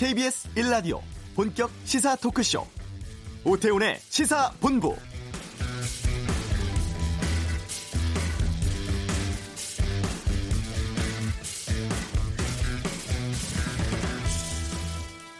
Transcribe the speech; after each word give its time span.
KBS 0.00 0.48
1라디오 0.54 0.98
본격 1.36 1.70
시사 1.84 2.16
토크쇼 2.16 2.66
오태훈의 3.44 3.98
시사본부 3.98 4.96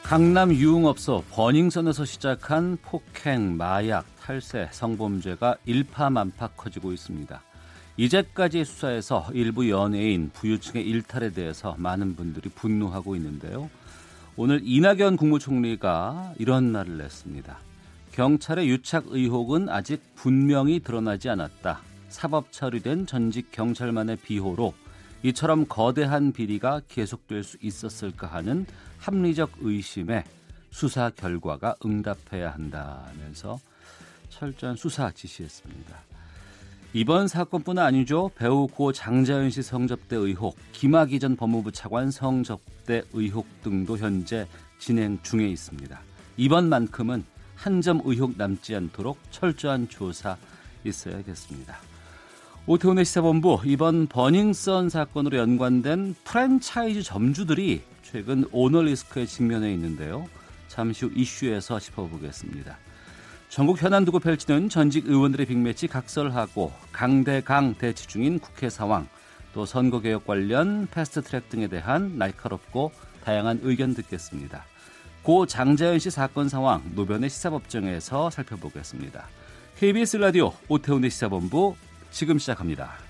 강남 0.02 0.52
유흥업소 0.52 1.24
버닝썬에서 1.30 2.04
시작한 2.04 2.76
폭행, 2.82 3.56
마약, 3.56 4.04
탈세, 4.20 4.68
성범죄가 4.72 5.56
일파만파 5.64 6.48
커지고 6.48 6.92
있습니다. 6.92 7.42
이제까지 7.96 8.66
수사에서 8.66 9.26
일부 9.32 9.70
연예인, 9.70 10.28
부유층의 10.34 10.86
일탈에 10.86 11.30
대해서 11.30 11.74
많은 11.78 12.14
분들이 12.14 12.50
분노하고 12.50 13.16
있는데요. 13.16 13.70
오늘 14.36 14.60
이낙연 14.64 15.16
국무총리가 15.16 16.34
이런 16.38 16.72
말을 16.72 16.98
냈습니다. 16.98 17.58
경찰의 18.12 18.68
유착 18.68 19.04
의혹은 19.08 19.68
아직 19.68 20.02
분명히 20.14 20.80
드러나지 20.80 21.28
않았다. 21.28 21.80
사법 22.08 22.50
처리된 22.52 23.06
전직 23.06 23.52
경찰만의 23.52 24.16
비호로 24.16 24.74
이처럼 25.22 25.66
거대한 25.68 26.32
비리가 26.32 26.80
계속될 26.88 27.44
수 27.44 27.58
있었을까 27.60 28.26
하는 28.26 28.66
합리적 28.98 29.52
의심에 29.60 30.24
수사 30.70 31.10
결과가 31.10 31.74
응답해야 31.84 32.52
한다면서 32.52 33.58
철저한 34.30 34.76
수사 34.76 35.10
지시했습니다. 35.10 36.09
이번 36.92 37.28
사건뿐 37.28 37.78
아니죠. 37.78 38.30
배우 38.34 38.66
고 38.66 38.92
장자연 38.92 39.50
씨 39.50 39.62
성접대 39.62 40.16
의혹, 40.16 40.56
김학의 40.72 41.20
전 41.20 41.36
법무부 41.36 41.70
차관 41.70 42.10
성접대 42.10 43.02
의혹 43.12 43.46
등도 43.62 43.96
현재 43.96 44.46
진행 44.78 45.18
중에 45.22 45.46
있습니다. 45.46 46.00
이번만큼은 46.36 47.24
한 47.54 47.82
점 47.82 48.00
의혹 48.04 48.36
남지 48.36 48.74
않도록 48.74 49.18
철저한 49.30 49.88
조사 49.88 50.36
있어야겠습니다. 50.84 51.76
오태훈의 52.66 53.04
시사본부 53.04 53.60
이번 53.66 54.06
버닝썬 54.06 54.88
사건으로 54.88 55.36
연관된 55.36 56.14
프랜차이즈 56.24 57.02
점주들이 57.02 57.82
최근 58.02 58.44
오너 58.50 58.82
리스크에 58.82 59.26
직면해 59.26 59.72
있는데요. 59.74 60.26
잠시 60.68 61.04
후 61.04 61.12
이슈에서 61.14 61.78
짚어보겠습니다. 61.78 62.78
전국 63.50 63.82
현안 63.82 64.04
두고 64.04 64.20
펼치는 64.20 64.68
전직 64.68 65.08
의원들의 65.08 65.46
빅매치 65.46 65.88
각설하고 65.88 66.72
강대강 66.92 67.74
대치 67.78 68.06
중인 68.06 68.38
국회 68.38 68.70
상황, 68.70 69.08
또 69.52 69.66
선거개혁 69.66 70.24
관련 70.24 70.86
패스트트랙 70.86 71.48
등에 71.48 71.66
대한 71.66 72.16
날카롭고 72.16 72.92
다양한 73.24 73.58
의견 73.64 73.92
듣겠습니다. 73.94 74.64
고 75.24 75.46
장자연 75.46 75.98
씨 75.98 76.12
사건 76.12 76.48
상황 76.48 76.80
노변의 76.94 77.28
시사법정에서 77.28 78.30
살펴보겠습니다. 78.30 79.26
KBS 79.78 80.18
라디오 80.18 80.52
오태훈의 80.68 81.10
시사본부 81.10 81.74
지금 82.12 82.38
시작합니다. 82.38 83.09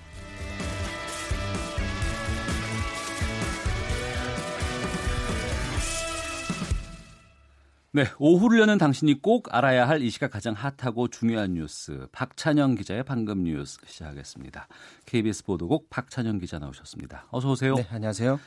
네, 7.93 8.05
오후를 8.19 8.59
여는 8.61 8.77
당신이 8.77 9.21
꼭 9.21 9.53
알아야 9.53 9.85
할 9.87 10.01
이 10.01 10.09
시각 10.09 10.31
가장 10.31 10.53
핫하고 10.53 11.09
중요한 11.09 11.53
뉴스 11.53 12.07
박찬영 12.13 12.75
기자의 12.75 13.03
방금 13.03 13.43
뉴스 13.43 13.79
시작하겠습니다. 13.85 14.67
KBS 15.05 15.43
보도국 15.43 15.89
박찬영 15.89 16.37
기자 16.39 16.57
나오셨습니다. 16.57 17.27
어서 17.31 17.51
오세요. 17.51 17.75
네, 17.75 17.85
안녕하세요. 17.91 18.39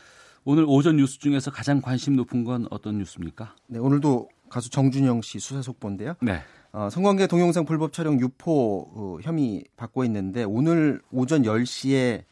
오늘 0.45 0.65
오전 0.67 0.97
뉴스 0.97 1.19
중에서 1.19 1.51
가장 1.51 1.83
관심 1.83 2.17
높은 2.17 2.45
건 2.45 2.67
어떤 2.71 2.97
뉴스입니까? 2.99 3.55
네, 3.67 3.79
오늘도 3.79 4.29
가수 4.49 4.71
정준영 4.71 5.21
씨 5.21 5.39
수사 5.39 5.61
속보인데요. 5.61 6.15
네. 6.23 6.41
어, 6.73 6.89
성관계 6.91 7.27
동영상 7.27 7.67
불법 7.67 7.93
촬영 7.93 8.19
유포 8.21 8.91
어, 8.95 9.19
혐의 9.23 9.63
받고 9.77 10.05
있는데 10.07 10.45
오늘 10.45 11.03
오전 11.13 11.43
10시에 11.43 12.25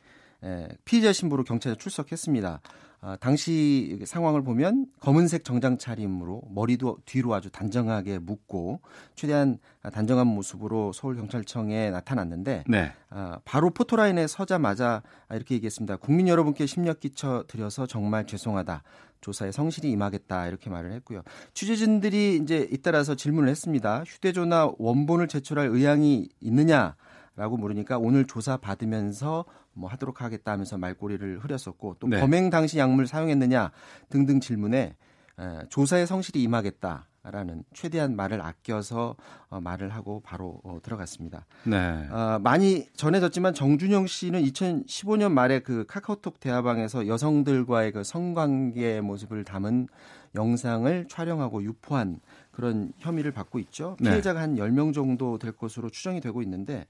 에, 0.45 0.69
피의자 0.87 1.13
신부로 1.13 1.45
경찰에 1.45 1.75
출석했습니다. 1.77 2.61
아, 3.05 3.17
당시 3.17 3.99
상황을 4.05 4.45
보면 4.45 4.87
검은색 5.01 5.43
정장 5.43 5.77
차림으로 5.77 6.43
머리도 6.49 6.99
뒤로 7.05 7.35
아주 7.35 7.51
단정하게 7.51 8.21
묶고 8.21 8.81
최대한 9.17 9.59
단정한 9.93 10.29
모습으로 10.29 10.93
서울경찰청에 10.93 11.91
나타났는데 11.91 12.63
네. 12.69 12.93
아, 13.11 13.41
바로 13.45 13.71
포토라인에 13.71 14.29
서자마자 14.29 15.03
이렇게 15.33 15.57
얘기했습니다. 15.57 15.97
국민 15.97 16.29
여러분께 16.29 16.65
심력 16.67 17.01
끼쳐 17.01 17.45
드려서 17.49 17.87
정말 17.87 18.25
죄송하다. 18.25 18.85
조사에 19.21 19.51
성실히 19.51 19.91
임하겠다 19.91 20.47
이렇게 20.47 20.71
말을 20.71 20.93
했고요. 20.93 21.23
취재진들이 21.55 22.39
이제 22.41 22.69
잇따라서 22.71 23.17
질문을 23.17 23.49
했습니다. 23.49 24.05
휴대전화 24.07 24.75
원본을 24.79 25.27
제출할 25.27 25.67
의향이 25.67 26.29
있느냐? 26.41 26.95
라고 27.37 27.57
물으니까 27.57 27.99
오늘 27.99 28.27
조사 28.27 28.57
받으면서 28.57 29.45
뭐 29.73 29.89
하도록 29.91 30.21
하겠다 30.21 30.53
하면서 30.53 30.77
말꼬리를 30.77 31.39
흐렸었고 31.39 31.97
또 31.99 32.07
네. 32.07 32.21
범행 32.21 32.51
당시 32.51 32.79
약물 32.79 33.07
사용했느냐 33.07 33.71
등등 34.11 34.41
질문에 34.41 34.97
에, 35.39 35.59
조사에 35.71 36.07
성실히 36.07 36.43
임하겠다. 36.43 37.07
라는 37.25 37.63
최대한 37.73 38.17
말을 38.17 38.41
아껴서 38.41 39.15
어, 39.49 39.61
말을 39.61 39.91
하고 39.91 40.21
바로 40.25 40.61
어, 40.65 40.81
들어갔습니다. 40.83 41.47
네. 41.63 41.77
어, 42.11 42.41
많이 42.43 42.89
전해졌지만 42.97 43.55
정준영 43.55 44.09
씨는 44.09 44.43
2015년 44.43 45.31
말에 45.31 45.61
그 45.61 45.87
카카오톡 45.87 46.41
대화방에서 46.41 47.07
여성들과의 47.07 47.93
그 47.93 48.03
성관계 48.03 49.03
모습을 49.03 49.45
담은 49.45 49.87
영상을 50.35 51.07
촬영하고 51.09 51.63
유포한 51.63 52.19
그런 52.51 52.93
혐의를 52.99 53.31
받고 53.31 53.61
있죠. 53.61 53.97
네. 54.01 54.11
피해자가 54.11 54.45
네. 54.45 54.61
한 54.61 54.71
10명 54.71 54.93
정도 54.93 55.39
될 55.39 55.53
것으로 55.53 55.91
추정이 55.91 56.21
되고 56.21 56.43
있는데 56.43 56.87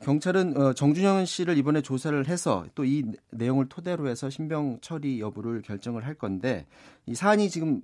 경찰은 0.00 0.56
어, 0.56 0.72
정준영 0.72 1.24
씨를 1.26 1.58
이번에 1.58 1.82
조사를 1.82 2.26
해서 2.28 2.66
또 2.74 2.84
이 2.84 3.04
내용을 3.30 3.68
토대로 3.68 4.08
해서 4.08 4.30
신병 4.30 4.78
처리 4.80 5.20
여부를 5.20 5.62
결정을 5.62 6.04
할 6.06 6.14
건데 6.14 6.66
이 7.06 7.14
사안이 7.14 7.50
지금 7.50 7.82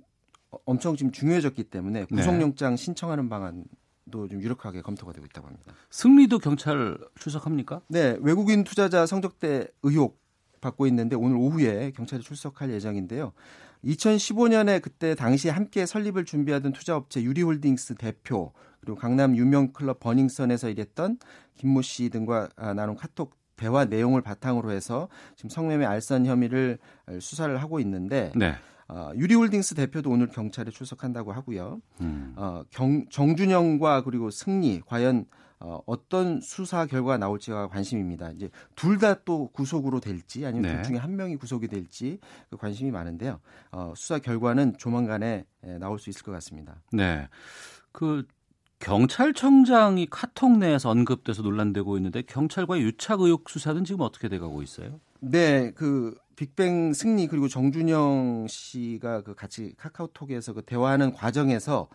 엄청 0.65 0.95
지금 0.95 1.11
중요해졌기 1.11 1.65
때문에 1.65 2.05
네. 2.09 2.15
구속영장 2.15 2.71
네. 2.73 2.77
신청하는 2.77 3.29
방안 3.29 3.65
도 4.09 4.27
좀 4.29 4.41
유력하게 4.41 4.81
검토가 4.81 5.11
되고 5.11 5.25
있다고 5.25 5.47
합니다. 5.47 5.73
승리도 5.89 6.39
경찰 6.39 6.97
출석합니까? 7.19 7.81
네, 7.89 8.17
외국인 8.21 8.63
투자자 8.63 9.05
성적대 9.05 9.67
의혹 9.83 10.19
받고 10.61 10.87
있는데 10.87 11.15
오늘 11.15 11.35
오후에 11.35 11.91
경찰이 11.91 12.23
출석할 12.23 12.71
예정인데요. 12.71 13.33
2015년에 13.83 14.81
그때 14.81 15.15
당시 15.15 15.49
함께 15.49 15.85
설립을 15.85 16.25
준비하던 16.25 16.73
투자업체 16.73 17.21
유리홀딩스 17.21 17.95
대표 17.95 18.53
그리고 18.79 18.97
강남 18.97 19.35
유명 19.35 19.73
클럽 19.73 19.99
버닝썬에서 19.99 20.69
일했던 20.69 21.19
김모 21.55 21.81
씨 21.81 22.09
등과 22.09 22.49
아, 22.55 22.73
나눈 22.73 22.95
카톡 22.95 23.35
대화 23.55 23.85
내용을 23.85 24.21
바탕으로 24.21 24.71
해서 24.71 25.09
지금 25.35 25.49
성매매 25.49 25.85
알선 25.85 26.25
혐의를 26.25 26.77
수사를 27.19 27.55
하고 27.57 27.79
있는데 27.79 28.31
네. 28.35 28.55
어, 28.87 29.11
유리홀딩스 29.15 29.75
대표도 29.75 30.09
오늘 30.09 30.27
경찰에 30.27 30.71
출석한다고 30.71 31.33
하고요. 31.33 31.81
음. 32.01 32.33
어, 32.37 32.63
경, 32.69 33.05
정준영과 33.09 34.03
그리고 34.03 34.29
승리 34.29 34.81
과연 34.85 35.25
어, 35.59 35.79
어떤 35.87 36.39
수사 36.41 36.85
결과가 36.85 37.17
나올지가 37.17 37.67
관심입니다. 37.67 38.31
이제 38.31 38.49
둘 38.75 38.99
다 38.99 39.15
또 39.25 39.47
구속으로 39.49 39.99
될지 39.99 40.45
아니면 40.45 40.71
네. 40.71 40.75
둘 40.75 40.83
중에 40.83 40.97
한 40.97 41.15
명이 41.15 41.37
구속이 41.37 41.67
될지 41.67 42.19
그 42.49 42.57
관심이 42.57 42.91
많은데요. 42.91 43.39
어, 43.71 43.93
수사 43.95 44.19
결과는 44.19 44.77
조만간에 44.77 45.45
에, 45.63 45.77
나올 45.79 45.97
수 45.99 46.09
있을 46.09 46.23
것 46.23 46.31
같습니다. 46.33 46.81
네. 46.91 47.27
그 47.91 48.25
경찰청장이 48.79 50.07
카톡 50.09 50.57
내에서 50.57 50.89
언급돼서 50.89 51.41
논란되고 51.41 51.97
있는데 51.97 52.21
경찰과의 52.21 52.83
유착 52.83 53.21
의혹 53.21 53.49
수사는 53.49 53.83
지금 53.83 54.01
어떻게 54.01 54.29
돼가고 54.29 54.61
있어요? 54.61 54.99
네, 55.19 55.71
그 55.71 56.15
빅뱅 56.35 56.93
승리 56.93 57.27
그리고 57.27 57.47
정준영 57.47 58.45
씨가 58.47 59.21
그 59.21 59.33
같이 59.33 59.73
카카오톡에서 59.77 60.53
그 60.53 60.61
대화하는 60.61 61.11
과정에서 61.11 61.87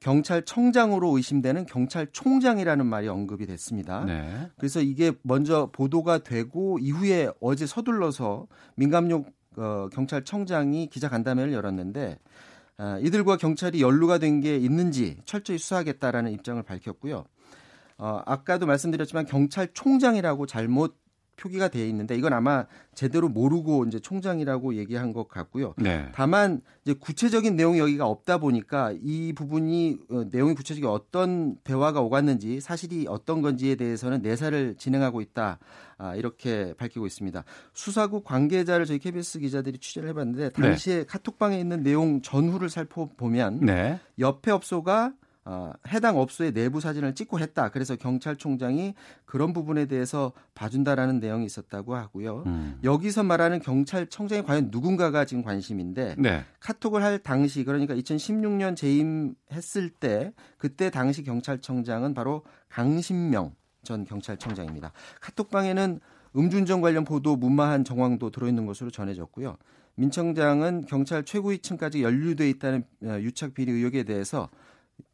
경찰청장으로 0.00 1.16
의심되는 1.16 1.66
경찰총장이라는 1.66 2.86
말이 2.86 3.08
언급이 3.08 3.46
됐습니다. 3.46 4.04
네. 4.04 4.48
그래서 4.56 4.80
이게 4.80 5.12
먼저 5.22 5.70
보도가 5.72 6.18
되고 6.18 6.78
이후에 6.78 7.30
어제 7.40 7.66
서둘러서 7.66 8.46
민감용 8.76 9.24
어, 9.56 9.88
경찰청장이 9.92 10.88
기자 10.88 11.08
간담회를 11.08 11.52
열었는데 11.52 12.18
어, 12.78 12.98
이들과 13.00 13.36
경찰이 13.36 13.80
연루가 13.82 14.18
된 14.18 14.40
게 14.40 14.56
있는지 14.56 15.18
철저히 15.24 15.58
수사하겠다라는 15.58 16.30
입장을 16.32 16.62
밝혔고요. 16.62 17.24
어, 17.98 18.22
아까도 18.24 18.66
말씀드렸지만 18.66 19.26
경찰총장이라고 19.26 20.46
잘못 20.46 20.96
표기가 21.38 21.68
돼 21.68 21.88
있는데 21.88 22.16
이건 22.16 22.32
아마 22.32 22.66
제대로 22.94 23.28
모르고 23.28 23.84
이제 23.86 23.98
총장이라고 23.98 24.74
얘기한 24.74 25.12
것 25.12 25.28
같고요. 25.28 25.74
네. 25.78 26.08
다만 26.12 26.60
이제 26.84 26.92
구체적인 26.92 27.56
내용이 27.56 27.78
여기가 27.78 28.06
없다 28.06 28.38
보니까 28.38 28.92
이 29.00 29.32
부분이 29.32 29.98
어, 30.10 30.24
내용이 30.30 30.54
구체적인 30.54 30.88
어떤 30.90 31.56
대화가 31.64 32.00
오갔는지 32.00 32.60
사실이 32.60 33.06
어떤 33.08 33.40
건지에 33.40 33.76
대해서는 33.76 34.20
내사를 34.22 34.74
진행하고 34.76 35.20
있다. 35.20 35.58
아, 35.96 36.14
이렇게 36.14 36.74
밝히고 36.74 37.06
있습니다. 37.06 37.44
수사국 37.72 38.24
관계자를 38.24 38.86
저희 38.86 38.98
KBS 38.98 39.40
기자들이 39.40 39.78
취재를 39.78 40.08
해봤는데 40.10 40.50
당시에 40.50 40.98
네. 40.98 41.04
카톡방에 41.04 41.58
있는 41.58 41.82
내용 41.82 42.22
전후를 42.22 42.68
살펴보면 42.68 43.60
네. 43.60 43.98
옆에 44.18 44.50
업소가 44.50 45.12
어, 45.50 45.72
해당 45.88 46.18
업소의 46.18 46.52
내부 46.52 46.78
사진을 46.78 47.14
찍고 47.14 47.38
했다. 47.38 47.70
그래서 47.70 47.96
경찰총장이 47.96 48.92
그런 49.24 49.54
부분에 49.54 49.86
대해서 49.86 50.32
봐준다라는 50.54 51.20
내용이 51.20 51.46
있었다고 51.46 51.96
하고요. 51.96 52.42
음. 52.44 52.78
여기서 52.84 53.22
말하는 53.22 53.58
경찰청장이 53.60 54.42
과연 54.42 54.68
누군가가 54.70 55.24
지금 55.24 55.42
관심인데 55.42 56.16
네. 56.18 56.44
카톡을 56.60 57.02
할 57.02 57.18
당시 57.18 57.64
그러니까 57.64 57.94
2016년 57.94 58.76
재임했을 58.76 59.88
때 59.88 60.34
그때 60.58 60.90
당시 60.90 61.22
경찰청장은 61.22 62.12
바로 62.12 62.42
강신명 62.68 63.54
전 63.82 64.04
경찰청장입니다. 64.04 64.92
카톡방에는 65.22 66.00
음주운전 66.36 66.82
관련 66.82 67.06
보도 67.06 67.36
무마한 67.36 67.84
정황도 67.84 68.28
들어있는 68.28 68.66
것으로 68.66 68.90
전해졌고요. 68.90 69.56
민 69.94 70.10
청장은 70.10 70.84
경찰 70.84 71.24
최고위층까지 71.24 72.02
연루돼 72.02 72.50
있다는 72.50 72.84
어, 73.04 73.18
유착 73.20 73.54
비리 73.54 73.72
의혹에 73.72 74.02
대해서 74.02 74.50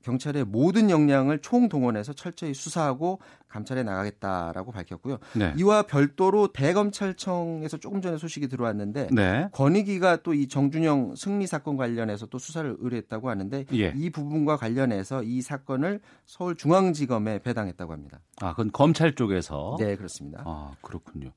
경찰의 0.02 0.44
모든 0.44 0.90
역량을 0.90 1.38
총동원해서 1.38 2.12
철저히 2.12 2.52
수사하고 2.52 3.20
감찰해 3.48 3.84
나가겠다라고 3.84 4.70
밝혔고요. 4.72 5.18
네. 5.34 5.54
이와 5.56 5.82
별도로 5.82 6.48
대검찰청에서 6.48 7.78
조금 7.78 8.02
전에 8.02 8.18
소식이 8.18 8.48
들어왔는데 8.48 9.08
네. 9.12 9.48
권익위가 9.52 10.16
또 10.18 10.34
이 10.34 10.48
정준영 10.48 11.14
승리 11.16 11.46
사건 11.46 11.76
관련해서 11.76 12.26
또 12.26 12.38
수사를 12.38 12.76
의뢰했다고 12.80 13.30
하는데 13.30 13.64
예. 13.72 13.92
이 13.96 14.10
부분과 14.10 14.56
관련해서 14.56 15.22
이 15.22 15.40
사건을 15.40 16.00
서울중앙지검에 16.26 17.38
배당했다고 17.40 17.92
합니다. 17.92 18.20
아, 18.40 18.50
그건 18.50 18.72
검찰 18.72 19.14
쪽에서 19.14 19.76
네, 19.78 19.96
그렇습니다. 19.96 20.42
아, 20.44 20.72
그렇군요. 20.82 21.30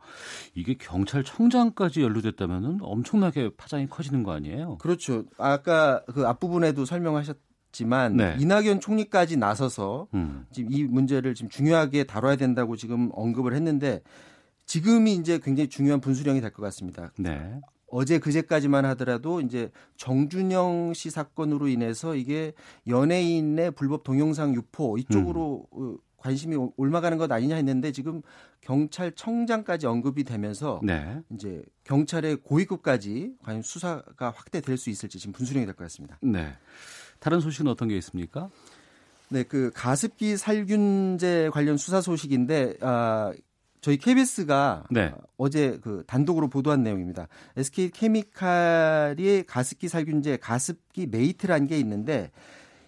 이게 0.56 0.74
경찰청장까지 0.76 2.02
연루됐다면은 2.02 2.80
엄청나게 2.82 3.52
파장이 3.56 3.88
커지는 3.88 4.24
거 4.24 4.32
아니에요? 4.32 4.78
그렇죠. 4.80 5.24
아까 5.38 6.04
그 6.14 6.28
앞부분에도 6.28 6.86
설명하셨 6.86 7.38
지만 7.78 8.18
네. 8.18 8.36
이낙연 8.40 8.80
총리까지 8.80 9.38
나서서 9.38 10.08
음. 10.16 10.48
지금 10.52 10.72
이 10.74 10.84
문제를 10.84 11.36
지금 11.36 11.48
중요하게 11.50 12.06
다뤄야 12.06 12.36
된다고 12.36 12.76
지금 12.76 13.12
언급을 13.14 13.54
했는데 13.54 14.02
지금이 14.66 15.14
이제 15.14 15.40
굉장히 15.44 15.70
중요한 15.70 16.02
분수령이 16.02 16.42
될 16.42 16.52
것 16.52 16.64
같습니다. 16.64 17.12
네. 17.20 17.62
어제 17.90 18.18
그제까지만 18.18 18.84
하더라도 18.86 19.42
이제 19.42 19.70
정준영 19.96 20.94
씨 20.96 21.12
사건으로 21.12 21.68
인해서 21.68 22.16
이게 22.16 22.54
연예인의 22.88 23.72
불법 23.72 24.04
동영상 24.04 24.56
유포 24.56 24.98
이쪽으로 24.98 25.68
음. 25.78 25.98
관심이 26.18 26.58
올라가는 26.78 27.16
것 27.20 27.32
아니냐 27.32 27.56
했는데 27.58 27.92
지금 27.92 28.24
경찰청장까지 28.62 29.86
언급이 29.86 30.24
되면서 30.24 30.82
네. 30.84 31.22
이제 31.32 31.64
경찰의 31.84 32.38
고위급까지 32.38 33.36
과연 33.44 33.62
수사가 33.62 34.32
확대될 34.32 34.78
수 34.78 34.90
있을지 34.90 35.20
지금 35.20 35.32
분수령이 35.34 35.66
될 35.68 35.76
것 35.76 35.84
같습니다. 35.86 36.18
네. 36.24 36.54
다른 37.20 37.40
소식은 37.40 37.68
어떤 37.68 37.88
게 37.88 37.98
있습니까? 37.98 38.50
네, 39.30 39.44
그 39.44 39.72
가습기 39.74 40.38
살균제 40.38 41.50
관련 41.52 41.78
수사 41.78 42.02
소식인데 42.02 42.76
아 42.82 43.34
저희 43.82 43.98
KBS가 43.98 44.86
네. 44.90 45.14
어제 45.38 45.80
그 45.82 46.04
단독으로 46.08 46.50
보도한 46.50 46.84
내용입니다. 46.84 47.28
SK 47.56 47.92
케미칼이 47.92 49.44
가습기 49.44 49.88
살균제 49.88 50.38
가습기 50.38 51.08
메이트라는 51.08 51.68
게 51.68 51.78
있는데 51.80 52.32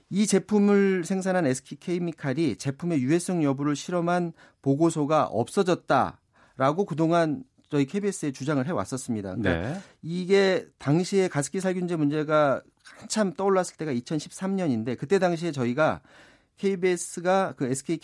이 0.09 0.25
제품을 0.25 1.03
생산한 1.05 1.45
SK 1.45 1.77
케미칼이 1.79 2.55
제품의 2.55 3.01
유해성 3.01 3.43
여부를 3.43 3.75
실험한 3.75 4.33
보고서가 4.61 5.25
없어졌다라고 5.25 6.85
그동안 6.85 7.43
저희 7.69 7.85
KBS에 7.85 8.31
주장을 8.31 8.65
해 8.65 8.71
왔었습니다. 8.71 9.35
그러니까 9.35 9.69
네. 9.69 9.79
이게 10.01 10.67
당시에 10.79 11.27
가습기 11.27 11.59
살균제 11.59 11.95
문제가 11.95 12.61
한참 12.83 13.33
떠올랐을 13.33 13.77
때가 13.77 13.93
2013년인데 13.93 14.97
그때 14.97 15.19
당시에 15.19 15.51
저희가 15.51 16.01
KBS가 16.59 17.53
그 17.55 17.65
SK 17.65 17.99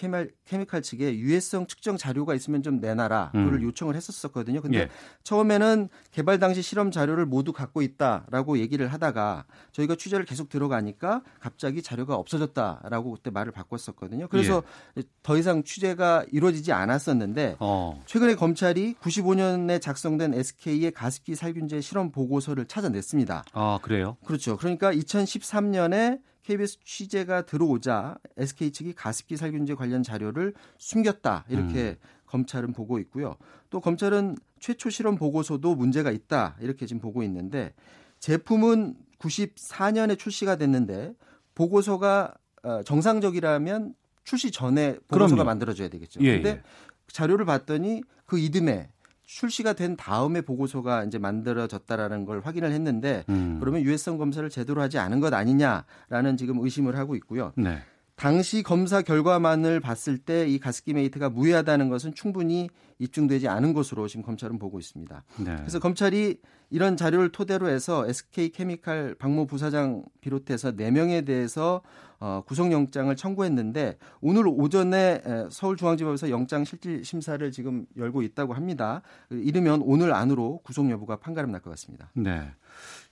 케미칼 0.46 0.81
측에 0.81 1.18
유해성 1.18 1.68
측정 1.68 1.98
자료가 1.98 2.34
있으면 2.36 2.63
좀 2.63 2.80
내놔라. 2.80 3.31
그걸 3.34 3.56
음. 3.56 3.63
요청을 3.63 3.96
했었었거든요. 3.96 4.62
근데 4.62 4.80
예. 4.80 4.90
처음에는 5.24 5.90
개발 6.12 6.40
당시 6.40 6.62
실험 6.62 6.90
자료를 6.90 7.25
모두 7.25 7.52
갖고 7.52 7.81
있다라고 7.81 8.57
얘기를 8.60 8.88
하다가 8.88 9.44
저희가 9.74 9.96
취재를 9.96 10.25
계속 10.25 10.48
들어가니까 10.48 11.22
갑자기 11.40 11.84
자료가 11.84 12.16
없어졌다라고 12.16 13.12
그때 13.12 13.30
말을 13.30 13.52
바꿨었거든요. 13.52 14.30
그래서 14.30 14.63
예. 14.98 15.04
더 15.22 15.38
이상 15.38 15.63
취재가 15.63 16.25
이루어지지 16.31 16.72
않았었는데 16.72 17.58
어. 17.60 18.01
최근에 18.06 18.36
검찰이 18.36 18.96
95년에 19.01 19.81
작성된 19.81 20.34
SK의 20.34 20.92
가습기 20.92 21.36
살균제 21.36 21.81
실험 21.81 22.10
보고서를 22.12 22.68
찾아냈습니다. 22.68 23.44
아, 23.51 23.80
그래요? 23.81 24.16
그렇죠. 24.24 24.56
그러니까 24.56 24.94
2013년에 24.94 26.19
KBS 26.45 26.77
취재가 26.83 27.47
들어오자 27.47 28.18
SK 28.38 28.71
측이 28.71 28.94
가습기 28.94 29.36
살균제 29.36 29.74
관련 29.74 30.03
자료를 30.03 30.53
숨겼다 30.77 31.45
이렇게 31.50 31.89
음. 31.89 31.95
검찰은 32.27 32.74
보고 32.74 33.00
있고요. 33.00 33.36
또 33.71 33.81
검찰은 33.81 34.38
최초 34.59 34.92
실험 34.92 35.15
보고서도 35.15 35.75
문제가 35.75 36.12
있다 36.12 36.56
이렇게 36.59 36.86
지금 36.86 37.01
보고 37.01 37.24
있는데 37.24 37.74
제품은 38.19 38.95
94년에 39.19 40.19
출시가 40.19 40.57
됐는데 40.57 41.15
보고서가 41.56 42.36
어, 42.63 42.83
정상적이라면 42.83 43.95
출시 44.24 44.51
전에 44.51 44.98
보고서가 45.07 45.27
그럼요. 45.27 45.44
만들어져야 45.45 45.88
되겠죠. 45.89 46.19
예, 46.21 46.36
근데 46.36 46.50
예. 46.50 46.62
자료를 47.07 47.45
봤더니 47.45 48.03
그 48.25 48.38
이듬해 48.38 48.89
출시가 49.25 49.74
된 49.74 49.95
다음에 49.95 50.42
보고서가 50.42 51.04
이제 51.04 51.18
만들어졌다라는 51.18 52.25
걸 52.25 52.42
확인을 52.42 52.72
했는데 52.72 53.24
음. 53.30 53.57
그러면 53.60 53.81
유해성 53.81 54.18
검사를 54.18 54.48
제대로 54.50 54.81
하지 54.81 54.98
않은 55.00 55.19
것 55.19 55.33
아니냐라는 55.33 56.38
지금 56.38 56.60
의심을 56.60 56.98
하고 56.98 57.16
있고요. 57.16 57.51
네. 57.56 57.80
당시 58.15 58.63
검사 58.63 59.01
결과만을 59.01 59.79
봤을 59.81 60.17
때 60.17 60.47
이 60.47 60.57
가습기 60.59 60.94
메이트가 60.94 61.29
무해하다는 61.29 61.89
것은 61.89 62.13
충분히 62.13 62.69
입증되지 63.00 63.47
않은 63.50 63.73
것으로 63.73 64.07
지금 64.07 64.23
검찰은 64.23 64.57
보고 64.57 64.79
있습니다. 64.79 65.23
네. 65.44 65.56
그래서 65.57 65.79
검찰이 65.79 66.39
이런 66.69 66.95
자료를 66.97 67.29
토대로 67.31 67.67
해서 67.67 68.07
SK 68.07 68.50
케미칼 68.50 69.15
박모 69.15 69.47
부사장 69.47 70.03
비롯해서 70.21 70.71
4명에 70.71 71.25
대해서 71.25 71.81
어, 72.19 72.41
구속영장을 72.47 73.13
청구했는데 73.17 73.97
오늘 74.21 74.47
오전에 74.47 75.21
서울중앙지법에서 75.51 76.29
영장 76.29 76.63
실질 76.63 77.03
심사를 77.03 77.51
지금 77.51 77.85
열고 77.97 78.21
있다고 78.21 78.53
합니다. 78.53 79.01
이르면 79.29 79.81
오늘 79.84 80.13
안으로 80.13 80.62
구속 80.63 80.89
여부가 80.89 81.17
판가름 81.17 81.51
날 81.51 81.62
것 81.62 81.69
같습니다. 81.72 82.10
네. 82.13 82.41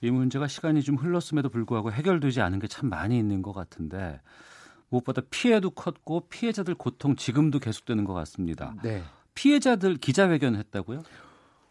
이 0.02 0.10
문제가 0.12 0.48
시간이 0.48 0.82
좀 0.82 0.96
흘렀음에도 0.96 1.50
불구하고 1.50 1.92
해결되지 1.92 2.40
않은 2.42 2.60
게 2.60 2.68
참 2.68 2.90
많이 2.90 3.18
있는 3.20 3.42
것 3.42 3.52
같은데 3.54 4.22
무엇보다 4.94 5.22
피해도 5.30 5.72
컸고 5.72 6.28
피해자들 6.30 6.76
고통 6.76 7.16
지금도 7.16 7.60
계속되는 7.60 8.04
것 8.04 8.14
같습니다. 8.14 8.76
네. 8.84 9.04
피해자들 9.34 9.98
기자회견 9.98 10.56
했다고요? 10.56 11.04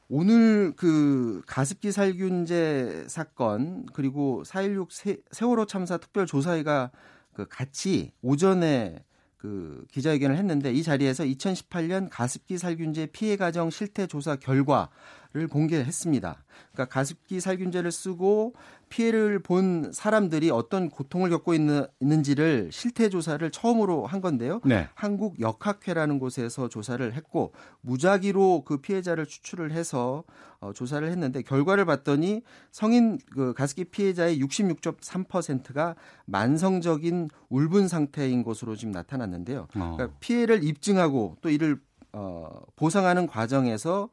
오늘 0.08 0.72
그 0.76 1.42
가습기 1.46 1.92
살균제 1.92 3.06
사건 3.08 3.86
그리고 3.92 4.42
4.16 4.44 4.88
세, 4.90 5.16
세월호 5.30 5.66
참사 5.66 5.96
특별조사회가 5.96 6.90
그 7.32 7.46
같이 7.48 8.12
오전에 8.20 9.04
그 9.36 9.86
기자회견을 9.90 10.36
했는데 10.36 10.72
이 10.72 10.82
자리에서 10.82 11.24
2018년 11.24 12.08
가습기 12.10 12.58
살균제 12.58 13.06
피해 13.06 13.36
가정 13.36 13.70
실태 13.70 14.06
조사 14.06 14.36
결과 14.36 14.90
를 15.34 15.48
공개했습니다. 15.48 16.44
그러니까 16.72 16.92
가습기 16.92 17.40
살균제를 17.40 17.90
쓰고 17.90 18.52
피해를 18.90 19.38
본 19.38 19.90
사람들이 19.90 20.50
어떤 20.50 20.90
고통을 20.90 21.30
겪고 21.30 21.54
있는, 21.54 21.86
있는 22.00 22.22
지를 22.22 22.68
실태 22.70 23.08
조사를 23.08 23.50
처음으로 23.50 24.04
한 24.04 24.20
건데요. 24.20 24.60
네. 24.66 24.88
한국 24.94 25.40
역학회라는 25.40 26.18
곳에서 26.18 26.68
조사를 26.68 27.14
했고 27.14 27.54
무작위로 27.80 28.64
그 28.66 28.82
피해자를 28.82 29.24
추출을 29.24 29.72
해서 29.72 30.24
어, 30.60 30.74
조사를 30.74 31.08
했는데 31.08 31.40
결과를 31.40 31.86
봤더니 31.86 32.42
성인 32.70 33.18
그 33.32 33.54
가습기 33.54 33.84
피해자의 33.86 34.38
66.3%가 34.38 35.96
만성적인 36.26 37.30
울분 37.48 37.88
상태인 37.88 38.42
것으로 38.42 38.76
지금 38.76 38.92
나타났는데요. 38.92 39.60
어. 39.76 39.96
그러니까 39.96 40.10
피해를 40.20 40.62
입증하고 40.62 41.38
또 41.40 41.48
이를 41.48 41.80
어, 42.12 42.50
보상하는 42.76 43.26
과정에서 43.26 44.10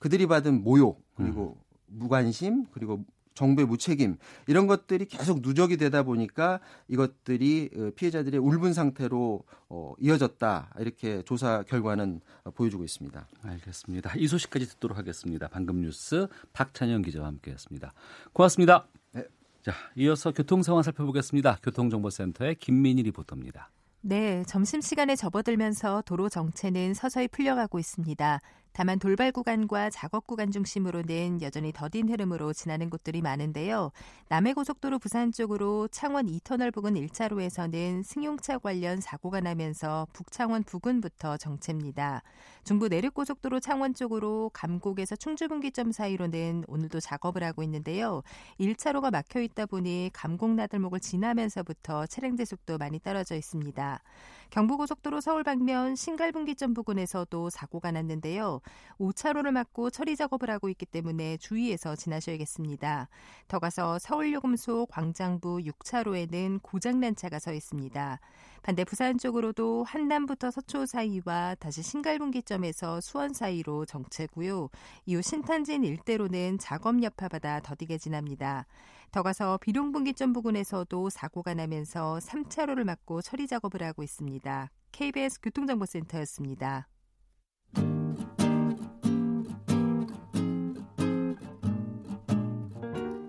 그들이 0.00 0.26
받은 0.26 0.64
모욕 0.64 1.04
그리고 1.14 1.56
음. 1.56 1.98
무관심 2.00 2.66
그리고 2.72 3.04
정부의 3.34 3.66
무책임 3.66 4.16
이런 4.48 4.66
것들이 4.66 5.06
계속 5.06 5.40
누적이 5.40 5.76
되다 5.76 6.02
보니까 6.02 6.60
이것들이 6.88 7.70
어, 7.76 7.90
피해자들의 7.94 8.38
울분 8.40 8.72
상태로 8.72 9.44
어, 9.68 9.94
이어졌다 9.98 10.74
이렇게 10.78 11.22
조사 11.22 11.62
결과는 11.62 12.20
보여주고 12.54 12.84
있습니다. 12.84 13.28
알겠습니다. 13.42 14.12
이 14.16 14.26
소식까지 14.26 14.66
듣도록 14.66 14.98
하겠습니다. 14.98 15.48
방금 15.48 15.80
뉴스 15.80 16.26
박찬영 16.52 17.02
기자와 17.02 17.28
함께했습니다. 17.28 17.92
고맙습니다. 18.32 18.86
네. 19.12 19.24
자, 19.62 19.72
이어서 19.96 20.32
교통 20.32 20.62
상황 20.62 20.82
살펴보겠습니다. 20.82 21.58
교통정보센터의 21.62 22.56
김민희 22.56 23.02
리포터입니다. 23.04 23.70
네, 24.02 24.42
점심시간에 24.46 25.14
접어들면서 25.14 26.02
도로 26.06 26.30
정체는 26.30 26.94
서서히 26.94 27.28
풀려가고 27.28 27.78
있습니다. 27.78 28.40
다만 28.72 28.98
돌발 28.98 29.32
구간과 29.32 29.90
작업 29.90 30.26
구간 30.26 30.50
중심으로는 30.50 31.42
여전히 31.42 31.72
더딘 31.72 32.08
흐름으로 32.08 32.52
지나는 32.52 32.88
곳들이 32.90 33.20
많은데요. 33.20 33.90
남해고속도로 34.28 34.98
부산 34.98 35.32
쪽으로 35.32 35.88
창원 35.88 36.26
2터널 36.26 36.72
부근 36.72 36.94
1차로에서는 36.94 38.04
승용차 38.04 38.58
관련 38.58 39.00
사고가 39.00 39.40
나면서 39.40 40.06
북창원 40.12 40.64
부근부터 40.64 41.36
정체입니다. 41.36 42.22
중부 42.70 42.86
내륙고속도로 42.86 43.58
창원 43.58 43.94
쪽으로 43.94 44.48
감곡에서 44.54 45.16
충주분기점 45.16 45.90
사이로는 45.90 46.62
오늘도 46.68 47.00
작업을 47.00 47.42
하고 47.42 47.64
있는데요. 47.64 48.22
1차로가 48.60 49.10
막혀 49.10 49.40
있다 49.40 49.66
보니 49.66 50.10
감곡 50.12 50.52
나들목을 50.52 51.00
지나면서부터 51.00 52.06
차량대 52.06 52.44
속도 52.44 52.78
많이 52.78 53.00
떨어져 53.00 53.34
있습니다. 53.34 54.00
경부고속도로 54.50 55.20
서울 55.20 55.42
방면 55.42 55.96
신갈분기점 55.96 56.74
부근에서도 56.74 57.50
사고가 57.50 57.90
났는데요. 57.90 58.60
5차로를 59.00 59.50
막고 59.50 59.90
처리 59.90 60.14
작업을 60.14 60.48
하고 60.48 60.68
있기 60.68 60.86
때문에 60.86 61.38
주의해서 61.38 61.96
지나셔야겠습니다. 61.96 63.08
더 63.48 63.58
가서 63.58 63.98
서울요금소 63.98 64.86
광장부 64.86 65.58
6차로에는 65.58 66.62
고장난 66.62 67.16
차가 67.16 67.40
서 67.40 67.52
있습니다. 67.52 68.20
반대 68.62 68.84
부산 68.84 69.16
쪽으로도 69.16 69.84
한남부터 69.84 70.50
서초 70.50 70.86
사이와 70.86 71.56
다시 71.58 71.82
신갈분기점에서 71.82 73.00
수원 73.00 73.32
사이로 73.32 73.86
정체고요. 73.86 74.68
이후 75.06 75.22
신탄진 75.22 75.84
일대로는 75.84 76.58
작업 76.58 77.02
여파받아 77.02 77.60
더디게 77.60 77.98
지납니다. 77.98 78.66
더 79.12 79.22
가서 79.22 79.58
비룡분기점 79.58 80.32
부근에서도 80.32 81.10
사고가 81.10 81.54
나면서 81.54 82.18
3차로를 82.22 82.84
막고 82.84 83.22
처리 83.22 83.46
작업을 83.46 83.82
하고 83.82 84.02
있습니다. 84.02 84.70
KBS 84.92 85.40
교통정보센터였습니다. 85.40 86.86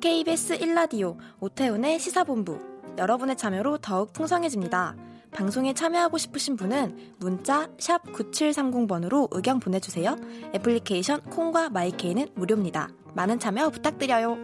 KBS 0.01 0.59
1라디오 0.59 1.17
오태훈의 1.39 1.99
시사본부 1.99 2.59
여러분의 2.97 3.37
참여로 3.37 3.77
더욱 3.77 4.13
풍성해집니다. 4.13 5.10
방송에 5.41 5.73
참여하고 5.73 6.19
싶으신 6.19 6.55
분은 6.55 7.15
문자 7.17 7.65
9730번으로 7.77 9.27
의견 9.31 9.59
보내주세요. 9.59 10.15
애플리케이션 10.53 11.19
콩과 11.19 11.71
마이케이는 11.71 12.27
무료입니다. 12.35 12.89
많은 13.15 13.39
참여 13.39 13.71
부탁드려요. 13.71 14.37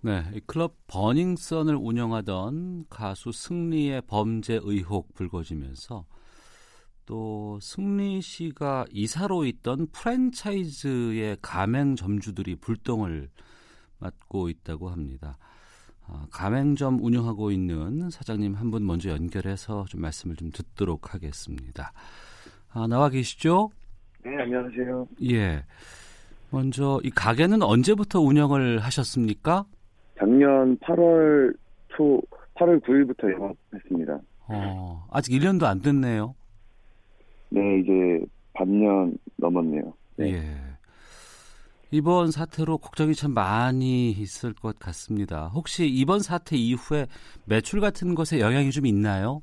네, 0.00 0.24
클럽 0.46 0.74
버닝썬을 0.88 1.76
운영하던 1.76 2.86
가수 2.90 3.30
승리의 3.30 4.02
범죄 4.08 4.58
의혹 4.60 5.14
불거지면서 5.14 6.04
또 7.06 7.60
승리 7.62 8.20
씨가 8.22 8.86
이사로 8.90 9.44
있던 9.44 9.86
프랜차이즈의 9.92 11.36
가맹 11.40 11.94
점주들이 11.94 12.56
불똥을 12.56 13.30
맡고 13.98 14.48
있다고 14.48 14.88
합니다. 14.88 15.36
아, 16.06 16.26
가맹점 16.30 16.98
운영하고 17.02 17.50
있는 17.50 18.08
사장님 18.10 18.54
한 18.54 18.70
분 18.70 18.86
먼저 18.86 19.10
연결해서 19.10 19.84
좀 19.88 20.00
말씀을 20.00 20.36
좀 20.36 20.50
듣도록 20.50 21.12
하겠습니다. 21.14 21.92
아, 22.72 22.86
나와 22.86 23.08
계시죠? 23.10 23.70
네, 24.24 24.30
안녕하세요. 24.42 25.06
예. 25.30 25.64
먼저 26.50 26.98
이 27.04 27.10
가게는 27.10 27.62
언제부터 27.62 28.20
운영을 28.20 28.78
하셨습니까? 28.78 29.64
작년 30.18 30.76
8월 30.78 31.54
초 31.94 32.20
8월 32.54 32.80
9일부터 32.82 33.30
영업했습니다. 33.32 34.18
어, 34.48 35.06
아직 35.10 35.32
1년도 35.32 35.64
안 35.64 35.80
됐네요. 35.82 36.34
네, 37.50 37.80
이제 37.80 38.24
반년 38.54 39.16
넘었네요. 39.36 39.92
네. 40.16 40.32
예. 40.32 40.56
이번 41.90 42.30
사태로 42.30 42.78
걱정이 42.78 43.14
참 43.14 43.32
많이 43.32 44.10
있을 44.10 44.52
것 44.52 44.78
같습니다. 44.78 45.48
혹시 45.48 45.86
이번 45.88 46.20
사태 46.20 46.54
이후에 46.54 47.06
매출 47.46 47.80
같은 47.80 48.14
것에 48.14 48.40
영향이 48.40 48.70
좀 48.70 48.84
있나요? 48.84 49.40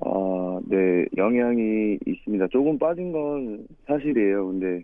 아, 0.00 0.58
네, 0.64 1.04
영향이 1.18 1.98
있습니다. 2.06 2.46
조금 2.48 2.78
빠진 2.78 3.12
건 3.12 3.66
사실이에요. 3.86 4.46
근데 4.46 4.82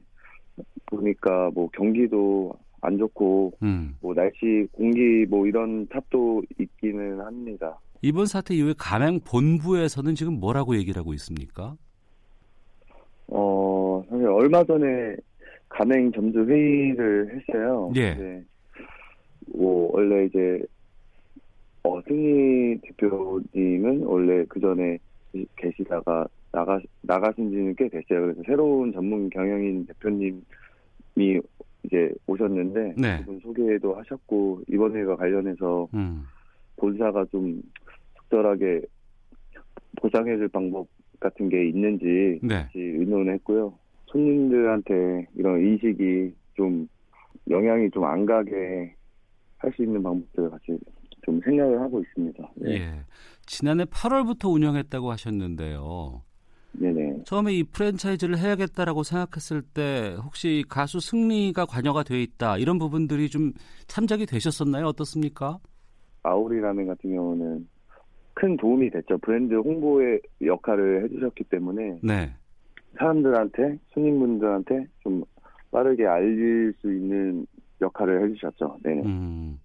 보니까 0.86 1.50
뭐 1.54 1.68
경기도 1.72 2.52
안 2.82 2.98
좋고 2.98 3.52
음. 3.62 3.96
뭐 4.02 4.14
날씨 4.14 4.66
공기 4.72 5.24
뭐 5.28 5.46
이런 5.46 5.86
탓도 5.88 6.42
있기는 6.60 7.20
합니다. 7.20 7.78
이번 8.02 8.26
사태 8.26 8.54
이후에 8.54 8.74
가맹 8.76 9.20
본부에서는 9.20 10.14
지금 10.14 10.38
뭐라고 10.38 10.76
얘기를 10.76 11.00
하고 11.00 11.14
있습니까? 11.14 11.74
어 13.28 14.04
사실 14.08 14.26
얼마 14.26 14.62
전에 14.62 15.16
가맹 15.76 16.10
점주 16.12 16.44
회의를 16.44 17.36
했어요. 17.36 17.92
예. 17.96 18.14
네. 18.14 18.44
뭐 19.54 19.90
원래 19.92 20.24
이제 20.24 20.62
어, 21.82 22.00
승희 22.02 22.80
대표님은 22.82 24.02
원래 24.04 24.44
그 24.48 24.58
전에 24.58 24.98
계시다가 25.56 26.26
나가 26.50 26.80
나가신 27.02 27.50
지는 27.50 27.74
꽤 27.76 27.88
됐어요. 27.88 28.22
그래서 28.22 28.42
새로운 28.46 28.92
전문 28.92 29.28
경영인 29.28 29.86
대표님이 29.86 30.40
이제 31.82 32.10
오셨는데 32.26 32.94
네. 32.96 33.18
그분 33.18 33.38
소개도 33.40 33.94
하셨고 33.96 34.62
이번 34.68 34.96
회가 34.96 35.16
관련해서 35.16 35.88
음. 35.92 36.24
본사가 36.76 37.26
좀 37.26 37.62
적절하게 38.16 38.80
보상해줄 39.96 40.48
방법 40.48 40.88
같은 41.20 41.48
게 41.50 41.68
있는지 41.68 42.40
네. 42.42 42.62
같이 42.62 42.78
의논했고요. 42.78 43.74
손님들한테 44.06 45.26
이런 45.36 45.60
인식이 45.60 46.32
좀 46.54 46.88
영향이 47.50 47.90
좀 47.90 48.04
안 48.04 48.26
가게 48.26 48.94
할 49.58 49.72
수 49.72 49.82
있는 49.82 50.02
방법들을 50.02 50.50
같이 50.50 50.78
좀 51.24 51.40
생각을 51.44 51.80
하고 51.80 52.00
있습니다. 52.00 52.50
네. 52.56 52.70
예. 52.72 52.92
지난해 53.46 53.84
8월부터 53.84 54.52
운영했다고 54.52 55.10
하셨는데요. 55.10 56.22
네네. 56.72 57.22
처음에 57.24 57.54
이 57.54 57.62
프랜차이즈를 57.64 58.38
해야겠다라고 58.38 59.02
생각했을 59.02 59.62
때 59.62 60.14
혹시 60.22 60.62
가수 60.68 61.00
승리가 61.00 61.64
관여가 61.64 62.02
돼 62.02 62.22
있다 62.22 62.58
이런 62.58 62.78
부분들이 62.78 63.28
좀 63.30 63.52
참작이 63.86 64.26
되셨었나요? 64.26 64.86
어떻습니까? 64.86 65.58
아우리라멘 66.22 66.86
같은 66.86 67.14
경우는 67.14 67.66
큰 68.34 68.56
도움이 68.58 68.90
됐죠. 68.90 69.16
브랜드 69.18 69.54
홍보의 69.54 70.20
역할을 70.44 71.04
해주셨기 71.04 71.44
때문에 71.44 72.00
네. 72.02 72.34
사람들한테 72.98 73.78
손님분들한테 73.92 74.86
좀 75.02 75.22
빠르게 75.70 76.06
알릴 76.06 76.74
수 76.80 76.92
있는 76.92 77.46
역할을 77.80 78.24
해주셨죠. 78.24 78.78
네. 78.82 79.02
음. 79.04 79.58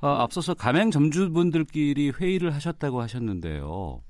아, 0.00 0.22
앞서서 0.22 0.54
가맹 0.54 0.90
점주분들끼리 0.90 2.12
회의를 2.18 2.54
하셨다고 2.54 3.00
하셨는데요. 3.00 4.00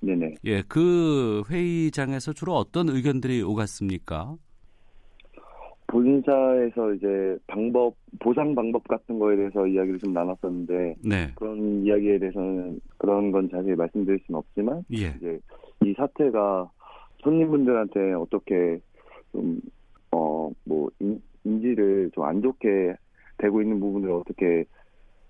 네네. 0.00 0.34
예, 0.44 0.62
그 0.62 1.42
회의장에서 1.50 2.32
주로 2.32 2.54
어떤 2.54 2.88
의견들이 2.88 3.42
오갔습니까? 3.42 4.36
본사에서 5.86 6.94
이제 6.94 7.38
방법 7.46 7.94
보상 8.18 8.54
방법 8.54 8.86
같은 8.88 9.18
거에 9.18 9.36
대해서 9.36 9.66
이야기를 9.66 9.98
좀 10.00 10.12
나눴었는데 10.12 10.96
네. 11.04 11.30
그런 11.36 11.84
이야기에 11.84 12.18
대해서는 12.18 12.80
그런 12.98 13.30
건 13.30 13.48
자세히 13.48 13.74
말씀드릴 13.74 14.18
수는 14.26 14.38
없지만 14.38 14.82
예. 14.92 15.14
이제 15.16 15.38
이 15.84 15.94
사태가 15.96 16.70
손님분들한테 17.24 18.12
어떻게 18.12 18.78
좀 19.32 19.60
어 20.14 20.50
뭐 20.64 20.88
인지를 21.44 22.10
좀 22.14 22.24
안 22.24 22.40
좋게 22.40 22.94
되고 23.38 23.60
있는 23.60 23.80
부분을 23.80 24.12
어떻게 24.12 24.64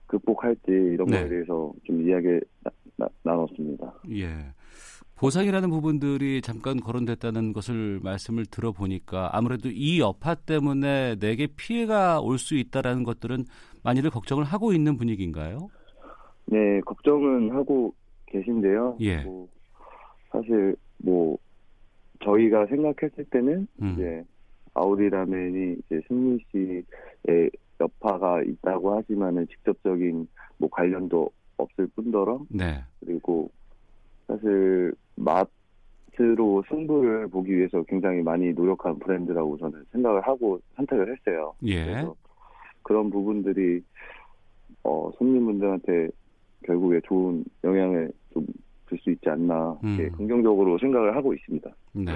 극복할지 0.07 0.61
이런 0.71 1.07
네. 1.09 1.21
거에 1.21 1.29
대해서 1.29 1.73
좀 1.85 2.07
이야기 2.07 2.39
나, 2.97 3.09
나눴습니다. 3.23 3.95
예. 4.11 4.29
보상이라는 5.17 5.71
부분들이 5.71 6.43
잠깐 6.43 6.79
거론됐다는 6.79 7.53
것을 7.53 8.01
말씀을 8.03 8.45
들어보니까 8.47 9.31
아무래도 9.33 9.71
이 9.71 10.01
여파 10.01 10.35
때문에 10.35 11.17
내게 11.19 11.47
피해가 11.47 12.21
올 12.21 12.37
수 12.39 12.55
있다라는 12.57 13.05
것들은 13.05 13.45
많이들 13.83 14.11
걱정을 14.11 14.45
하고 14.45 14.73
있는 14.73 14.97
분위기인가요? 14.99 15.71
네, 16.47 16.81
걱정은 16.83 17.51
하고 17.53 17.95
계신데요. 18.27 18.99
예. 19.01 19.23
뭐 19.23 19.49
사실 20.31 20.77
뭐 20.99 21.39
저희가 22.21 22.67
생각했을 22.67 23.25
때는 23.31 23.67
음. 23.83 23.93
이제 23.95 24.25
아우디 24.75 25.09
라멘이 25.09 25.77
이제 25.79 26.01
승민 26.09 26.39
씨의 26.51 27.51
여파가 27.81 28.43
있다고 28.43 28.97
하지만은 28.97 29.47
직접적인 29.49 30.29
뭐 30.59 30.69
관련도 30.71 31.31
없을 31.57 31.87
뿐더러 31.89 32.41
네. 32.49 32.83
그리고 33.01 33.51
사실 34.27 34.95
마트로 35.17 36.65
승부를 36.69 37.29
보기 37.29 37.57
위해서 37.57 37.83
굉장히 37.85 38.23
많이 38.23 38.53
노력한 38.53 38.99
브랜드라고 38.99 39.57
저는 39.59 39.85
생각을 39.93 40.23
하고 40.23 40.61
선택을 40.77 41.13
했어요. 41.13 41.55
예. 41.65 41.85
그래서 41.85 42.15
그런 42.83 43.11
부분들이 43.11 43.83
어, 44.83 45.11
손님분들한테 45.17 46.09
결국에 46.65 47.01
좋은 47.05 47.45
영향을 47.63 48.11
좀 48.33 48.47
줄수 48.89 49.11
있지 49.11 49.29
않나 49.29 49.79
이렇게 49.83 50.05
음. 50.05 50.13
긍정적으로 50.13 50.79
생각을 50.79 51.17
하고 51.17 51.35
있습니다. 51.35 51.71
네. 51.93 52.13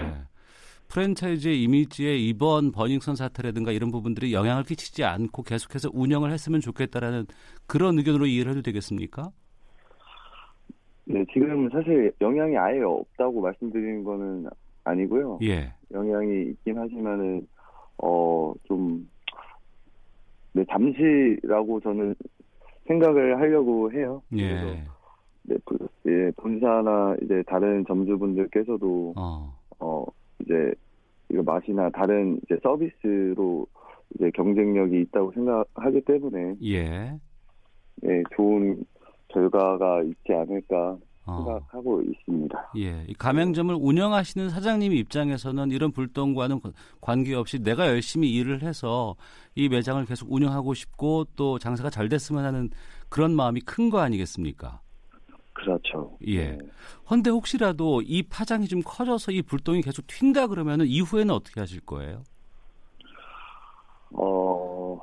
프랜차이즈의 0.88 1.62
이미지에 1.62 2.16
이번 2.16 2.72
버닝썬 2.72 3.14
사태라든가 3.14 3.72
이런 3.72 3.90
부분들이 3.90 4.32
영향을 4.32 4.62
끼치지 4.62 5.04
않고 5.04 5.42
계속해서 5.42 5.90
운영을 5.92 6.30
했으면 6.32 6.60
좋겠다라는 6.60 7.26
그런 7.66 7.98
의견으로 7.98 8.26
이해를 8.26 8.52
해도 8.52 8.62
되겠습니까? 8.62 9.30
네, 11.04 11.24
지금 11.32 11.68
사실 11.70 12.12
영향이 12.20 12.56
아예 12.56 12.80
없다고 12.80 13.40
말씀드리는 13.40 14.04
거는 14.04 14.46
아니고요. 14.84 15.38
예. 15.42 15.72
영향이 15.92 16.50
있긴 16.50 16.78
하지만은 16.78 17.46
어좀 17.98 19.08
네, 20.52 20.64
잠시라고 20.70 21.80
저는 21.80 22.14
생각을 22.86 23.38
하려고 23.38 23.92
해요. 23.92 24.22
그래서 24.30 24.97
예. 25.50 25.54
네, 25.54 25.60
그, 25.64 25.78
예, 26.06 26.30
본사나 26.36 27.16
이제 27.22 27.42
다른 27.46 27.84
점주분들께서도 27.86 29.14
어. 29.16 29.52
어 29.80 30.04
이제 30.40 30.72
이거 31.30 31.42
맛이나 31.42 31.90
다른 31.90 32.38
이제 32.44 32.58
서비스로 32.62 33.66
이제 34.14 34.30
경쟁력이 34.34 35.00
있다고 35.02 35.32
생각하기 35.32 36.00
때문에 36.02 36.56
예. 36.64 37.18
네, 38.00 38.22
좋은 38.36 38.82
결과가 39.28 40.02
있지 40.04 40.32
않을까 40.32 40.96
어. 41.26 41.36
생각하고 41.44 42.00
있습니다. 42.00 42.72
예, 42.78 43.04
이 43.06 43.12
가맹점을 43.12 43.74
운영하시는 43.78 44.48
사장님 44.48 44.92
입장에서는 44.94 45.70
이런 45.72 45.92
불똥과는 45.92 46.60
관계없이 47.02 47.62
내가 47.62 47.88
열심히 47.88 48.32
일을 48.32 48.62
해서 48.62 49.14
이 49.54 49.68
매장을 49.68 50.02
계속 50.06 50.32
운영하고 50.32 50.72
싶고 50.72 51.26
또 51.36 51.58
장사가 51.58 51.90
잘 51.90 52.08
됐으면 52.08 52.44
하는 52.44 52.70
그런 53.10 53.34
마음이 53.34 53.60
큰 53.60 53.90
거 53.90 53.98
아니겠습니까? 54.00 54.80
그렇죠. 55.58 56.16
예. 56.26 56.52
네. 56.52 56.58
헌데 57.10 57.30
혹시라도 57.30 58.00
이 58.02 58.22
파장이 58.22 58.66
좀 58.66 58.80
커져서 58.84 59.32
이 59.32 59.42
불똥이 59.42 59.82
계속 59.82 60.06
튄다 60.06 60.48
그러면은 60.48 60.86
이후에는 60.86 61.34
어떻게 61.34 61.60
하실 61.60 61.80
거예요? 61.80 62.22
어, 64.12 64.98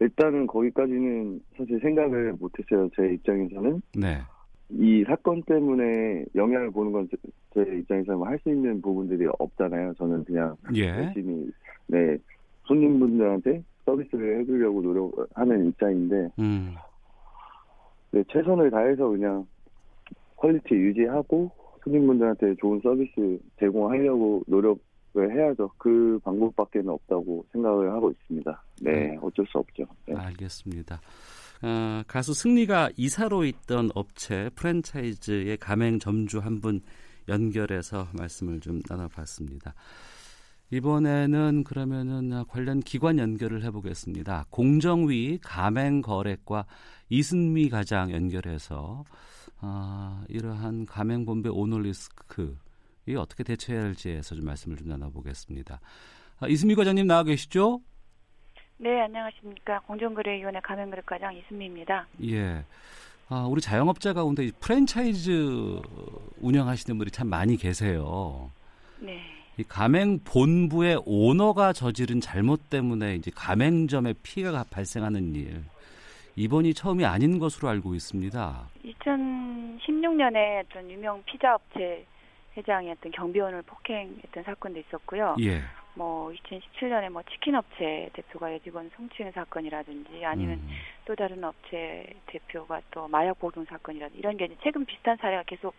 일단은 0.00 0.46
거기까지는 0.46 1.40
사실 1.56 1.80
생각을 1.80 2.34
못했어요. 2.38 2.88
제 2.94 3.14
입장에서는. 3.14 3.82
네. 3.96 4.18
이 4.68 5.04
사건 5.06 5.42
때문에 5.42 6.24
영향을 6.34 6.70
보는 6.70 6.92
건 6.92 7.08
제 7.54 7.62
입장에서는 7.62 8.26
할 8.26 8.38
수 8.42 8.50
있는 8.50 8.82
부분들이 8.82 9.26
없잖아요. 9.38 9.94
저는 9.94 10.24
그냥 10.24 10.54
예. 10.74 10.88
열심히, 10.88 11.50
네, 11.86 12.18
손님분들한테 12.64 13.62
서비스를 13.86 14.40
해주려고 14.40 14.82
노력하는 14.82 15.68
입장인데, 15.68 16.28
음. 16.38 16.74
네, 18.10 18.22
최선을 18.30 18.70
다해서 18.70 19.08
그냥 19.08 19.46
quality 20.36 20.74
유지하고 20.74 21.50
손님분들한테 21.84 22.54
좋은 22.60 22.80
서비스 22.82 23.38
제공하려고 23.58 24.42
노력을 24.46 24.80
해야죠. 25.16 25.70
그 25.78 26.18
방법밖에는 26.24 26.88
없다고 26.90 27.44
생각을 27.52 27.92
하고 27.92 28.10
있습니다. 28.10 28.62
네, 28.82 29.16
어쩔 29.22 29.46
수 29.46 29.58
없죠. 29.58 29.84
네. 30.06 30.14
알겠습니다. 30.14 31.00
어, 31.62 32.02
가수 32.06 32.34
승리가 32.34 32.90
이사로 32.96 33.44
있던 33.44 33.90
업체 33.94 34.50
프랜차이즈의 34.54 35.56
가맹 35.58 35.98
점주 35.98 36.38
한 36.38 36.60
분 36.60 36.80
연결해서 37.28 38.06
말씀을 38.16 38.60
좀 38.60 38.80
나눠봤습니다. 38.88 39.74
이번에는 40.70 41.64
그러면은 41.64 42.44
관련 42.48 42.80
기관 42.80 43.18
연결을 43.18 43.64
해보겠습니다. 43.64 44.46
공정위 44.50 45.38
가맹거래과 45.42 46.66
이승미 47.08 47.68
과장 47.70 48.10
연결해서 48.12 49.04
아, 49.60 50.24
이러한 50.28 50.86
가맹본부 50.86 51.50
오너리스크 51.50 52.56
이 53.06 53.14
어떻게 53.14 53.42
대처해야 53.44 53.82
할지에서 53.82 54.34
좀 54.34 54.44
말씀을 54.44 54.76
좀 54.76 54.88
나눠보겠습니다. 54.88 55.80
아, 56.40 56.48
이승미 56.48 56.74
과장님 56.74 57.06
나와 57.06 57.22
계시죠? 57.22 57.80
네, 58.78 59.00
안녕하십니까. 59.02 59.80
공정거래위원회 59.80 60.60
가맹거래과장 60.60 61.34
이승미입니다. 61.36 62.06
예. 62.24 62.64
아, 63.28 63.46
우리 63.48 63.60
자영업자 63.60 64.12
가운데 64.12 64.44
이 64.44 64.52
프랜차이즈 64.60 65.80
운영하시는 66.40 66.98
분이 66.98 67.10
참 67.10 67.28
많이 67.28 67.56
계세요. 67.56 68.50
네. 69.00 69.20
이 69.56 69.64
가맹 69.64 70.18
본부의 70.22 71.02
오너가 71.06 71.72
저지른 71.72 72.20
잘못 72.20 72.68
때문에 72.68 73.16
이제 73.16 73.30
가맹점에 73.34 74.14
피해가 74.22 74.66
발생하는 74.68 75.34
일. 75.34 75.64
이번이 76.36 76.74
처음이 76.74 77.04
아닌 77.06 77.38
것으로 77.38 77.68
알고 77.70 77.94
있습니다. 77.94 78.68
2016년에 78.84 80.64
어떤 80.64 80.90
유명 80.90 81.22
피자 81.24 81.54
업체 81.54 82.04
회장이 82.56 82.90
어떤 82.90 83.10
경비원을 83.10 83.62
폭행했던 83.62 84.44
사건도 84.44 84.78
있었고요. 84.80 85.36
예. 85.40 85.62
뭐 85.94 86.30
2017년에 86.30 87.08
뭐 87.08 87.22
치킨 87.22 87.54
업체 87.54 88.10
대표가 88.12 88.52
여직원 88.52 88.90
성추행 88.94 89.32
사건이라든지 89.32 90.26
아니면 90.26 90.58
음, 90.58 90.68
또 91.06 91.14
다른 91.14 91.42
업체 91.42 92.06
대표가 92.26 92.82
또 92.90 93.08
마약 93.08 93.38
복용 93.38 93.64
사건이라든지 93.64 94.18
이런 94.18 94.36
게 94.36 94.44
이제 94.44 94.56
최근 94.62 94.84
비슷한 94.84 95.16
사례가 95.16 95.44
계속 95.44 95.74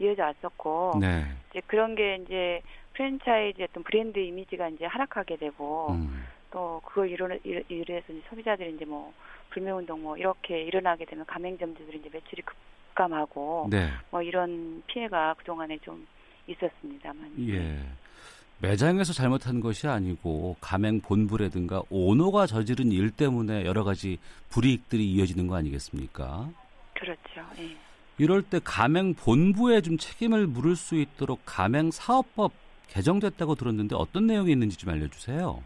이어져 0.00 0.24
왔었고 0.24 0.98
네. 1.00 1.24
이제 1.50 1.62
그런 1.68 1.94
게 1.94 2.16
이제 2.16 2.62
프랜차이즈 2.94 3.62
어떤 3.62 3.84
브랜드 3.84 4.18
이미지가 4.18 4.70
이제 4.70 4.86
하락하게 4.86 5.36
되고 5.36 5.92
음, 5.92 6.26
또 6.50 6.80
그걸 6.84 7.10
이뤄 7.10 7.28
이래서 7.44 8.12
이제 8.12 8.22
소비자들이 8.28 8.74
이제 8.74 8.84
뭐 8.84 9.14
불매운동 9.54 10.02
뭐 10.02 10.16
이렇게 10.16 10.62
일어나게 10.62 11.04
되면 11.04 11.24
가맹점주들이 11.26 11.98
이제 12.00 12.10
매출이 12.12 12.42
급감하고 12.42 13.68
네. 13.70 13.90
뭐 14.10 14.20
이런 14.20 14.82
피해가 14.88 15.34
그 15.38 15.44
동안에 15.44 15.78
좀 15.78 16.06
있었습니다만. 16.48 17.32
예. 17.48 17.78
매장에서 18.58 19.12
잘못한 19.12 19.60
것이 19.60 19.86
아니고 19.86 20.56
가맹 20.60 21.00
본부라든가 21.00 21.82
오너가 21.90 22.46
저지른 22.46 22.92
일 22.92 23.10
때문에 23.10 23.64
여러 23.64 23.84
가지 23.84 24.18
불이익들이 24.50 25.04
이어지는 25.12 25.46
거 25.46 25.56
아니겠습니까? 25.56 26.50
그렇죠. 26.94 27.46
예. 27.58 27.76
이럴 28.18 28.42
때 28.42 28.60
가맹 28.62 29.14
본부에 29.14 29.80
좀 29.80 29.98
책임을 29.98 30.46
물을 30.46 30.76
수 30.76 30.96
있도록 30.96 31.40
가맹 31.44 31.90
사업법 31.90 32.52
개정됐다고 32.88 33.54
들었는데 33.54 33.96
어떤 33.96 34.26
내용이 34.26 34.52
있는지 34.52 34.76
좀 34.76 34.90
알려주세요. 34.90 35.62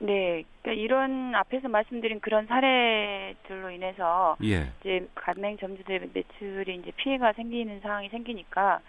네, 0.00 0.44
그러니까 0.62 0.82
이런 0.82 1.34
앞에서 1.34 1.68
말씀드린 1.68 2.20
그런 2.20 2.46
사례들로 2.46 3.70
인해서 3.70 4.36
예, 4.44 4.70
이제 4.80 5.08
가맹점주들 5.14 6.10
매출이 6.12 6.76
이제 6.76 6.92
피해가 6.96 7.32
생기는 7.32 7.80
상황이 7.80 8.08
생기니까 8.08 8.80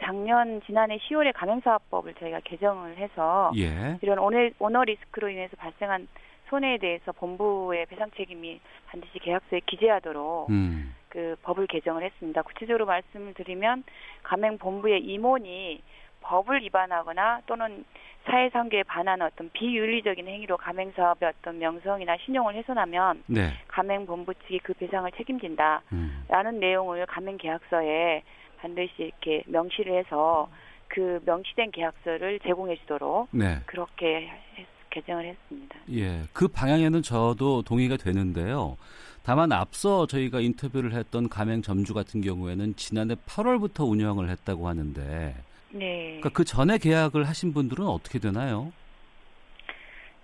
작년 0.00 0.60
지난해 0.66 0.98
10월에 0.98 1.32
가맹사업법을 1.34 2.14
저희가 2.14 2.40
개정을 2.44 2.98
해서 2.98 3.50
예, 3.56 3.98
이런 4.02 4.18
오너, 4.18 4.50
오너 4.58 4.84
리스크로 4.84 5.30
인해서 5.30 5.56
발생한 5.56 6.06
손해에 6.50 6.78
대해서 6.78 7.12
본부의 7.12 7.86
배상 7.86 8.10
책임이 8.16 8.60
반드시 8.86 9.18
계약서에 9.18 9.60
기재하도록 9.66 10.50
음, 10.50 10.94
그 11.08 11.36
법을 11.42 11.66
개정을 11.66 12.02
했습니다. 12.02 12.42
구체적으로 12.42 12.86
말씀을 12.86 13.34
드리면 13.34 13.84
가맹 14.22 14.58
본부의 14.58 15.02
임원이 15.02 15.82
법을 16.20 16.62
위반하거나 16.62 17.42
또는 17.46 17.84
사회상규에 18.26 18.82
반하는 18.82 19.24
어떤 19.26 19.50
비윤리적인 19.50 20.26
행위로 20.26 20.56
가맹사업의 20.58 21.32
어떤 21.38 21.58
명성이나 21.58 22.16
신용을 22.24 22.54
훼손하면 22.56 23.22
네, 23.26 23.52
가맹 23.68 24.04
본부 24.06 24.34
측이 24.34 24.58
그 24.62 24.74
배상을 24.74 25.10
책임진다라는 25.12 25.82
음, 25.92 26.60
내용을 26.60 27.06
가맹 27.06 27.38
계약서에 27.38 28.22
반드시 28.60 28.92
이렇게 28.98 29.42
명시를 29.46 29.98
해서 29.98 30.48
그 30.88 31.20
명시된 31.24 31.70
계약서를 31.70 32.40
제공해 32.40 32.76
주도록 32.76 33.28
네, 33.30 33.58
그렇게 33.66 34.28
했- 34.58 34.66
개정을 34.90 35.26
했습니다. 35.26 35.76
예. 35.92 36.22
그 36.32 36.48
방향에는 36.48 37.02
저도 37.02 37.60
동의가 37.62 37.98
되는데요. 37.98 38.76
다만 39.22 39.52
앞서 39.52 40.06
저희가 40.06 40.40
인터뷰를 40.40 40.92
했던 40.94 41.28
가맹 41.28 41.60
점주 41.60 41.92
같은 41.92 42.22
경우에는 42.22 42.74
지난해 42.76 43.14
8월부터 43.26 43.86
운영을 43.88 44.30
했다고 44.30 44.66
하는데, 44.66 45.34
네. 45.70 46.18
그러니까 46.20 46.30
그 46.30 46.44
전에 46.44 46.78
계약을 46.78 47.24
하신 47.24 47.52
분들은 47.52 47.86
어떻게 47.86 48.18
되나요? 48.18 48.72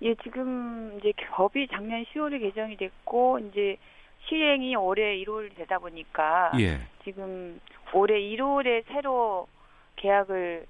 예, 0.01 0.13
지금 0.15 0.97
이제 0.99 1.13
법이 1.31 1.67
작년 1.71 2.03
10월에 2.05 2.39
개정이 2.39 2.77
됐고 2.77 3.39
이제 3.39 3.77
시행이 4.27 4.75
올해 4.75 5.17
1월 5.23 5.55
되다 5.55 5.79
보니까 5.79 6.51
예, 6.59 6.79
지금 7.03 7.59
올해 7.93 8.19
1월에 8.19 8.83
새로 8.87 9.47
계약을 9.95 10.65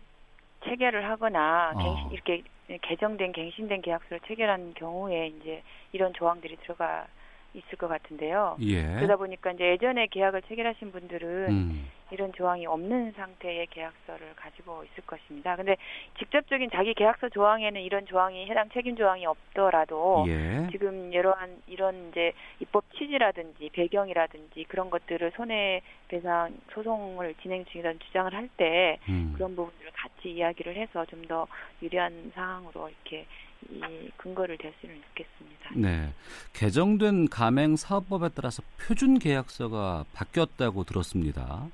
체결을 0.65 1.09
하거나 1.09 1.73
어. 1.75 1.77
갱신, 1.77 2.11
이렇게 2.11 2.43
개정된 2.81 3.31
갱신된 3.31 3.81
계약서를 3.81 4.19
체결한 4.27 4.73
경우에 4.73 5.27
이제 5.27 5.63
이런 5.91 6.13
조항들이 6.13 6.57
들어가 6.57 7.07
있을 7.55 7.77
것 7.77 7.87
같은데요. 7.87 8.57
예. 8.61 8.83
그러다 8.83 9.17
보니까 9.17 9.51
이제 9.51 9.65
예전에 9.71 10.07
계약을 10.07 10.43
체결하신 10.43 10.91
분들은 10.91 11.49
음. 11.49 11.89
이런 12.11 12.31
조항이 12.33 12.67
없는 12.67 13.13
상태의 13.13 13.67
계약서를 13.71 14.35
가지고 14.35 14.83
있을 14.83 15.03
것입니다. 15.07 15.55
근데 15.55 15.75
직접적인 16.19 16.69
자기 16.71 16.93
계약서 16.93 17.29
조항에는 17.29 17.81
이런 17.81 18.05
조항이 18.05 18.45
해당 18.45 18.69
책임 18.69 18.95
조항이 18.95 19.25
없더라도 19.25 20.25
예. 20.27 20.67
지금 20.71 21.11
이러한 21.11 21.63
이런 21.67 22.09
이제 22.09 22.33
입법 22.59 22.83
취지라든지 22.93 23.71
배경이라든지 23.73 24.65
그런 24.67 24.89
것들을 24.91 25.31
손해 25.35 25.81
배상 26.07 26.55
소송을 26.73 27.33
진행 27.41 27.65
중이라는 27.65 27.99
주장을 27.99 28.33
할때 28.33 28.99
음. 29.09 29.33
그런 29.35 29.55
부분들을 29.55 29.91
같이 29.91 30.29
이야기를 30.31 30.75
해서 30.75 31.03
좀 31.05 31.25
더 31.27 31.47
유리한 31.81 32.31
사항으로 32.35 32.89
이렇게 32.89 33.25
이 33.69 34.11
근거를 34.17 34.57
댈 34.57 34.73
수는 34.79 34.95
있겠습니다. 34.95 35.71
네. 35.75 36.13
개정된 36.53 37.29
가맹 37.29 37.75
사업법에 37.75 38.29
따라서 38.35 38.63
표준 38.77 39.19
계약서가 39.19 40.05
바뀌었다고 40.13 40.83
들었습니다. 40.83 41.67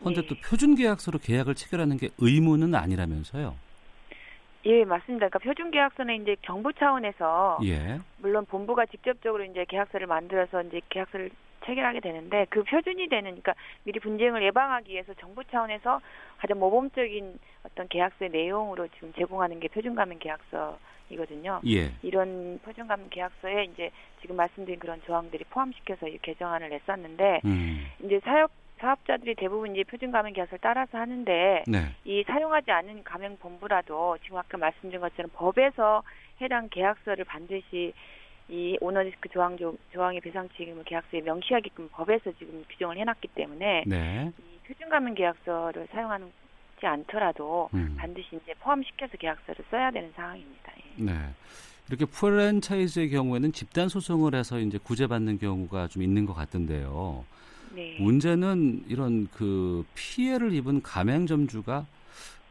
그런데 0.00 0.20
네. 0.22 0.26
또 0.26 0.34
표준 0.36 0.74
계약서로 0.74 1.18
계약을 1.18 1.54
체결하는 1.54 1.96
게 1.96 2.10
의무는 2.18 2.74
아니라면서요. 2.74 3.56
예, 4.66 4.84
맞습니다. 4.84 5.28
그러니까 5.28 5.38
표준 5.40 5.70
계약서는 5.70 6.22
이제 6.22 6.36
정부 6.44 6.72
차원에서 6.72 7.58
예. 7.64 8.00
물론 8.18 8.46
본부가 8.46 8.86
직접적으로 8.86 9.44
이제 9.44 9.64
계약서를 9.68 10.06
만들어서 10.06 10.62
이제 10.62 10.80
계약서를 10.88 11.30
체결하게 11.64 12.00
되는데 12.00 12.46
그 12.50 12.62
표준이 12.62 13.08
되는 13.08 13.30
그러니까 13.30 13.54
미리 13.84 14.00
분쟁을 14.00 14.42
예방하기 14.42 14.92
위해서 14.92 15.14
정부 15.14 15.44
차원에서 15.44 16.00
가장 16.38 16.58
모범적인 16.58 17.38
어떤 17.64 17.88
계약서의 17.88 18.30
내용으로 18.30 18.88
지금 18.88 19.12
제공하는 19.14 19.60
게 19.60 19.68
표준 19.68 19.94
가맹 19.94 20.18
계약서이거든요. 20.18 21.60
예. 21.66 21.92
이런 22.02 22.58
표준 22.64 22.86
가맹 22.86 23.08
계약서에 23.10 23.64
이제 23.72 23.90
지금 24.20 24.36
말씀드린 24.36 24.78
그런 24.78 25.00
조항들이 25.02 25.44
포함시켜서 25.44 26.08
이 26.08 26.18
개정안을 26.18 26.70
냈었는데 26.70 27.40
음. 27.44 27.86
이제 28.02 28.20
사업 28.24 28.50
사업자들이 28.78 29.36
대부분 29.36 29.72
이제 29.72 29.84
표준 29.84 30.10
가맹 30.10 30.34
계약서를 30.34 30.58
따라서 30.60 30.98
하는데 30.98 31.64
네. 31.66 31.78
이 32.04 32.22
사용하지 32.24 32.70
않은 32.70 33.04
가맹 33.04 33.38
본부라도 33.38 34.18
지금 34.22 34.36
아까 34.36 34.58
말씀드린 34.58 35.00
것처럼 35.00 35.30
법에서 35.32 36.02
해당 36.40 36.68
계약서를 36.68 37.24
반드시 37.24 37.94
이 38.48 38.76
오너리스크 38.80 39.28
조항 39.30 39.56
조, 39.56 39.76
조항의 39.92 40.20
배상 40.20 40.48
책임을 40.56 40.84
계약서에 40.84 41.22
명시하게끔 41.22 41.88
법에서 41.90 42.30
지금 42.38 42.64
규정을 42.70 42.98
해놨기 42.98 43.28
때문에 43.28 43.84
네. 43.86 44.32
이 44.38 44.66
표준 44.66 44.88
가맹 44.88 45.14
계약서를 45.14 45.88
사용하지 45.90 46.32
않더라도 46.82 47.70
음. 47.74 47.96
반드시 47.98 48.36
이제 48.36 48.52
포함시켜서 48.60 49.16
계약서를 49.16 49.64
써야 49.70 49.90
되는 49.90 50.12
상황입니다. 50.14 50.72
예. 50.76 51.02
네. 51.02 51.12
이렇게 51.88 52.04
프랜차이즈의 52.06 53.10
경우에는 53.10 53.52
집단 53.52 53.88
소송을 53.88 54.34
해서 54.34 54.58
이제 54.58 54.78
구제받는 54.78 55.38
경우가 55.38 55.88
좀 55.88 56.02
있는 56.02 56.26
것 56.26 56.34
같던데요. 56.34 57.24
네. 57.74 57.96
문제는 57.98 58.84
이런 58.88 59.26
그 59.32 59.84
피해를 59.94 60.52
입은 60.52 60.82
가맹점주가 60.82 61.86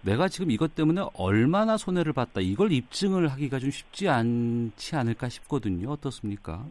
내가 0.05 0.27
지금 0.27 0.51
이것 0.51 0.75
때문에 0.75 1.01
얼마나 1.17 1.77
손해를 1.77 2.13
봤다 2.13 2.41
이걸 2.41 2.71
입증을 2.71 3.29
하기가 3.29 3.59
좀 3.59 3.71
쉽지 3.71 4.09
않지 4.09 4.95
않을까 4.95 5.29
싶거든요. 5.29 5.91
어떻습니까? 5.91 6.65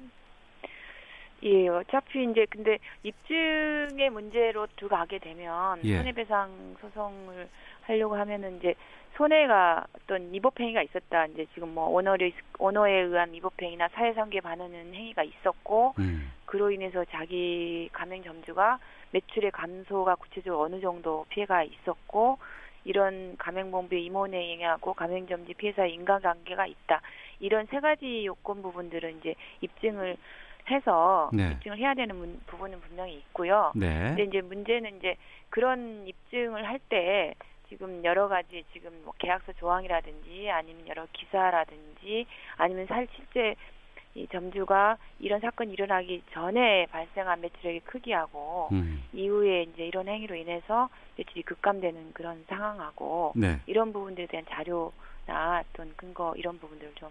예, 1.45 1.67
어차피 1.69 2.25
이제 2.31 2.47
근데 2.49 2.79
입증의 3.03 4.11
문제로 4.11 4.67
들어가게 4.77 5.19
되면 5.19 5.81
예. 5.85 5.97
손해배상 5.97 6.77
소송을 6.81 7.49
하려고 7.83 8.15
하면은 8.17 8.59
이제 8.59 8.75
손해가 9.17 9.85
어떤 9.95 10.33
위법행위가 10.33 10.83
있었다. 10.83 11.27
이제 11.27 11.47
지금 11.55 11.75
뭐 11.75 11.89
오너리 11.89 12.33
오너에 12.59 12.93
의한 12.93 13.33
위법행위나 13.33 13.89
사회상규에 13.89 14.41
반하는 14.41 14.95
행위가 14.95 15.23
있었고 15.25 15.95
음. 15.99 16.31
그로 16.47 16.71
인해서 16.71 17.05
자기 17.11 17.89
가맹점주가 17.93 18.79
매출의 19.11 19.51
감소가 19.51 20.15
구체적으로 20.17 20.65
어느 20.65 20.81
정도 20.81 21.27
피해가 21.29 21.65
있었고 21.65 22.39
이런 22.85 23.37
가맹본부의 23.39 24.05
임원행위하고 24.07 24.95
가맹점주 24.95 25.55
피해사의 25.55 25.95
인과관계가 25.95 26.67
있다. 26.67 27.01
이런 27.41 27.67
세 27.67 27.81
가지 27.81 28.25
요건 28.27 28.63
부분들은 28.63 29.19
이제 29.19 29.35
입증을 29.61 30.17
해서 30.71 31.31
네. 31.33 31.53
입증을 31.53 31.79
해야 31.79 31.95
되는 31.95 32.15
문- 32.17 32.41
부분은 32.47 32.81
분명히 32.81 33.15
있고요. 33.15 33.73
네. 33.75 33.89
근데 34.15 34.25
이제 34.25 34.41
문제는 34.41 34.99
이제 34.99 35.17
그런 35.51 36.07
입증을 36.07 36.67
할 36.69 36.79
때 36.89 37.35
지금 37.69 38.05
여러 38.05 38.29
가지 38.29 38.65
지금 38.73 38.91
뭐 39.05 39.15
계약서 39.19 39.53
조항이라든지 39.55 40.51
아니면 40.51 40.87
여러 40.89 41.07
기사라든지 41.13 42.27
아니면 42.57 42.87
살 42.87 43.09
실제 43.17 43.55
이 44.15 44.27
점주가 44.31 44.99
이런 45.21 45.41
사건이 45.41 45.73
일어나기 45.73 46.23
전에 46.33 46.87
발생한 46.87 47.41
매출액의 47.41 47.81
크기하고 47.81 48.69
음. 48.73 49.03
이후에 49.13 49.63
이제 49.63 49.87
이런 49.87 50.07
행위로 50.07 50.35
인해서 50.35 50.91
매출이 51.17 51.43
급감되는 51.43 52.13
그런 52.13 52.45
상황하고 52.49 53.33
네. 53.37 53.61
이런 53.67 53.93
부분들에 53.93 54.27
대한 54.27 54.45
자료나 54.51 55.65
어떤 55.71 55.95
근거 55.97 56.35
이런 56.37 56.59
부분들을 56.59 56.93
좀 56.97 57.09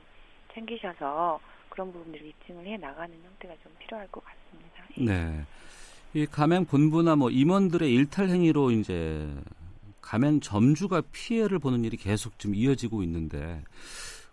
챙기셔서 0.53 1.39
그런 1.69 1.91
부분들을 1.91 2.25
입증을 2.27 2.67
해 2.67 2.77
나가는 2.77 3.15
형태가 3.23 3.55
좀 3.63 3.71
필요할 3.79 4.07
것 4.09 4.23
같습니다. 4.23 4.83
예. 4.99 5.05
네. 5.05 5.45
이 6.13 6.25
가맹 6.25 6.65
본부나 6.65 7.15
뭐 7.15 7.29
임원들의 7.29 7.91
일탈 7.91 8.27
행위로 8.29 8.71
이제 8.71 9.27
가맹 10.01 10.41
점주가 10.41 11.01
피해를 11.11 11.57
보는 11.57 11.85
일이 11.85 11.95
계속 11.95 12.37
좀 12.37 12.53
이어지고 12.53 13.01
있는데 13.03 13.63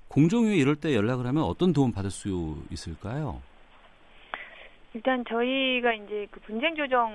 공정위에 0.08 0.56
이럴 0.56 0.76
때 0.76 0.94
연락을 0.94 1.26
하면 1.26 1.42
어떤 1.44 1.72
도움 1.72 1.92
받을 1.92 2.10
수 2.10 2.56
있을까요? 2.70 3.40
일단 4.94 5.24
저희가 5.28 5.92
이제 5.92 6.26
그 6.30 6.40
분쟁 6.40 6.74
조정 6.74 7.12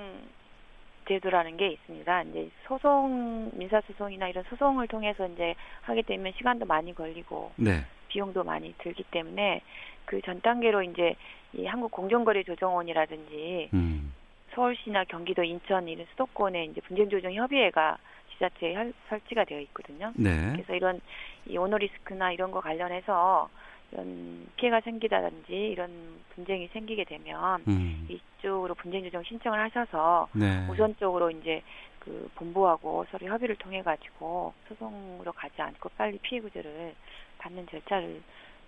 제도라는 1.08 1.56
게 1.56 1.68
있습니다. 1.72 2.22
이제 2.22 2.50
소송 2.66 3.50
민사 3.54 3.80
소송이나 3.82 4.28
이런 4.28 4.44
소송을 4.48 4.88
통해서 4.88 5.26
이제 5.28 5.54
하게 5.82 6.02
되면 6.02 6.32
시간도 6.36 6.64
많이 6.66 6.94
걸리고 6.94 7.52
네. 7.56 7.84
비용도 8.08 8.44
많이 8.44 8.74
들기 8.78 9.02
때문에 9.10 9.60
그 10.06 10.20
전 10.24 10.40
단계로 10.40 10.82
이제 10.82 11.14
이 11.52 11.66
한국 11.66 11.90
공정거래 11.90 12.42
조정원이라든지 12.44 13.70
음. 13.74 14.14
서울시나 14.54 15.04
경기도 15.04 15.42
인천 15.42 15.88
이런 15.88 16.06
수도권에 16.12 16.66
이제 16.66 16.80
분쟁 16.82 17.08
조정 17.10 17.32
협의회가 17.34 17.98
지자체에 18.34 18.74
할- 18.74 18.92
설치가 19.08 19.44
되어 19.44 19.60
있거든요. 19.60 20.12
네. 20.16 20.52
그래서 20.52 20.74
이런 20.74 21.00
이 21.46 21.56
오너리스크나 21.56 22.32
이런 22.32 22.50
거 22.50 22.60
관련해서 22.60 23.48
이런 23.92 24.46
피해가 24.56 24.80
생기다든지 24.80 25.52
이런 25.52 26.18
분쟁이 26.34 26.68
생기게 26.68 27.04
되면 27.04 27.62
음. 27.68 28.06
이쪽으로 28.08 28.74
분쟁 28.74 29.04
조정 29.04 29.22
신청을 29.22 29.58
하셔서 29.60 30.28
네. 30.32 30.66
우선적으로 30.68 31.30
이제 31.30 31.62
그 32.00 32.28
본부하고 32.34 33.06
서로 33.10 33.26
협의를 33.26 33.56
통해 33.56 33.82
가지고 33.82 34.52
소송으로 34.68 35.32
가지 35.32 35.60
않고 35.62 35.88
빨리 35.96 36.18
피해 36.18 36.40
구제를 36.40 36.94
받는 37.38 37.66
절차를 37.68 38.20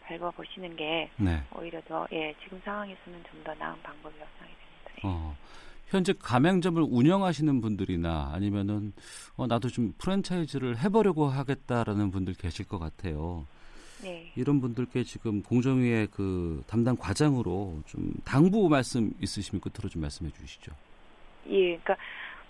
밟아 0.05 0.31
보시는 0.31 0.77
게 0.77 1.11
네. 1.17 1.43
오히려 1.55 1.81
더 1.83 2.07
예, 2.13 2.35
지금 2.43 2.61
상황에서는 2.65 3.25
좀 3.31 3.43
더 3.45 3.55
나은 3.55 3.81
방법이라고 3.83 4.31
생각이 4.39 4.57
됩니다. 4.57 4.93
예. 4.99 5.01
어. 5.05 5.37
현재 5.97 6.13
가맹점을 6.19 6.81
운영하시는 6.89 7.61
분들이나 7.61 8.31
아니면은 8.35 8.93
어, 9.37 9.47
나도 9.47 9.69
좀 9.69 9.93
프랜차이즈를 9.99 10.79
해보려고 10.79 11.27
하겠다라는 11.27 12.11
분들 12.11 12.35
계실 12.35 12.67
것 12.69 12.79
같아요. 12.79 13.47
네. 14.03 14.31
이런 14.37 14.61
분들께 14.61 15.05
지금 15.05 15.43
공정위의 15.43 16.09
그 16.09 16.63
담당 16.67 16.97
과장으로 16.97 17.81
좀 17.87 18.13
당부 18.25 18.69
말씀 18.69 19.11
있으시면 19.23 19.61
끝으로 19.61 19.89
좀 19.89 20.03
말씀해 20.03 20.31
주시죠. 20.33 20.73
예, 21.49 21.79
그러니까 21.79 21.97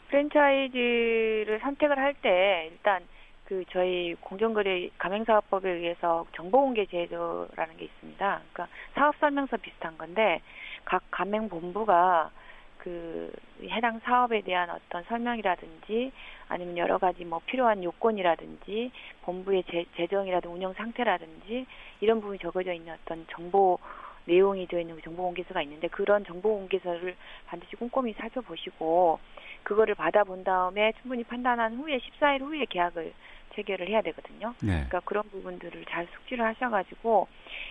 프랜차이즈를 0.08 1.60
선택을 1.62 1.98
할 1.98 2.14
때 2.14 2.68
일단 2.72 3.02
그 3.44 3.64
저희 3.70 4.14
공정거래 4.20 4.90
가맹사업법에 4.98 5.70
의해서 5.70 6.26
정보공개 6.34 6.86
제도라는 6.86 7.76
게 7.76 7.84
있습니다. 7.84 8.40
그러니까 8.52 8.66
사업 8.94 9.14
설명서 9.20 9.56
비슷한 9.58 9.96
건데 9.96 10.40
각 10.84 11.02
가맹 11.12 11.48
본부가 11.48 12.30
그 12.86 13.32
해당 13.64 13.98
사업에 13.98 14.42
대한 14.42 14.70
어떤 14.70 15.02
설명이라든지 15.08 16.12
아니면 16.46 16.78
여러 16.78 16.98
가지 16.98 17.24
뭐 17.24 17.40
필요한 17.44 17.82
요건이라든지 17.82 18.92
본부의 19.22 19.64
재, 19.68 19.84
재정이라든지 19.96 20.54
운영 20.54 20.72
상태라든지 20.72 21.66
이런 22.00 22.20
부분이 22.20 22.38
적어져 22.38 22.72
있는 22.72 22.94
어떤 22.94 23.26
정보 23.28 23.80
내용이 24.26 24.68
되어 24.68 24.78
있는 24.78 25.00
정보 25.02 25.24
공개서가 25.24 25.62
있는데 25.62 25.88
그런 25.88 26.24
정보 26.24 26.50
공개서를 26.50 27.16
반드시 27.46 27.74
꼼꼼히 27.74 28.12
살펴보시고 28.12 29.18
그거를 29.64 29.96
받아본 29.96 30.44
다음에 30.44 30.92
충분히 31.00 31.24
판단한 31.24 31.78
후에 31.78 31.98
14일 31.98 32.42
후에 32.42 32.66
계약을 32.66 33.12
체결을 33.56 33.88
해야 33.88 34.00
되거든요. 34.02 34.54
네. 34.60 34.84
그러니까 34.86 35.00
그런 35.00 35.24
부분들을 35.24 35.86
잘 35.88 36.06
숙지를 36.14 36.44
하셔가지고 36.44 37.26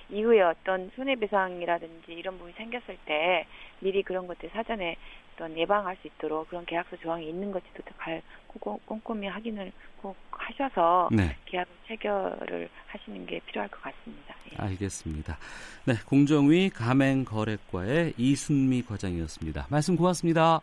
이후에 0.09 0.41
어떤 0.41 0.91
손해배상이라든지 0.95 2.13
이런 2.13 2.37
부분이 2.37 2.53
생겼을 2.53 2.97
때 3.05 3.45
미리 3.79 4.03
그런 4.03 4.27
것들 4.27 4.49
사전에 4.49 4.95
어떤 5.33 5.57
예방할 5.57 5.97
수 6.01 6.07
있도록 6.07 6.49
그런 6.49 6.65
계약서 6.65 6.95
조항이 6.97 7.27
있는 7.27 7.51
것지도 7.51 7.83
잘 7.99 8.21
꼼꼼히 8.59 9.27
확인을 9.27 9.71
꼭 10.01 10.15
하셔서 10.31 11.09
네. 11.11 11.35
계약 11.45 11.67
체결을 11.87 12.69
하시는 12.87 13.25
게 13.25 13.39
필요할 13.45 13.69
것 13.69 13.81
같습니다. 13.81 14.35
예. 14.51 14.55
알겠습니다. 14.57 15.37
네, 15.85 15.93
공정위 16.05 16.69
가맹거래과의 16.69 18.13
이순미 18.17 18.83
과장이었습니다. 18.83 19.67
말씀 19.69 19.95
고맙습니다. 19.95 20.61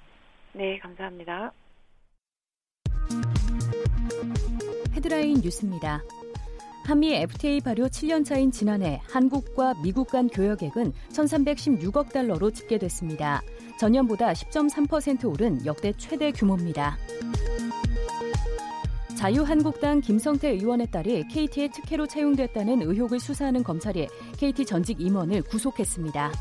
네, 0.53 0.79
감사합니다. 0.79 1.53
헤드라인 4.95 5.41
뉴스입니다. 5.43 6.01
한미 6.85 7.15
FTA 7.15 7.61
발효 7.61 7.87
7년 7.87 8.25
차인 8.25 8.51
지난해 8.51 9.01
한국과 9.09 9.75
미국 9.83 10.09
간 10.09 10.29
교역액은 10.29 10.93
1,316억 11.13 12.13
달러로 12.13 12.51
집계됐습니다. 12.51 13.43
전년보다 13.79 14.33
10.3% 14.33 15.33
오른 15.33 15.65
역대 15.65 15.93
최대 15.97 16.33
규모입니다. 16.33 16.99
자유한국당 19.17 20.01
김성태 20.01 20.49
의원의 20.49 20.91
딸이 20.91 21.29
KT의 21.29 21.71
특혜로 21.71 22.09
채용됐다는 22.09 22.83
의혹을 22.83 23.21
수사하는 23.21 23.63
검찰이 23.63 24.09
KT 24.37 24.67
전직 24.67 25.01
임원을 25.01 25.43
구속했습니다. 25.43 26.33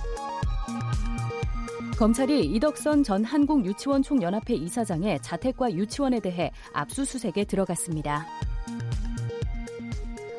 검찰이 2.00 2.46
이덕선 2.48 3.04
전 3.04 3.24
한국유치원 3.24 4.02
총연합회 4.02 4.56
이사장의 4.56 5.20
자택과 5.22 5.72
유치원에 5.74 6.20
대해 6.20 6.52
압수수색에 6.74 7.46
들어갔습니다. 7.48 8.26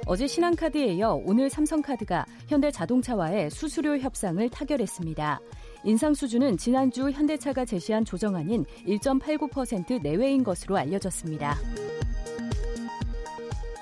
어제 0.07 0.27
신한카드에 0.27 0.95
이어 0.95 1.21
오늘 1.25 1.49
삼성카드가 1.49 2.27
현대자동차와의 2.49 3.51
수수료 3.51 3.99
협상을 3.99 4.47
타결했습니다. 4.51 5.41
인상 5.85 6.13
수준은 6.13 6.57
지난주 6.57 7.09
현대차가 7.09 7.65
제시한 7.65 8.05
조정안인 8.05 8.65
1.89% 8.87 10.03
내외인 10.03 10.43
것으로 10.43 10.77
알려졌습니다. 10.77 11.57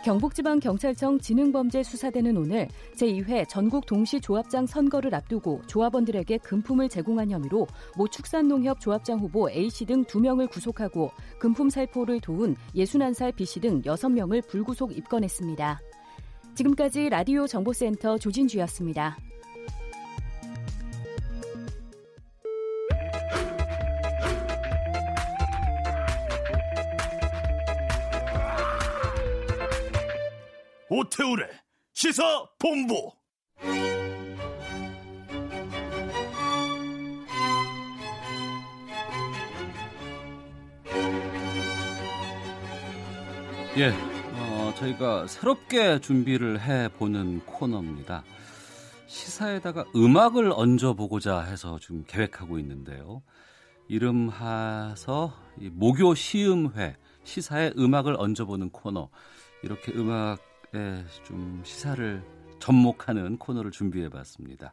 경북지방경찰청 0.05 1.19
지능범죄수사대는 1.19 2.37
오늘 2.37 2.69
제2회 2.97 3.47
전국 3.49 3.85
동시조합장 3.87 4.67
선거를 4.67 5.15
앞두고 5.15 5.63
조합원들에게 5.67 6.39
금품을 6.39 6.89
제공한 6.89 7.31
혐의로 7.31 7.67
모 7.97 8.09
축산농협 8.09 8.81
조합장 8.81 9.21
후보 9.21 9.51
A씨 9.51 9.85
등 9.85 10.05
2명을 10.05 10.51
구속하고 10.51 11.11
금품 11.39 11.69
살포를 11.69 12.21
도운 12.21 12.57
61살 12.75 13.37
B씨 13.37 13.61
등 13.61 13.83
6명을 13.83 14.47
불구속 14.49 14.97
입건했습니다. 14.97 15.81
지금까지 16.61 17.09
라디오 17.09 17.47
정보센터 17.47 18.19
조진주였습니다. 18.19 19.17
오태우래 30.91 31.49
시사 31.95 32.45
본부. 32.59 33.11
예, 43.79 43.89
어, 43.89 44.10
저희가 44.81 45.27
새롭게 45.27 46.01
준비를 46.01 46.59
해보는 46.63 47.41
코너입니다. 47.45 48.25
시사에다가 49.07 49.85
음악을 49.95 50.53
얹어보고자 50.55 51.43
해서 51.43 51.79
지금 51.79 52.03
계획하고 52.07 52.59
있는데요. 52.61 53.23
이름하서 53.89 55.35
목요 55.73 56.15
시음회 56.15 56.97
시사에 57.25 57.75
음악을 57.77 58.17
얹어보는 58.19 58.71
코너 58.71 59.11
이렇게 59.63 59.93
음악에 59.93 61.05
좀 61.25 61.61
시사를 61.63 62.23
접목하는 62.59 63.37
코너를 63.37 63.73
준비해봤습니다. 63.73 64.73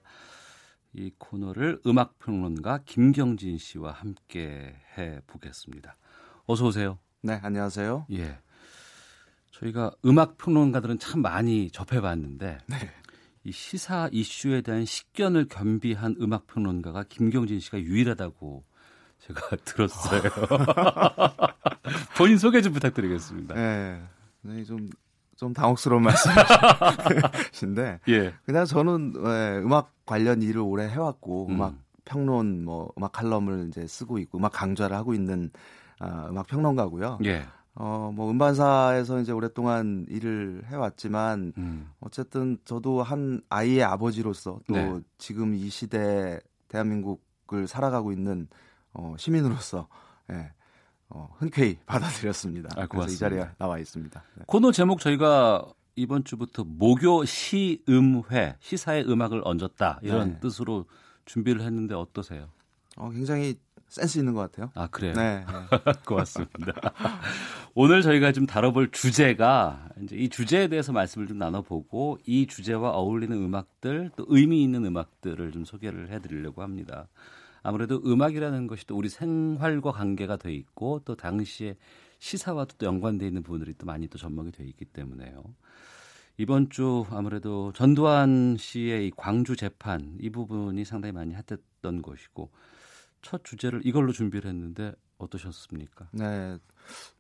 이 0.94 1.12
코너를 1.18 1.82
음악 1.86 2.18
평론가 2.20 2.80
김경진 2.86 3.58
씨와 3.58 3.92
함께 3.92 4.74
해보겠습니다. 4.98 5.98
어서 6.46 6.66
오세요. 6.68 6.98
네, 7.22 7.42
안녕하세요. 7.44 8.06
예. 8.14 8.38
저희가 9.60 9.92
음악 10.06 10.38
평론가들은 10.38 11.00
참 11.00 11.22
많이 11.22 11.72
접해봤는데 11.72 12.60
네. 12.68 12.76
이 13.44 13.52
시사 13.52 14.10
이슈에 14.12 14.62
대한 14.62 14.86
식견을 14.86 15.48
겸비한 15.48 16.16
음악 16.22 16.48
평론가가 16.48 17.06
김경진 17.10 17.60
씨가 17.60 17.80
유일하다고 17.80 18.64
제가 19.20 19.56
들었어요. 19.66 20.22
본인 22.18 22.38
소개 22.38 22.62
좀 22.62 22.74
부탁드리겠습니다. 22.74 23.56
네, 23.56 24.02
네 24.42 24.64
좀, 24.64 24.90
좀 25.36 25.54
당혹스러운 25.54 26.04
말씀이신데, 26.04 28.02
예. 28.10 28.34
그냥 28.46 28.66
저는 28.66 29.14
예, 29.16 29.62
음악 29.64 29.94
관련 30.06 30.42
일을 30.42 30.62
오래 30.62 30.88
해왔고, 30.88 31.48
음. 31.48 31.56
음. 31.56 31.62
악 31.62 31.76
평론, 32.06 32.64
뭐 32.64 32.92
음악 32.98 33.12
칼럼을 33.14 33.68
이제 33.70 33.88
쓰고 33.88 34.18
있고, 34.20 34.38
음악 34.38 34.52
강좌를 34.54 34.96
하고 34.96 35.14
있는 35.14 35.50
아, 36.00 36.28
음악 36.30 36.48
평론가고요. 36.48 37.20
예. 37.26 37.46
어, 37.80 38.12
뭐 38.14 38.32
음반사에서 38.32 39.20
이제 39.22 39.32
오랫동안 39.32 40.08
일을 40.10 40.64
해왔지만 40.66 41.54
음. 41.58 41.92
어쨌든 42.00 42.58
저도 42.66 43.04
한 43.04 43.42
아이의 43.50 43.84
아버지로서 43.84 44.60
또 44.68 44.74
네. 44.74 45.00
지금 45.20 45.54
이 45.54 45.70
시대 45.70 46.40
대한민국을 46.70 47.68
살아가고 47.68 48.12
있는 48.12 48.48
어, 48.94 49.14
시민으로서 49.20 49.88
예, 50.32 50.52
어, 51.10 51.30
흔쾌히 51.38 51.78
받아들였습니다. 51.86 52.70
아, 52.76 52.88
그래서 52.88 53.10
이. 53.10 53.18
자리에 53.18 53.48
나와 53.60 53.78
있습니다. 53.78 54.24
네. 54.38 54.44
코너 54.48 54.72
제목 54.72 55.00
저희가 55.00 55.64
이번 55.96 56.24
주부터 56.24 56.64
목요 56.64 57.26
시음회 57.26 58.56
시사의 58.60 59.08
음악을 59.08 59.44
얹었다 59.46 60.00
이런 60.02 60.34
네. 60.34 60.40
뜻으로 60.40 60.86
준비를 61.26 61.62
했는데 61.62 61.94
어떠세요? 61.94 62.50
어, 62.96 63.12
굉장히 63.12 63.60
센스 63.88 64.20
있는 64.20 64.34
것 64.34 64.42
같아요. 64.42 64.72
아 64.76 64.88
그래요? 64.88 65.14
네. 65.14 65.46
고맙습니다. 66.06 66.74
오늘 67.74 68.02
저희가 68.02 68.32
좀 68.32 68.46
다뤄볼 68.46 68.92
주제가 68.92 69.90
이제 70.04 70.16
이 70.16 70.30
주제에 70.30 70.68
대해서 70.68 70.92
말씀을 70.92 71.28
좀 71.28 71.38
나눠보고 71.38 72.20
이 72.26 72.48
주제와 72.48 72.92
어울리는 72.92 73.36
음악들 73.36 74.12
또 74.16 74.26
의미 74.28 74.64
있는 74.64 74.86
음악들을 74.86 75.52
좀 75.52 75.64
소개를 75.64 76.10
해드리려고 76.12 76.62
합니다. 76.62 77.08
아무래도 77.64 78.02
음악이라는 78.06 78.68
것이 78.68 78.86
또 78.88 78.96
우리 78.96 79.10
생활과 79.10 79.92
관계가 79.92 80.38
돼 80.38 80.54
있고 80.54 81.02
또 81.06 81.16
당시에 81.16 81.76
시사와도 82.20 82.76
또 82.78 82.86
연관돼 82.86 83.28
있는 83.28 83.44
부분들이 83.44 83.74
또 83.78 83.86
많이 83.86 84.08
또 84.08 84.18
접목이 84.18 84.52
돼 84.52 84.64
있기 84.66 84.86
때문에요. 84.86 85.44
이번 86.38 86.70
주 86.70 87.06
아무래도 87.10 87.72
전두환 87.74 88.58
씨의 88.58 89.08
이 89.08 89.12
광주 89.16 89.56
재판 89.56 90.18
이 90.20 90.30
부분이 90.30 90.86
상당히 90.86 91.12
많이 91.12 91.34
핫했던 91.34 92.02
것이고 92.02 92.52
첫 93.22 93.44
주제를 93.44 93.82
이걸로 93.86 94.12
준비를 94.12 94.50
했는데 94.50 94.94
어떠셨습니까? 95.18 96.10
네. 96.12 96.58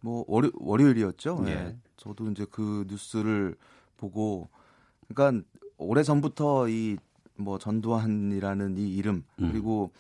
뭐 0.02 0.24
월요, 0.28 0.52
월요일이었죠. 0.54 1.44
예. 1.48 1.52
예. 1.52 1.78
저도 1.98 2.30
이제 2.32 2.46
그 2.50 2.86
뉴스를 2.88 3.56
보고 3.98 4.50
그러니까 5.08 5.44
오래 5.78 6.04
전부터 6.04 6.70
이 6.70 6.98
뭐 7.38 7.58
전두환이라는 7.58 8.78
이 8.78 8.96
이름 8.96 9.24
음. 9.40 9.52
그리고 9.52 9.92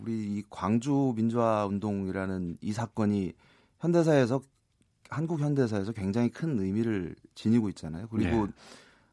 우리 0.00 0.38
이 0.38 0.42
광주 0.48 1.12
민주화 1.16 1.66
운동이라는 1.66 2.58
이 2.60 2.72
사건이 2.72 3.32
현대사에서 3.80 4.40
한국 5.10 5.40
현대사에서 5.40 5.92
굉장히 5.92 6.30
큰 6.30 6.58
의미를 6.60 7.16
지니고 7.34 7.68
있잖아요. 7.70 8.08
그리고 8.08 8.46
예. 8.46 8.52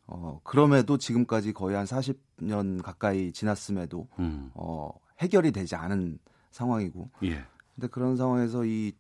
어 0.08 0.40
그럼에도 0.44 0.98
지금까지 0.98 1.54
거의 1.54 1.76
한 1.76 1.86
40년 1.86 2.84
가까이 2.84 3.32
지났음에도 3.32 4.08
음. 4.20 4.52
어 4.54 4.92
해결이 5.20 5.52
되지 5.52 5.76
않은 5.76 6.20
상황이고 6.52 7.10
예. 7.24 7.44
근데 7.76 7.88
그런 7.88 8.16
상황에서 8.18 8.66
이 8.66 8.94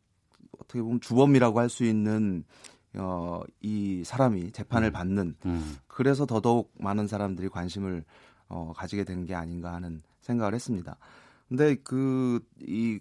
어떻게 0.59 0.81
보면 0.81 0.99
주범이라고 1.01 1.59
할 1.59 1.69
수 1.69 1.83
있는 1.83 2.43
어, 2.97 3.41
이 3.59 4.03
사람이 4.05 4.51
재판을 4.51 4.89
음. 4.89 4.93
받는 4.93 5.35
음. 5.45 5.77
그래서 5.87 6.25
더더욱 6.25 6.73
많은 6.79 7.07
사람들이 7.07 7.49
관심을 7.49 8.05
어, 8.47 8.71
가지게 8.75 9.03
되는 9.03 9.25
게 9.25 9.35
아닌가 9.35 9.73
하는 9.73 10.01
생각을 10.21 10.53
했습니다. 10.53 10.97
근데 11.49 11.75
그 11.75 12.39
이 12.61 12.99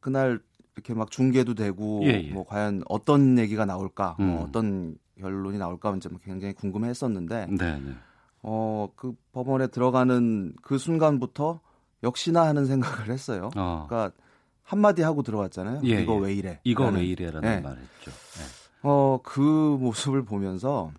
그날 0.00 0.40
이렇게 0.74 0.92
막 0.94 1.10
중계도 1.10 1.54
되고 1.54 2.00
예, 2.04 2.24
예. 2.28 2.30
뭐 2.32 2.44
과연 2.44 2.82
어떤 2.88 3.38
얘기가 3.38 3.64
나올까, 3.64 4.16
음. 4.20 4.26
뭐 4.26 4.42
어떤 4.44 4.96
결론이 5.18 5.56
나올까 5.58 5.96
이제 5.96 6.10
굉장히 6.22 6.52
궁금해했었는데 6.54 7.46
네, 7.50 7.80
네. 7.80 7.94
어, 8.42 8.88
그 8.94 9.14
법원에 9.32 9.68
들어가는 9.68 10.54
그 10.62 10.76
순간부터 10.78 11.60
역시나 12.04 12.42
하는 12.46 12.66
생각을 12.66 13.08
했어요. 13.10 13.50
어. 13.56 13.86
그러니까 13.88 14.16
한마디 14.62 15.02
하고 15.02 15.22
들어왔잖아요. 15.22 15.80
예, 15.84 16.02
이거 16.02 16.14
예. 16.16 16.20
왜 16.20 16.34
이래? 16.34 16.60
이거. 16.64 16.86
왜 16.88 17.04
이래라는 17.04 17.40
네. 17.40 17.60
말했죠. 17.60 18.10
네. 18.10 18.44
어, 18.82 19.18
그 19.22 19.40
모습을 19.40 20.24
보면서 20.24 20.92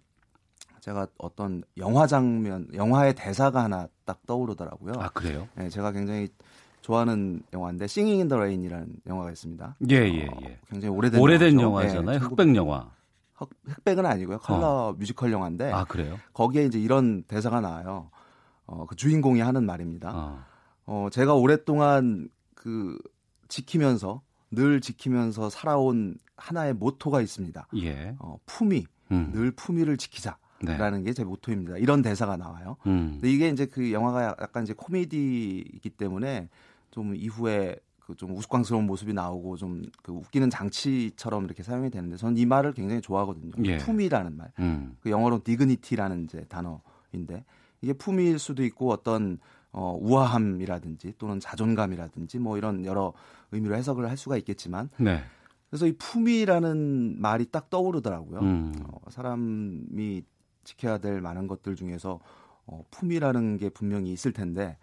제가 0.81 1.07
어떤 1.17 1.63
영화 1.77 2.05
장면, 2.05 2.67
영화의 2.73 3.15
대사가 3.15 3.63
하나 3.63 3.87
딱 4.05 4.19
떠오르더라고요. 4.27 4.93
아 4.99 5.09
그래요? 5.09 5.47
네, 5.55 5.69
제가 5.69 5.91
굉장히 5.91 6.27
좋아하는 6.81 7.41
영화인데 7.53 7.85
Singing 7.85 8.19
in 8.21 8.27
the 8.27 8.37
Rain이라는 8.39 8.87
영화가 9.07 9.31
있습니다. 9.31 9.75
예 9.89 9.95
예 9.95 10.13
예, 10.13 10.27
예. 10.43 10.59
굉장히 10.69 10.95
오래된 10.95 11.19
오래된 11.19 11.59
영화죠. 11.59 11.87
영화잖아요. 11.87 12.19
네, 12.19 12.23
흑백 12.23 12.55
영화. 12.55 12.91
흑, 13.33 13.49
흑백은 13.65 14.05
아니고요. 14.05 14.37
컬러 14.39 14.95
뮤지컬 14.97 15.31
영화인데 15.31 15.71
아 15.71 15.83
그래요? 15.85 16.19
거기에 16.33 16.65
이제 16.65 16.79
이런 16.79 17.23
대사가 17.23 17.61
나와요. 17.61 18.11
어, 18.67 18.85
그 18.85 18.95
주인공이 18.95 19.41
하는 19.41 19.65
말입니다. 19.65 20.11
어. 20.13 20.43
어, 20.85 21.07
제가 21.11 21.33
오랫동안 21.35 22.29
그 22.53 22.97
지키면서 23.47 24.21
늘 24.51 24.81
지키면서 24.81 25.49
살아온 25.49 26.17
하나의 26.37 26.73
모토가 26.73 27.21
있습니다. 27.21 27.67
예. 27.77 28.15
어, 28.19 28.37
품위, 28.45 28.85
음. 29.11 29.31
늘 29.33 29.51
품위를 29.51 29.97
지키자 29.97 30.37
라는 30.59 30.99
네. 30.99 31.09
게제 31.09 31.23
모토입니다. 31.23 31.77
이런 31.77 32.01
대사가 32.01 32.37
나와요. 32.37 32.77
음. 32.87 33.13
근데 33.13 33.31
이게 33.31 33.49
이제 33.49 33.65
그 33.65 33.91
영화가 33.91 34.37
약간 34.41 34.63
이제 34.63 34.73
코미디이기 34.73 35.89
때문에 35.91 36.49
좀 36.91 37.15
이후에 37.15 37.75
그 37.99 38.15
좀 38.15 38.35
우스꽝스러운 38.37 38.85
모습이 38.85 39.13
나오고 39.13 39.57
좀 39.57 39.83
그 40.03 40.11
웃기는 40.11 40.49
장치처럼 40.51 41.45
이렇게 41.45 41.63
사용이 41.63 41.89
되는데 41.89 42.17
저는 42.17 42.37
이 42.37 42.45
말을 42.45 42.73
굉장히 42.73 43.01
좋아하거든요. 43.01 43.51
예. 43.65 43.77
품위라는 43.77 44.37
말. 44.37 44.51
음. 44.59 44.95
그 45.01 45.09
영어로 45.09 45.41
dignity라는 45.43 46.25
이제 46.25 46.45
단어인데 46.47 47.43
이게 47.81 47.93
품위일 47.93 48.37
수도 48.39 48.63
있고 48.63 48.91
어떤 48.91 49.39
어, 49.77 49.97
우아함이라든지 49.99 51.15
또는 51.17 51.41
자존감이라든지 51.41 52.39
뭐 52.39 52.57
이런 52.57 52.85
여러 52.85 53.11
의미로 53.51 53.75
해석을 53.75 54.09
할 54.09 54.15
수가 54.15 54.37
있겠지만 54.37 54.89
네. 54.97 55.21
그래서 55.69 55.85
이 55.85 55.91
품위라는 55.97 57.19
말이 57.19 57.45
딱 57.51 57.69
떠오르더라고요. 57.69 58.39
음. 58.39 58.73
어, 58.89 59.09
사람이 59.09 60.23
지켜야 60.63 60.97
될 60.97 61.19
많은 61.19 61.47
것들 61.47 61.75
중에서 61.75 62.21
어, 62.65 62.85
품위라는 62.89 63.57
게 63.57 63.67
분명히 63.67 64.13
있을 64.13 64.31
텐데 64.31 64.77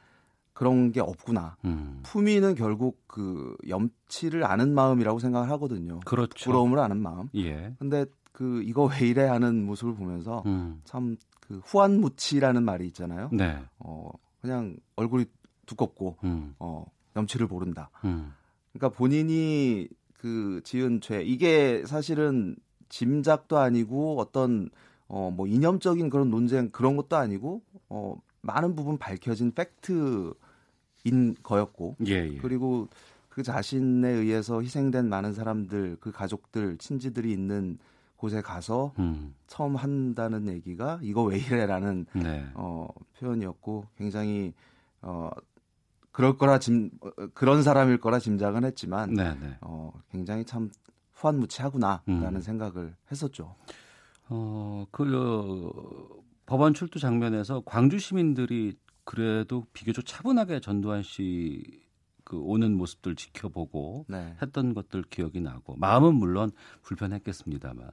그런 0.52 0.92
게 0.92 1.00
없구나. 1.00 1.56
음. 1.64 2.00
품위는 2.02 2.54
결국 2.54 3.02
그 3.06 3.56
염치를 3.66 4.44
아는 4.44 4.74
마음이라고 4.74 5.20
생각을 5.20 5.48
하거든요. 5.52 6.00
그렇죠. 6.00 6.50
부러움을 6.50 6.78
아는 6.78 7.00
마음. 7.00 7.30
예. 7.34 7.74
근데 7.78 8.04
그 8.32 8.62
이거 8.62 8.84
왜 8.84 9.08
이래 9.08 9.24
하는 9.24 9.64
모습을 9.64 9.94
보면서 9.94 10.42
음. 10.44 10.82
참그 10.84 11.62
후안무치라는 11.64 12.62
말이 12.62 12.86
있잖아요. 12.88 13.30
네. 13.32 13.58
어 13.78 14.10
그냥 14.42 14.76
얼굴이 14.96 15.24
두껍고 15.64 16.18
음. 16.24 16.54
어 16.58 16.84
염치를 17.16 17.46
모른다. 17.46 17.88
음. 18.04 18.34
그러니까 18.72 18.96
본인이 18.96 19.88
그 20.14 20.60
지은 20.64 21.00
죄 21.00 21.22
이게 21.22 21.84
사실은 21.86 22.56
짐작도 22.90 23.56
아니고 23.58 24.18
어떤 24.18 24.68
어 25.08 25.30
뭐 25.30 25.46
이념적인 25.46 26.10
그런 26.10 26.30
논쟁 26.30 26.70
그런 26.70 26.96
것도 26.96 27.16
아니고 27.16 27.62
어 27.88 28.16
많은 28.40 28.74
부분 28.74 28.98
밝혀진 28.98 29.52
팩트인 29.52 30.34
거였고 31.42 31.96
예, 32.06 32.28
예. 32.32 32.36
그리고 32.38 32.88
그 33.28 33.42
자신에 33.42 34.08
의해서 34.08 34.60
희생된 34.60 35.08
많은 35.08 35.32
사람들 35.32 35.98
그 36.00 36.12
가족들 36.12 36.78
친지들이 36.78 37.30
있는 37.30 37.78
곳에 38.22 38.40
가서 38.40 38.92
음. 39.00 39.34
처음 39.48 39.74
한다는 39.74 40.46
얘기가 40.46 41.00
이거 41.02 41.24
왜 41.24 41.38
이래라는 41.38 42.06
네. 42.14 42.46
어, 42.54 42.86
표현이었고 43.18 43.88
굉장히 43.96 44.54
어, 45.00 45.28
그럴 46.12 46.38
거라 46.38 46.60
짐 46.60 46.90
어, 47.00 47.10
그런 47.34 47.64
사람일 47.64 47.98
거라 47.98 48.20
짐작은 48.20 48.64
했지만 48.64 49.14
네, 49.14 49.34
네. 49.40 49.58
어, 49.60 49.92
굉장히 50.12 50.44
참 50.44 50.70
후한무치하구나라는 51.14 52.36
음. 52.36 52.40
생각을 52.40 52.94
했었죠. 53.10 53.56
어, 54.28 54.86
그 54.92 55.02
어, 55.16 56.22
법원 56.46 56.74
출두 56.74 57.00
장면에서 57.00 57.62
광주 57.64 57.98
시민들이 57.98 58.78
그래도 59.02 59.66
비교적 59.72 60.06
차분하게 60.06 60.60
전두환 60.60 61.02
씨 61.02 61.82
그 62.24 62.38
오는 62.38 62.74
모습들 62.76 63.14
지켜보고 63.14 64.06
네. 64.08 64.36
했던 64.40 64.74
것들 64.74 65.02
기억이 65.02 65.40
나고 65.40 65.76
마음은 65.76 66.14
물론 66.14 66.50
불편했겠습니다만 66.82 67.90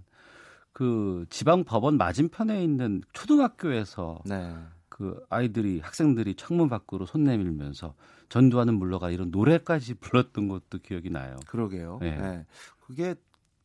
그 0.73 1.25
지방 1.29 1.63
법원 1.63 1.97
맞은편에 1.97 2.63
있는 2.63 3.01
초등학교에서 3.13 4.19
네. 4.25 4.55
그 4.87 5.23
아이들이 5.29 5.79
학생들이 5.79 6.35
창문 6.35 6.69
밖으로 6.69 7.05
손 7.05 7.23
내밀면서 7.23 7.95
전두환은 8.29 8.75
물러가 8.75 9.09
이런 9.09 9.31
노래까지 9.31 9.95
불렀던 9.95 10.47
것도 10.47 10.79
기억이 10.83 11.09
나요. 11.09 11.37
그러게요. 11.47 11.99
네. 12.01 12.17
네. 12.17 12.45
그게 12.79 13.15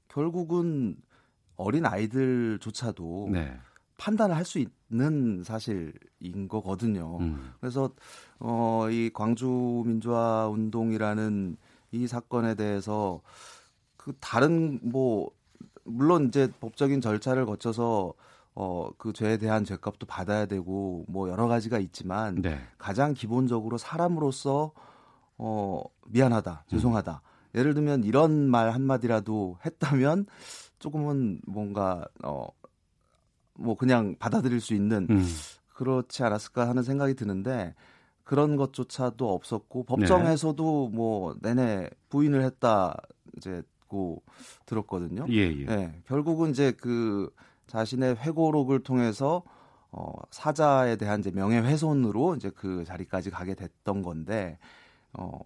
결국은 0.09 0.97
어린 1.57 1.87
아이들조차도 1.87 3.31
네. 3.33 3.57
판단을 3.99 4.37
할 4.37 4.45
수 4.45 4.59
있는 4.59 5.43
사실인 5.45 6.49
거거든요. 6.49 7.19
음. 7.19 7.53
그래서 7.61 7.91
어, 8.39 8.89
이 8.91 9.11
광주 9.13 9.83
민주화 9.87 10.49
운동이라는 10.49 11.57
이 11.93 12.07
사건에 12.07 12.55
대해서 12.55 13.23
그 13.97 14.13
다른 14.21 14.81
뭐 14.83 15.31
물론 15.85 16.29
이제 16.29 16.51
법적인 16.61 17.01
절차를 17.01 17.47
거쳐서 17.47 18.15
어, 18.55 18.91
그 18.99 19.13
죄에 19.13 19.37
대한 19.37 19.65
죄값도 19.65 20.07
받아야 20.07 20.47
되고 20.47 21.05
뭐 21.09 21.29
여러 21.29 21.49
가지가 21.49 21.79
있지만 21.79 22.41
네. 22.41 22.61
가장 22.79 23.13
기본적으로 23.13 23.79
사람으로서 23.79 24.73
어, 25.37 25.83
미안하다, 26.07 26.65
죄송하다. 26.69 27.23
예를 27.55 27.75
들면 27.75 28.05
이런 28.05 28.49
말 28.49 28.73
한마디라도 28.73 29.59
했다면 29.65 30.27
조금은 30.79 31.41
뭔가 31.47 32.05
어, 32.23 32.47
뭐 33.55 33.77
그냥 33.77 34.17
받아들일 34.19 34.61
수 34.61 34.75
있는 34.75 35.07
음. 35.11 35.27
그렇지 35.75 36.23
않았을까 36.23 36.69
하는 36.69 36.83
생각이 36.83 37.15
드는데 37.15 37.75
그런 38.23 38.57
것조차도 38.57 39.33
없었고 39.33 39.85
법정에서도 39.85 40.89
뭐 40.89 41.37
내내 41.43 41.91
부인을 42.09 42.43
했다 42.43 42.97
이제 43.37 43.63
고 43.95 44.23
들었거든요. 44.67 45.27
예, 45.31 45.53
예. 45.53 45.65
네, 45.65 46.03
결국은 46.07 46.51
이제 46.51 46.73
그 46.73 47.31
자신의 47.69 48.17
회고록을 48.17 48.83
통해서 48.83 49.45
어, 49.93 50.13
사자에 50.33 50.97
대한 50.97 51.21
이제 51.21 51.31
명예훼손으로 51.31 52.35
이제 52.35 52.51
그 52.51 52.85
자리까지 52.85 53.31
가게 53.31 53.55
됐던 53.55 54.03
건데 54.03 54.59
어, 55.13 55.39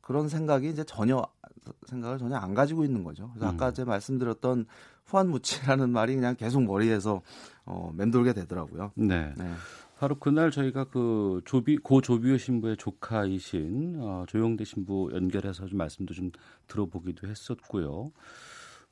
그런 0.00 0.30
생각이 0.30 0.70
이제 0.70 0.82
전혀 0.84 1.22
생각을 1.86 2.16
전혀 2.16 2.36
안 2.36 2.54
가지고 2.54 2.84
있는 2.84 3.04
거죠. 3.04 3.30
그래서 3.34 3.52
아까 3.52 3.68
음. 3.68 3.74
제가 3.74 3.90
말씀드렸던 3.90 4.64
후한무치라는 5.04 5.90
말이 5.90 6.14
그냥 6.14 6.34
계속 6.36 6.62
머리에서 6.62 7.20
어, 7.66 7.92
맴돌게 7.94 8.32
되더라고요. 8.32 8.92
네. 8.94 9.34
네. 9.36 9.52
바로 10.00 10.14
그날 10.14 10.50
저희가 10.50 10.84
그 10.84 11.42
조비 11.44 11.76
고 11.76 12.00
조비오 12.00 12.38
신부의 12.38 12.78
조카이신 12.78 13.96
어, 14.00 14.24
조용대 14.26 14.64
신부 14.64 15.10
연결해서 15.12 15.66
좀 15.66 15.76
말씀도 15.76 16.14
좀 16.14 16.30
들어보기도 16.68 17.28
했었고요. 17.28 18.10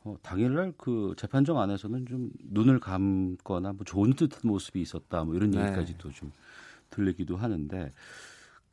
어, 0.04 0.16
당일날 0.20 0.74
그 0.76 1.14
재판정 1.16 1.58
안에서는 1.60 2.04
좀 2.04 2.28
눈을 2.50 2.78
감거나 2.78 3.72
뭐 3.72 3.84
좋은 3.86 4.12
듯한 4.12 4.42
모습이 4.44 4.82
있었다 4.82 5.24
뭐 5.24 5.34
이런 5.34 5.52
네. 5.52 5.62
얘기까지도 5.62 6.10
좀 6.10 6.30
들리기도 6.90 7.38
하는데 7.38 7.90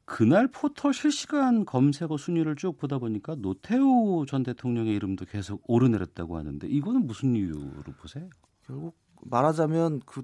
그날 0.03 0.49
포털 0.49 0.93
실시간 0.93 1.63
검색어 1.63 2.17
순위를 2.17 2.57
쭉 2.57 2.77
보다 2.77 2.97
보니까 2.97 3.35
노태우 3.35 4.25
전 4.27 4.43
대통령의 4.43 4.93
이름도 4.93 5.23
계속 5.23 5.63
오르내렸다고 5.67 6.35
하는데 6.35 6.67
이거는 6.67 7.07
무슨 7.07 7.33
이유로 7.37 7.93
보세요? 7.97 8.27
결국 8.67 8.97
말하자면 9.21 10.01
그 10.05 10.23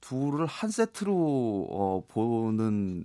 둘을 0.00 0.46
한 0.46 0.70
세트로 0.70 1.68
어, 1.70 2.04
보는 2.08 3.04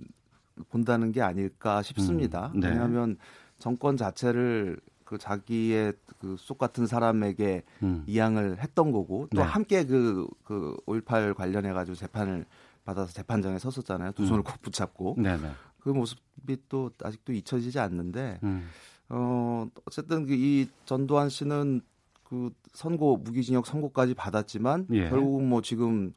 본다는 0.70 1.12
게 1.12 1.22
아닐까 1.22 1.82
싶습니다. 1.82 2.50
음, 2.54 2.60
네. 2.60 2.68
왜냐하면 2.68 3.18
정권 3.58 3.96
자체를 3.96 4.80
그 5.04 5.18
자기의 5.18 5.92
그속 6.18 6.58
같은 6.58 6.86
사람에게 6.86 7.62
음. 7.82 8.02
이양을 8.06 8.58
했던 8.58 8.90
거고 8.90 9.28
또 9.34 9.40
네. 9.40 9.46
함께 9.46 9.84
그, 9.84 10.26
그5.18 10.44 11.34
관련해 11.34 11.72
가지고 11.72 11.94
재판을 11.94 12.44
받아서 12.84 13.12
재판장에 13.12 13.58
섰었잖아요. 13.58 14.12
두 14.12 14.26
손을 14.26 14.40
음. 14.40 14.44
꼭 14.44 14.60
붙잡고 14.62 15.16
네네. 15.18 15.50
그 15.80 15.90
모습이 15.90 16.56
또 16.68 16.90
아직도 17.02 17.32
잊혀지지 17.32 17.78
않는데 17.78 18.40
음. 18.42 18.68
어 19.08 19.68
어쨌든 19.84 20.26
그이 20.26 20.68
전두환 20.84 21.28
씨는 21.28 21.82
그 22.24 22.50
선고 22.72 23.18
무기징역 23.18 23.66
선고까지 23.66 24.14
받았지만 24.14 24.88
예. 24.90 25.08
결국은 25.08 25.48
뭐 25.48 25.62
지금 25.62 26.12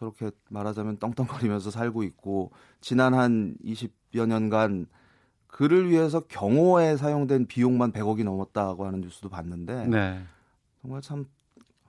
저렇게 0.00 0.30
말하자면 0.48 0.96
떵떵거리면서 0.96 1.70
살고 1.70 2.02
있고 2.04 2.50
지난 2.80 3.12
한 3.14 3.54
20여 3.62 4.26
년간 4.26 4.86
그를 5.46 5.90
위해서 5.90 6.20
경호에 6.20 6.96
사용된 6.96 7.46
비용만 7.46 7.92
100억이 7.92 8.24
넘었다고 8.24 8.86
하는 8.86 9.02
뉴스도 9.02 9.28
봤는데 9.28 9.86
네. 9.88 10.22
정말 10.80 11.02
참 11.02 11.26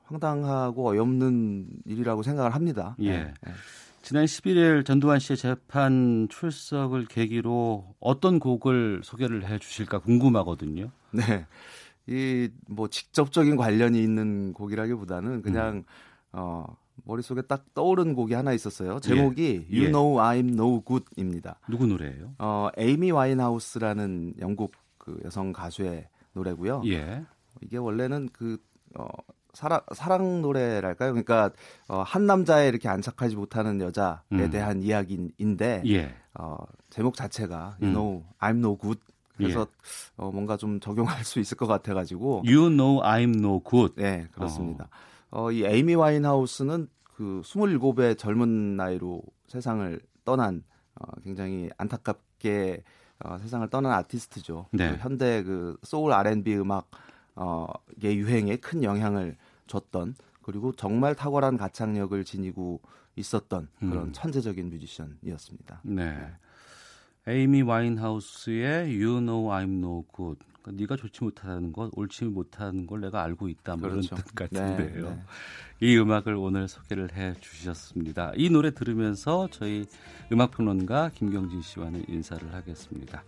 황당하고 0.03 0.89
어이없는 0.89 1.67
일이라고 1.85 2.21
생각을 2.21 2.53
합니다. 2.53 2.97
예. 2.99 3.11
네. 3.11 3.33
네. 3.43 3.51
지난 4.01 4.25
11일 4.25 4.85
전두환 4.85 5.19
씨의 5.19 5.37
재판 5.37 6.27
출석을 6.29 7.05
계기로 7.05 7.95
어떤 7.99 8.39
곡을 8.39 9.01
소개를 9.03 9.47
해 9.47 9.57
주실까 9.57 9.99
궁금하거든요. 9.99 10.91
네. 11.11 11.45
이 12.07 12.49
뭐 12.67 12.89
직접적인 12.89 13.55
관련이 13.55 14.01
있는 14.03 14.53
곡이라기보다는 14.53 15.43
그냥 15.43 15.77
음. 15.77 15.83
어 16.33 16.75
머릿속에 17.03 17.41
딱 17.43 17.65
떠오른 17.73 18.13
곡이 18.13 18.33
하나 18.33 18.53
있었어요. 18.53 18.99
제목이 18.99 19.67
예. 19.71 19.75
You 19.75 19.87
예. 19.87 19.91
Know 19.91 20.17
I'm 20.17 20.53
No 20.53 20.83
Good입니다. 20.83 21.59
누구 21.69 21.87
노래예요? 21.87 22.33
어 22.39 22.69
에이미 22.77 23.11
와인하우스라는 23.11 24.35
영국 24.39 24.73
그 24.97 25.19
여성 25.25 25.51
가수의 25.51 26.07
노래고요. 26.33 26.83
예. 26.85 27.23
이게 27.61 27.77
원래는 27.77 28.29
그 28.31 28.57
어, 28.97 29.07
사랑 29.53 29.81
사랑 29.93 30.41
노래랄까요? 30.41 31.11
그러니까 31.11 31.51
어, 31.87 32.01
한 32.01 32.25
남자에 32.25 32.67
이렇게 32.67 32.87
안착하지 32.87 33.35
못하는 33.35 33.81
여자에 33.81 34.17
음. 34.31 34.49
대한 34.49 34.81
이야기인데 34.81 35.83
예. 35.87 36.15
어, 36.39 36.57
제목 36.89 37.15
자체가 37.15 37.77
You 37.81 37.93
Know 37.93 38.23
I'm 38.39 38.57
No 38.57 38.77
Good 38.77 38.99
그래서 39.37 39.61
예. 39.61 39.65
어, 40.17 40.31
뭔가 40.31 40.57
좀 40.57 40.79
적용할 40.79 41.23
수 41.25 41.39
있을 41.39 41.57
것 41.57 41.67
같아가지고 41.67 42.43
You 42.45 42.69
Know 42.69 43.01
I'm 43.01 43.37
No 43.37 43.61
Good. 43.63 43.95
네 43.97 44.27
그렇습니다. 44.31 44.85
어. 44.85 45.10
어, 45.31 45.51
이 45.51 45.63
에이미 45.63 45.95
와인하우스는 45.95 46.87
그 47.03 47.41
27의 47.43 48.17
젊은 48.17 48.75
나이로 48.75 49.21
세상을 49.47 49.99
떠난 50.25 50.63
어, 50.95 51.05
굉장히 51.23 51.69
안타깝게 51.77 52.83
어, 53.23 53.37
세상을 53.37 53.67
떠난 53.69 53.93
아티스트죠. 53.93 54.67
네. 54.71 54.91
그 54.91 54.97
현대 54.97 55.43
그 55.43 55.77
소울 55.83 56.11
R&B 56.11 56.55
음악 56.57 56.89
어, 57.35 57.67
의 58.01 58.17
유행에 58.17 58.57
큰 58.57 58.83
영향을 58.83 59.37
줬던 59.67 60.15
그리고 60.41 60.73
정말 60.73 61.15
탁월한 61.15 61.57
가창력을 61.57 62.23
지니고 62.25 62.81
있었던 63.15 63.67
그런 63.79 63.97
음. 64.07 64.13
천재적인 64.13 64.69
뮤지션이었습니다. 64.69 65.81
네. 65.83 66.05
네. 66.05 66.31
에이미 67.27 67.61
와인하우스의 67.61 68.85
You 69.01 69.19
Know 69.19 69.49
I'm 69.49 69.77
No 69.77 70.03
Good. 70.13 70.39
그러니까 70.61 70.81
네가 70.81 70.95
좋지 70.95 71.23
못하는 71.23 71.73
것, 71.73 71.91
옳지 71.95 72.25
못하는 72.25 72.85
걸 72.85 73.01
내가 73.01 73.23
알고 73.23 73.49
있다. 73.49 73.75
뭐 73.75 73.89
그렇죠. 73.89 74.15
이런 74.15 74.23
뜻 74.23 74.35
같은데요. 74.35 75.09
네, 75.09 75.15
네. 75.15 75.23
이 75.81 75.97
음악을 75.97 76.35
오늘 76.35 76.67
소개를 76.67 77.15
해 77.15 77.33
주셨습니다. 77.41 78.31
이 78.35 78.49
노래 78.49 78.71
들으면서 78.71 79.47
저희 79.51 79.85
음악평론가 80.31 81.11
김경진 81.15 81.61
씨와는 81.61 82.05
인사를 82.07 82.53
하겠습니다. 82.53 83.23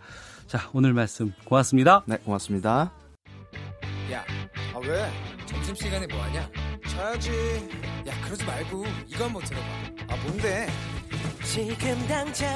자, 0.46 0.70
오늘 0.72 0.92
말씀 0.92 1.32
고맙습니다. 1.44 2.04
네, 2.06 2.16
고맙습니다. 2.18 2.92
야, 4.12 4.24
아 4.74 4.78
왜? 4.78 5.10
점심시간에 5.46 6.06
뭐하냐? 6.06 6.48
자야지. 6.88 7.30
야, 8.06 8.20
그러지 8.24 8.44
말고 8.44 8.84
이거 9.06 9.24
한번 9.24 9.42
들어봐. 9.42 9.66
아, 10.08 10.16
뭔데? 10.24 10.68
지금 11.44 12.06
당장 12.06 12.48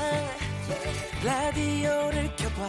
라디오를 1.24 2.30
켜봐. 2.36 2.68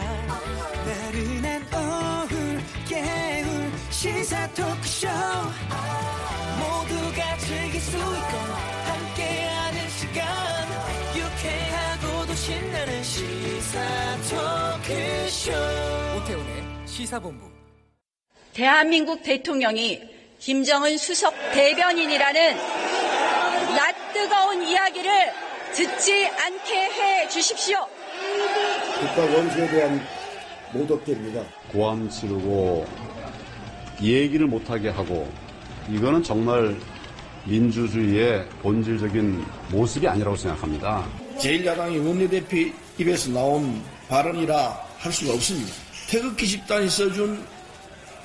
나른한 0.86 1.66
오후 1.74 2.58
깨울 2.88 3.70
시사 3.90 4.48
토크쇼. 4.54 5.08
모두가 6.58 7.36
즐길 7.38 7.80
수 7.80 7.96
있고 7.96 8.36
함께하는 8.86 9.88
시간. 9.90 10.26
유쾌하고도 11.14 12.34
신나는 12.34 13.02
시사 13.02 13.80
토크쇼. 14.30 15.52
오태훈의 16.16 16.64
시사본부. 16.86 17.50
대한민국 18.54 19.22
대통령이 19.22 20.00
김정은 20.38 20.96
수석 20.96 21.34
대변인이라는 21.52 22.56
낯 23.76 24.12
뜨거운 24.12 24.62
이야기를 24.62 25.49
듣지 25.72 26.26
않게 26.26 26.74
해 26.74 27.28
주십시오. 27.28 27.78
국가 29.00 29.22
원수에 29.22 29.66
대한 29.68 30.00
모독죄입니다. 30.72 31.42
고함 31.72 32.08
지르고 32.08 32.86
얘기를 34.00 34.46
못하게 34.46 34.88
하고 34.88 35.30
이거는 35.88 36.22
정말 36.22 36.76
민주주의의 37.44 38.46
본질적인 38.62 39.44
모습이 39.70 40.06
아니라고 40.06 40.36
생각합니다. 40.36 41.04
제1야당의 41.38 42.06
원내대표 42.06 42.56
입에서 42.98 43.30
나온 43.30 43.82
발언이라 44.08 44.54
할 44.98 45.12
수가 45.12 45.34
없습니다. 45.34 45.72
태극기 46.10 46.46
집단이 46.46 46.88
써준 46.88 47.42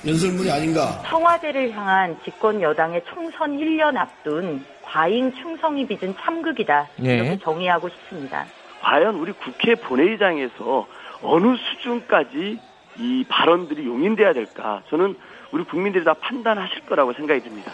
연설문이 0.06 0.50
아닌가. 0.50 1.02
청와대를 1.08 1.72
향한 1.72 2.16
집권 2.24 2.60
여당의 2.60 3.02
총선 3.12 3.56
1년 3.56 3.96
앞둔 3.96 4.64
과잉 4.86 5.32
충성이 5.34 5.86
빚은 5.86 6.14
참극이다. 6.20 6.88
네. 6.96 7.16
이렇게 7.16 7.38
정의하고 7.38 7.88
싶습니다. 7.88 8.46
과연 8.80 9.16
우리 9.16 9.32
국회 9.32 9.74
본회의장에서 9.74 10.86
어느 11.22 11.56
수준까지 11.56 12.58
이 12.98 13.24
발언들이 13.28 13.84
용인돼야 13.84 14.32
될까? 14.32 14.82
저는 14.88 15.16
우리 15.50 15.64
국민들이 15.64 16.04
다 16.04 16.14
판단하실 16.14 16.86
거라고 16.86 17.12
생각이 17.12 17.42
듭니다. 17.42 17.72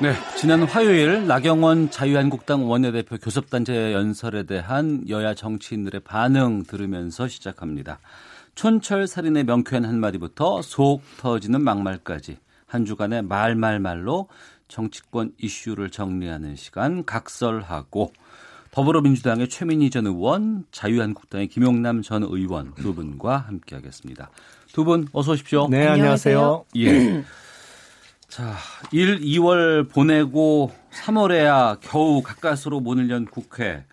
네, 0.00 0.12
지난 0.36 0.64
화요일 0.64 1.26
나경원 1.26 1.90
자유한국당 1.90 2.68
원내대표 2.68 3.16
교섭단체 3.16 3.92
연설에 3.92 4.42
대한 4.42 5.08
여야 5.08 5.34
정치인들의 5.34 6.00
반응 6.00 6.64
들으면서 6.64 7.28
시작합니다. 7.28 7.98
촌철살인의 8.54 9.44
명쾌한 9.44 9.84
한마디부터 9.84 10.62
속 10.62 11.02
터지는 11.18 11.62
막말까지 11.62 12.38
한 12.66 12.84
주간의 12.84 13.22
말말말로 13.22 14.28
정치권 14.68 15.32
이슈를 15.38 15.90
정리하는 15.90 16.56
시간 16.56 17.04
각설하고 17.04 18.12
더불어민주당의 18.70 19.48
최민희 19.48 19.90
전 19.90 20.06
의원, 20.06 20.64
자유한국당의 20.72 21.46
김용남 21.48 22.02
전 22.02 22.22
의원 22.24 22.74
두 22.74 22.94
분과 22.94 23.36
함께하겠습니다. 23.38 24.30
두 24.72 24.84
분 24.84 25.06
어서 25.12 25.32
오십시오. 25.32 25.68
네, 25.68 25.86
안녕하세요. 25.86 26.64
예. 26.76 27.22
자, 28.28 28.54
1, 28.90 29.20
2월 29.20 29.88
보내고 29.88 30.72
3월에야 30.90 31.78
겨우 31.80 32.20
가까스로 32.22 32.80
문을 32.80 33.08
연 33.10 33.26
국회. 33.26 33.84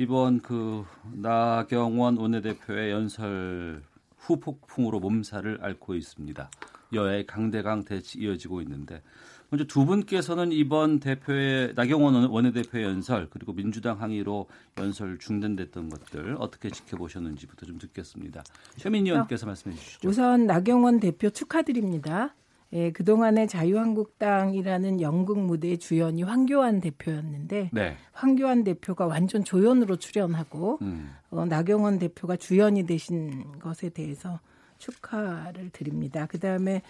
이번 0.00 0.40
그 0.40 0.82
나경원 1.12 2.16
원내대표의 2.16 2.90
연설 2.90 3.82
후폭풍으로 4.16 4.98
몸살을 4.98 5.58
앓고 5.60 5.94
있습니다. 5.94 6.50
여야의 6.94 7.26
강대강 7.26 7.84
대치 7.84 8.18
이어지고 8.18 8.62
있는데 8.62 9.02
먼저 9.50 9.66
두 9.66 9.84
분께서는 9.84 10.52
이번 10.52 11.00
대표의 11.00 11.74
나경원 11.74 12.30
원내대표의 12.30 12.82
연설 12.82 13.28
그리고 13.28 13.52
민주당 13.52 14.00
항의로 14.00 14.48
연설 14.78 15.18
중단됐던 15.18 15.90
것들 15.90 16.36
어떻게 16.38 16.70
지켜보셨는지부터 16.70 17.66
좀 17.66 17.76
듣겠습니다. 17.76 18.42
최민희 18.78 19.10
의원께서 19.10 19.44
말씀해 19.44 19.76
주시죠. 19.76 20.08
우선 20.08 20.46
나경원 20.46 21.00
대표 21.00 21.28
축하드립니다. 21.28 22.34
예, 22.72 22.92
그동안의 22.92 23.48
자유한국당이라는 23.48 25.00
영국 25.00 25.40
무대의 25.40 25.78
주연이 25.78 26.22
황교안 26.22 26.80
대표였는데 26.80 27.70
네. 27.72 27.96
황교안 28.12 28.62
대표가 28.62 29.06
완전 29.06 29.42
조연으로 29.42 29.96
출연하고 29.96 30.78
음. 30.82 31.10
어, 31.30 31.46
나경원 31.46 31.98
대표가 31.98 32.36
주연이 32.36 32.86
되신 32.86 33.58
것에 33.58 33.88
대해서 33.88 34.38
축하를 34.78 35.70
드립니다. 35.70 36.26
그다음에 36.26 36.82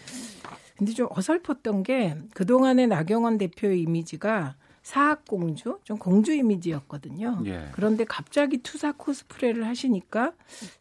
근데 0.77 0.93
좀 0.93 1.09
어설펐던 1.11 1.83
게 1.83 2.17
그동안의 2.35 2.87
나경원 2.87 3.39
대표의 3.39 3.81
이미지가 3.83 4.57
사학공주, 4.83 5.81
좀 5.85 5.99
공주 5.99 6.33
이미지였거든요. 6.33 7.43
예. 7.45 7.69
그런데 7.73 8.05
갑자기 8.05 8.59
투사 8.59 8.93
코스프레를 8.93 9.67
하시니까 9.67 10.33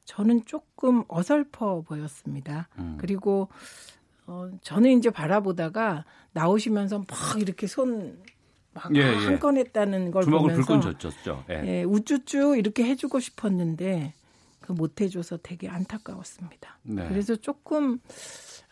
저는 0.05 0.45
조금 0.45 1.03
어설퍼 1.09 1.81
보였습니다. 1.81 2.69
음. 2.77 2.97
그리고 2.99 3.49
어, 4.29 4.49
저는 4.61 4.97
이제 4.97 5.09
바라보다가 5.09 6.05
나오시면서 6.33 6.99
막 6.99 7.07
이렇게 7.41 7.65
손막 7.65 8.15
예, 8.95 9.31
예. 9.31 9.37
꺼냈다는 9.39 10.11
걸 10.11 10.23
주먹을 10.23 10.51
보면서 10.51 10.65
불끈 10.65 10.99
졌죠. 10.99 11.43
예. 11.49 11.63
예, 11.65 11.83
우쭈쭈 11.83 12.55
이렇게 12.55 12.83
해주고 12.83 13.19
싶었는데 13.19 14.13
그 14.69 14.73
못 14.73 15.01
해줘서 15.01 15.37
되게 15.41 15.67
안타까웠습니다. 15.67 16.77
네. 16.83 17.07
그래서 17.07 17.35
조금 17.35 17.99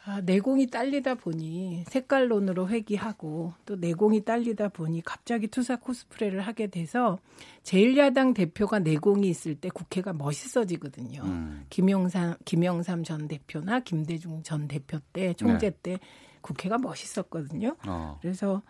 아, 0.08 0.22
내공이 0.22 0.68
딸리다 0.68 1.16
보니 1.16 1.84
색깔론으로 1.90 2.70
회귀하고 2.70 3.54
또 3.66 3.76
내공이 3.76 4.24
딸리다 4.24 4.70
보니 4.70 5.02
갑자기 5.04 5.48
투사 5.48 5.76
코스프레를 5.76 6.40
하게 6.40 6.68
돼서 6.68 7.20
제1야당 7.64 8.34
대표가 8.34 8.80
내공이 8.80 9.28
있을 9.28 9.56
때 9.56 9.68
국회가 9.68 10.14
멋있어지거든요. 10.14 11.24
음. 11.26 11.66
김영삼 11.70 12.36
김영삼 12.46 13.04
전 13.04 13.28
대표나 13.28 13.82
김대중 13.82 14.44
전 14.44 14.70
대표 14.70 14.98
때 15.12 15.34
총재 15.34 15.72
네. 15.72 15.78
때 15.84 16.00
국회가 16.40 16.78
멋있었거든요. 16.78 17.76
어. 17.86 18.18
그래서 18.22 18.62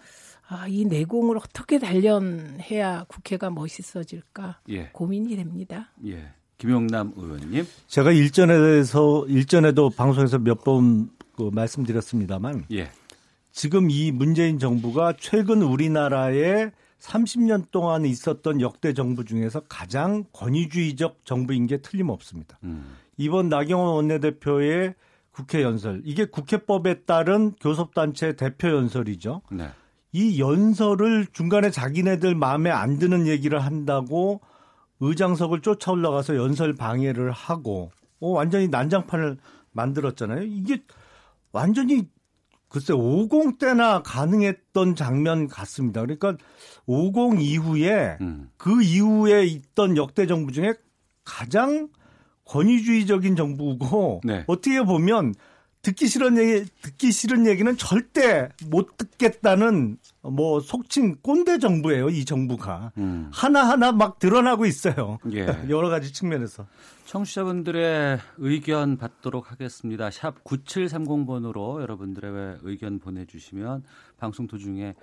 아, 0.47 0.67
이 0.67 0.85
내공을 0.85 1.38
어떻게 1.38 1.77
단련해야 1.77 3.05
국회가 3.07 3.51
멋있어질까 3.51 4.61
예. 4.69 4.89
고민이 4.91 5.35
됩니다. 5.35 5.91
예. 6.07 6.31
김용남 6.57 7.13
의원님. 7.15 7.67
제가 7.85 8.11
일전에서 8.11 9.27
일전에도 9.27 9.91
방송에서 9.91 10.39
몇 10.39 10.63
번 10.63 11.11
그 11.38 11.51
말씀드렸습니다만 11.53 12.65
예. 12.71 12.89
지금 13.51 13.89
이 13.89 14.11
문재인 14.11 14.59
정부가 14.59 15.13
최근 15.17 15.61
우리나라의 15.61 16.71
30년 16.99 17.69
동안 17.71 18.05
있었던 18.05 18.59
역대 18.59 18.93
정부 18.93 19.23
중에서 19.23 19.61
가장 19.69 20.25
권위주의적 20.33 21.19
정부인 21.23 21.67
게 21.67 21.77
틀림없습니다. 21.77 22.59
음. 22.63 22.95
이번 23.17 23.49
나경원 23.49 23.95
원내대표의 23.95 24.95
국회 25.31 25.61
연설, 25.61 26.01
이게 26.03 26.25
국회법에 26.25 27.03
따른 27.03 27.53
교섭단체 27.61 28.35
대표 28.35 28.69
연설이죠. 28.69 29.43
네. 29.51 29.69
이 30.11 30.39
연설을 30.39 31.27
중간에 31.31 31.69
자기네들 31.69 32.33
마음에 32.33 32.71
안 32.71 32.97
드는 32.97 33.27
얘기를 33.27 33.59
한다고 33.59 34.41
의장석을 34.99 35.61
쫓아 35.61 35.91
올라가서 35.91 36.35
연설 36.35 36.73
방해를 36.73 37.31
하고 37.31 37.91
어, 38.19 38.29
완전히 38.29 38.67
난장판을 38.67 39.38
만들었잖아요. 39.73 40.43
이게 40.43 40.81
완전히 41.51 42.07
글쎄 42.69 42.93
50 42.93 43.59
때나 43.59 44.01
가능했던 44.03 44.95
장면 44.95 45.47
같습니다. 45.47 46.01
그러니까 46.01 46.35
50 46.85 47.39
이후에 47.39 48.17
음. 48.21 48.49
그 48.57 48.81
이후에 48.81 49.45
있던 49.45 49.95
역대 49.97 50.27
정부 50.27 50.51
중에 50.51 50.73
가장 51.23 51.89
권위주의적인 52.45 53.35
정부고 53.35 54.21
네. 54.23 54.43
어떻게 54.47 54.81
보면 54.81 55.33
듣기 55.88 56.07
싫은 56.07 56.38
얘기 56.38 56.69
듣기 56.81 57.13
싫은 57.13 57.45
얘기는 57.45 57.77
절대 57.77 58.49
못 58.69 58.97
듣겠다는 58.97 59.97
뭐 60.21 60.59
속칭 60.59 61.19
꼰대 61.21 61.59
정부예요 61.59 62.09
이 62.09 62.25
정부가 62.25 62.91
음. 62.97 63.29
하나 63.31 63.69
하나 63.69 63.93
막 63.93 64.19
드러나고 64.19 64.65
있어요 64.65 65.17
예. 65.31 65.45
여러 65.69 65.88
가지 65.88 66.11
측면에서 66.11 66.67
청취자분들의 67.05 68.19
의견 68.39 68.97
받도록 68.97 69.49
하겠습니다 69.53 70.11
샵 70.11 70.43
9730번으로 70.43 71.79
여러분들의 71.81 72.57
의견 72.63 72.99
보내주시면 72.99 73.83
방송 74.17 74.45
도중에 74.45 74.89
어, 74.89 74.93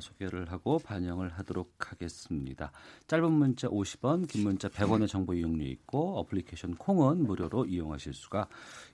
소개를 0.00 0.50
하고 0.52 0.78
반영을 0.78 1.28
하도록 1.30 1.72
하겠습니다. 1.78 2.72
짧은 3.06 3.32
문자 3.32 3.68
50원, 3.68 4.28
긴 4.28 4.44
문자 4.44 4.68
100원의 4.68 5.08
정보 5.08 5.34
이용료 5.34 5.64
있고 5.64 6.18
어플리케이션 6.18 6.74
콩은 6.76 7.24
무료로 7.24 7.66
이용하실 7.66 8.14
수가 8.14 8.48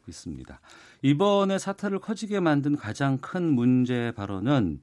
있습니다. 0.09 0.61
이번에 1.03 1.59
사태를 1.59 1.99
커지게 1.99 2.41
만든 2.41 2.77
가장 2.77 3.19
큰 3.19 3.53
문제 3.53 4.13
발언은 4.17 4.81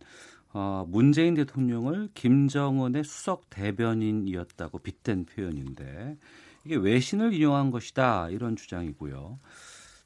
어, 0.52 0.86
문재인 0.88 1.36
대통령을 1.36 2.10
김정은의 2.14 3.04
수석 3.04 3.50
대변인이었다고 3.50 4.80
빗댄 4.80 5.26
표현인데 5.26 6.18
이게 6.66 6.76
외신을 6.76 7.34
인용한 7.34 7.72
것이다 7.72 8.30
이런 8.30 8.56
주장이고요. 8.56 9.40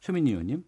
최민희 0.02 0.32
의원님. 0.32 0.64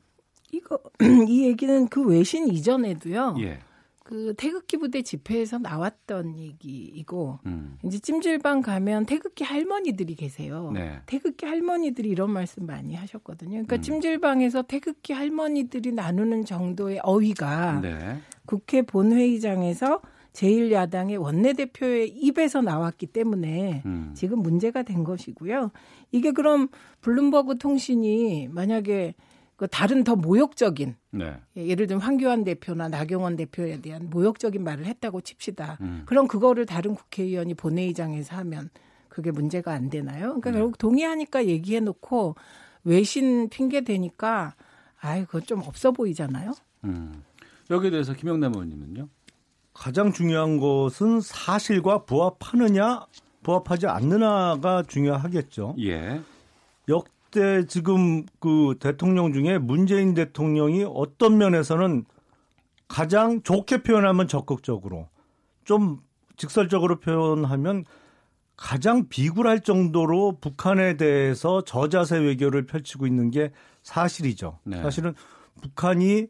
이거 0.51 0.79
이 1.27 1.45
얘기는 1.45 1.87
그 1.89 2.05
외신 2.05 2.47
이전에도요. 2.47 3.35
예. 3.39 3.59
그 4.05 4.35
태극기 4.37 4.77
부대 4.77 5.01
집회에서 5.01 5.57
나왔던 5.57 6.37
얘기이고 6.37 7.39
음. 7.47 7.79
이제 7.83 7.97
찜질방 7.97 8.61
가면 8.61 9.07
태극기 9.07 9.43
할머니들이 9.43 10.13
계세요. 10.13 10.69
네. 10.75 10.99
태극기 11.07 11.47
할머니들이 11.47 12.09
이런 12.09 12.29
말씀 12.29 12.67
많이 12.67 12.93
하셨거든요. 12.93 13.53
그러니까 13.53 13.77
음. 13.77 13.81
찜질방에서 13.81 14.61
태극기 14.61 15.11
할머니들이 15.11 15.91
나누는 15.91 16.45
정도의 16.45 16.99
어휘가 17.01 17.79
네. 17.81 18.19
국회 18.45 18.83
본회의장에서 18.83 20.01
제1야당의 20.33 21.19
원내대표의 21.19 22.09
입에서 22.09 22.61
나왔기 22.61 23.07
때문에 23.07 23.81
음. 23.87 24.11
지금 24.13 24.43
문제가 24.43 24.83
된 24.83 25.03
것이고요. 25.03 25.71
이게 26.11 26.31
그럼 26.31 26.67
블룸버그 27.01 27.57
통신이 27.57 28.49
만약에 28.51 29.15
그 29.55 29.67
다른 29.67 30.03
더 30.03 30.15
모욕적인 30.15 30.95
네. 31.11 31.39
예, 31.55 31.67
예를 31.67 31.87
들면 31.87 32.01
황교안 32.01 32.43
대표나 32.43 32.89
나경원 32.89 33.37
대표에 33.37 33.81
대한 33.81 34.09
모욕적인 34.09 34.63
말을 34.63 34.85
했다고 34.85 35.21
칩시다. 35.21 35.77
음. 35.81 36.03
그럼 36.05 36.27
그거를 36.27 36.65
다른 36.65 36.93
국회의원이 36.93 37.53
본회의장에서 37.53 38.35
하면 38.37 38.69
그게 39.07 39.31
문제가 39.31 39.71
안 39.71 39.89
되나요? 39.89 40.27
그러니까 40.27 40.51
네. 40.51 40.57
결국 40.57 40.77
동의하니까 40.77 41.45
얘기해 41.45 41.79
놓고 41.79 42.35
외신 42.83 43.49
핑계 43.49 43.81
대니까 43.81 44.55
아이 44.99 45.25
그거 45.25 45.39
좀 45.39 45.61
없어 45.61 45.91
보이잖아요. 45.91 46.51
음. 46.83 47.23
여기에 47.69 47.91
대해서 47.91 48.13
김영남 48.13 48.53
의원님은요? 48.53 49.07
가장 49.73 50.11
중요한 50.11 50.57
것은 50.57 51.21
사실과 51.21 52.03
부합하느냐 52.05 53.05
부합하지 53.43 53.87
않느냐가 53.87 54.83
중요하겠죠. 54.87 55.75
예. 55.79 56.21
역 56.89 57.05
때 57.35 57.65
지금 57.67 58.23
그 58.39 58.75
대통령 58.79 59.33
중에 59.33 59.57
문재인 59.57 60.13
대통령이 60.13 60.85
어떤 60.87 61.37
면에서는 61.37 62.05
가장 62.87 63.43
좋게 63.43 63.83
표현하면 63.83 64.29
적극적으로 64.29 65.09
좀 65.65 65.99
직설적으로 66.37 66.99
표현하면 66.99 67.83
가장 68.55 69.09
비굴할 69.09 69.61
정도로 69.61 70.37
북한에 70.39 70.95
대해서 70.95 71.61
저자세 71.61 72.19
외교를 72.19 72.65
펼치고 72.65 73.05
있는 73.05 73.31
게 73.31 73.51
사실이죠. 73.83 74.59
네. 74.63 74.81
사실은 74.81 75.13
북한이 75.61 76.27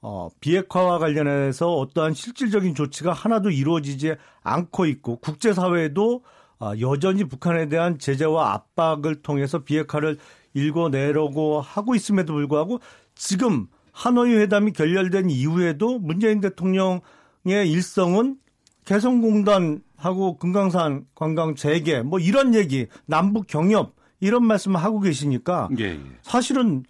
어, 0.00 0.28
비핵화와 0.40 0.98
관련해서 0.98 1.74
어떠한 1.74 2.14
실질적인 2.14 2.74
조치가 2.74 3.12
하나도 3.12 3.50
이루어지지 3.50 4.14
않고 4.42 4.86
있고 4.86 5.16
국제사회도 5.16 6.22
어, 6.58 6.72
여전히 6.80 7.24
북한에 7.24 7.68
대한 7.68 7.98
제재와 7.98 8.54
압박을 8.54 9.16
통해서 9.22 9.64
비핵화를 9.64 10.16
읽어내려고 10.56 11.60
하고 11.60 11.94
있음에도 11.94 12.32
불구하고 12.32 12.80
지금 13.14 13.66
하노이 13.92 14.34
회담이 14.34 14.72
결렬된 14.72 15.30
이후에도 15.30 15.98
문재인 15.98 16.40
대통령의 16.40 17.00
일성은 17.44 18.38
개성공단하고 18.84 20.38
금강산 20.38 21.06
관광 21.14 21.54
재개 21.54 22.00
뭐 22.02 22.18
이런 22.18 22.54
얘기 22.54 22.86
남북 23.04 23.46
경협 23.46 23.94
이런 24.20 24.44
말씀을 24.46 24.82
하고 24.82 25.00
계시니까 25.00 25.68
예, 25.78 25.84
예. 25.84 26.00
사실은 26.22 26.84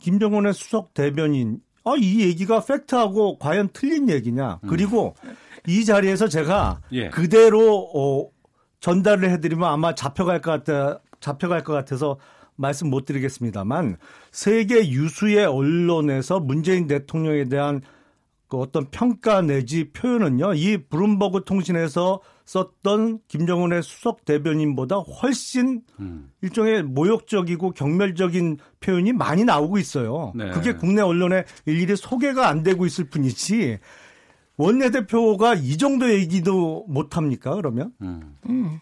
김정은의 0.00 0.54
수석 0.54 0.94
대변인 0.94 1.60
아, 1.84 1.94
이 1.98 2.20
얘기가 2.20 2.60
팩트하고 2.64 3.38
과연 3.38 3.70
틀린 3.72 4.08
얘기냐. 4.08 4.60
음. 4.62 4.68
그리고 4.68 5.14
음. 5.24 5.34
이 5.66 5.84
자리에서 5.84 6.28
제가 6.28 6.80
예. 6.92 7.08
그대로 7.08 7.90
어, 7.94 8.30
전달을 8.80 9.30
해드리면 9.30 9.68
아마 9.68 9.94
잡혀갈 9.94 10.40
것 10.40 10.64
같아, 10.64 11.00
잡혀갈 11.20 11.64
것 11.64 11.72
같아서 11.72 12.18
말씀 12.60 12.90
못 12.90 13.04
드리겠습니다만 13.06 13.96
세계 14.30 14.88
유수의 14.88 15.46
언론에서 15.46 16.40
문재인 16.40 16.86
대통령에 16.86 17.46
대한 17.46 17.80
그 18.48 18.58
어떤 18.58 18.86
평가 18.90 19.42
내지 19.42 19.90
표현은요, 19.92 20.54
이 20.54 20.76
브룸버그 20.88 21.44
통신에서 21.44 22.20
썼던 22.44 23.20
김정은의 23.28 23.82
수석 23.84 24.24
대변인보다 24.24 24.96
훨씬 24.96 25.82
음. 26.00 26.30
일종의 26.42 26.82
모욕적이고 26.82 27.70
경멸적인 27.70 28.58
표현이 28.80 29.12
많이 29.12 29.44
나오고 29.44 29.78
있어요. 29.78 30.32
네. 30.34 30.50
그게 30.50 30.74
국내 30.74 31.00
언론에 31.00 31.44
일일이 31.64 31.94
소개가 31.94 32.48
안 32.48 32.64
되고 32.64 32.86
있을 32.86 33.04
뿐이지 33.04 33.78
원내대표가 34.56 35.54
이 35.54 35.76
정도 35.76 36.10
얘기도 36.12 36.84
못 36.88 37.16
합니까, 37.16 37.54
그러면? 37.54 37.92
음. 38.02 38.36
음. 38.48 38.80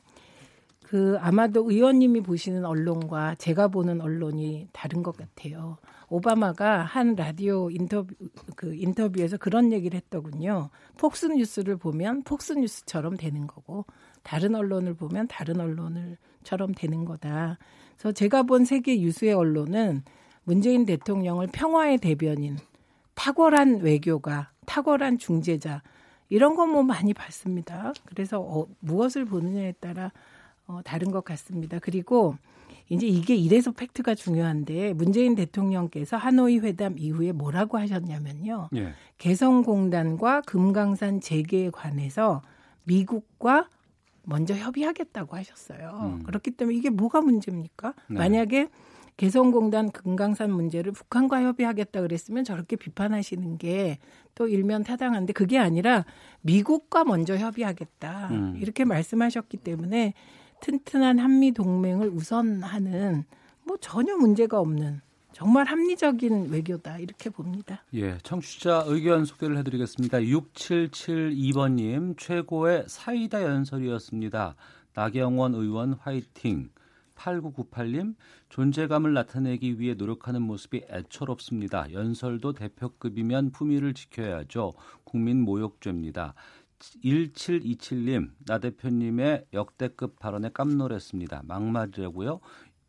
그 0.88 1.18
아마도 1.20 1.70
의원님이 1.70 2.22
보시는 2.22 2.64
언론과 2.64 3.34
제가 3.34 3.68
보는 3.68 4.00
언론이 4.00 4.68
다른 4.72 5.02
것 5.02 5.14
같아요. 5.14 5.76
오바마가 6.08 6.78
한 6.80 7.14
라디오 7.14 7.68
인터뷰 7.70 8.14
그 8.56 8.74
인터뷰에서 8.74 9.36
그런 9.36 9.70
얘기를 9.70 9.98
했더군요. 9.98 10.70
폭스 10.96 11.26
뉴스를 11.26 11.76
보면 11.76 12.22
폭스 12.22 12.54
뉴스처럼 12.54 13.18
되는 13.18 13.46
거고 13.46 13.84
다른 14.22 14.54
언론을 14.54 14.94
보면 14.94 15.28
다른 15.28 15.60
언론을처럼 15.60 16.72
되는 16.74 17.04
거다. 17.04 17.58
그래서 17.98 18.12
제가 18.12 18.44
본 18.44 18.64
세계 18.64 18.98
유수의 18.98 19.34
언론은 19.34 20.04
문재인 20.44 20.86
대통령을 20.86 21.48
평화의 21.48 21.98
대변인, 21.98 22.56
탁월한 23.14 23.80
외교가, 23.80 24.52
탁월한 24.64 25.18
중재자 25.18 25.82
이런 26.30 26.54
거뭐 26.54 26.82
많이 26.82 27.12
봤습니다. 27.12 27.92
그래서 28.06 28.40
어, 28.40 28.66
무엇을 28.80 29.26
보느냐에 29.26 29.72
따라 29.72 30.12
어, 30.68 30.80
다른 30.84 31.10
것 31.10 31.24
같습니다. 31.24 31.78
그리고 31.80 32.36
이제 32.90 33.06
이게 33.06 33.34
이래서 33.34 33.72
팩트가 33.72 34.14
중요한데 34.14 34.92
문재인 34.92 35.34
대통령께서 35.34 36.16
하노이 36.16 36.58
회담 36.58 36.98
이후에 36.98 37.32
뭐라고 37.32 37.78
하셨냐면요. 37.78 38.68
예. 38.76 38.92
개성공단과 39.18 40.42
금강산 40.42 41.20
재개에 41.20 41.70
관해서 41.70 42.42
미국과 42.84 43.68
먼저 44.24 44.54
협의하겠다고 44.54 45.36
하셨어요. 45.36 46.18
음. 46.18 46.22
그렇기 46.24 46.52
때문에 46.52 46.76
이게 46.76 46.90
뭐가 46.90 47.22
문제입니까? 47.22 47.94
네. 48.08 48.18
만약에 48.18 48.68
개성공단 49.16 49.90
금강산 49.90 50.50
문제를 50.52 50.92
북한과 50.92 51.42
협의하겠다 51.42 52.02
그랬으면 52.02 52.44
저렇게 52.44 52.76
비판하시는 52.76 53.58
게 53.58 53.98
또 54.38 54.46
일면 54.46 54.84
타당한데 54.84 55.32
그게 55.32 55.58
아니라 55.58 56.04
미국과 56.42 57.02
먼저 57.02 57.36
협의하겠다 57.36 58.28
음. 58.30 58.56
이렇게 58.60 58.84
말씀하셨기 58.84 59.56
때문에 59.56 60.14
튼튼한 60.60 61.18
한미 61.18 61.52
동맹을 61.52 62.08
우선하는 62.08 63.24
뭐 63.64 63.76
전혀 63.80 64.16
문제가 64.16 64.60
없는 64.60 65.00
정말 65.32 65.66
합리적인 65.66 66.50
외교다 66.50 66.98
이렇게 66.98 67.30
봅니다. 67.30 67.84
예, 67.94 68.18
청취자 68.24 68.84
의견 68.86 69.24
소개를 69.24 69.56
해드리겠습니다. 69.58 70.18
6772번님 70.18 72.18
최고의 72.18 72.84
사이다 72.88 73.42
연설이었습니다. 73.42 74.56
나경원 74.94 75.54
의원 75.54 75.92
화이팅. 75.92 76.70
8998님 77.14 78.14
존재감을 78.48 79.12
나타내기 79.12 79.78
위해 79.78 79.94
노력하는 79.94 80.42
모습이 80.42 80.84
애처롭습니다. 80.90 81.92
연설도 81.92 82.54
대표급이면 82.54 83.50
품위를 83.50 83.94
지켜야죠. 83.94 84.72
국민 85.04 85.42
모욕죄입니다. 85.42 86.34
1727님 86.78 88.30
나 88.46 88.58
대표님의 88.58 89.46
역대급 89.52 90.18
발언에 90.18 90.50
깜놀했습니다. 90.52 91.42
막말이라고요. 91.44 92.40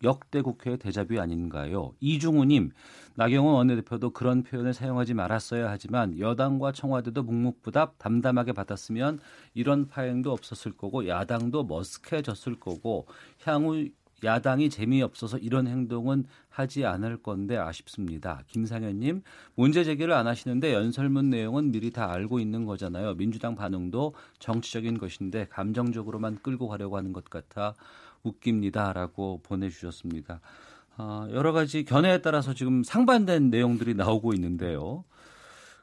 역대 0.04 0.42
국회의 0.42 0.78
대자뷰 0.78 1.20
아닌가요? 1.20 1.94
이중우님, 2.00 2.72
나경원 3.16 3.56
원내대표도 3.56 4.12
그런 4.12 4.44
표현을 4.44 4.74
사용하지 4.74 5.14
말았어야 5.14 5.70
하지만 5.70 6.18
여당과 6.18 6.72
청와대도 6.72 7.24
묵묵부답 7.24 7.98
담담하게 7.98 8.54
받았으면 8.54 9.20
이런 9.54 9.90
파행도 9.90 10.32
없었을 10.32 10.72
거고 10.72 11.08
야당도 11.08 11.68
머쓱해졌을 11.68 12.60
거고 12.60 13.08
향후 13.44 13.90
야당이 14.24 14.70
재미없어서 14.70 15.38
이런 15.38 15.68
행동은 15.68 16.26
하지 16.50 16.86
않을 16.86 17.18
건데 17.18 17.58
아쉽습니다. 17.58 18.44
김상현님, 18.48 19.22
문제 19.56 19.84
제기를 19.84 20.14
안 20.14 20.28
하시는데 20.28 20.74
연설문 20.74 21.30
내용은 21.30 21.72
미리 21.72 21.92
다 21.92 22.12
알고 22.12 22.40
있는 22.40 22.66
거잖아요. 22.66 23.16
민주당 23.16 23.56
반응도 23.56 24.14
정치적인 24.40 24.98
것인데 24.98 25.48
감정적으로만 25.50 26.40
끌고 26.42 26.68
가려고 26.68 26.98
하는 26.98 27.14
것 27.14 27.26
같아 27.26 27.74
웃깁니다라고 28.24 29.42
보내주셨습니다. 29.44 30.42
어, 30.98 31.28
여러 31.32 31.54
가지 31.54 31.86
견해에 31.86 32.22
따라서 32.22 32.54
지금 32.54 32.84
상반된 32.84 33.50
내용들이 33.50 33.94
나오고 33.94 34.34
있는데요. 34.34 35.06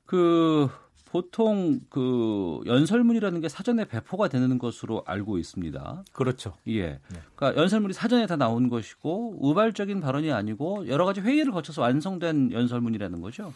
그 0.05 0.69
보통 1.07 1.81
그 1.89 2.61
연설문이라는 2.67 3.41
게 3.41 3.49
사전에 3.49 3.87
배포가 3.87 4.29
되는 4.29 4.59
것으로 4.59 5.03
알고 5.07 5.39
있습니다. 5.39 6.05
그렇죠. 6.13 6.55
예. 6.69 6.89
네. 6.89 7.21
그러니까 7.35 7.61
연설문이 7.61 7.95
사전에 7.95 8.27
다 8.27 8.37
나온 8.37 8.69
것이고 8.69 9.39
우발적인 9.41 10.01
발언이 10.01 10.33
아니고 10.33 10.89
여러 10.89 11.05
가지 11.07 11.21
회의를 11.21 11.53
거쳐서 11.53 11.83
완성된 11.83 12.53
연설문이라는 12.53 13.21
거죠. 13.21 13.53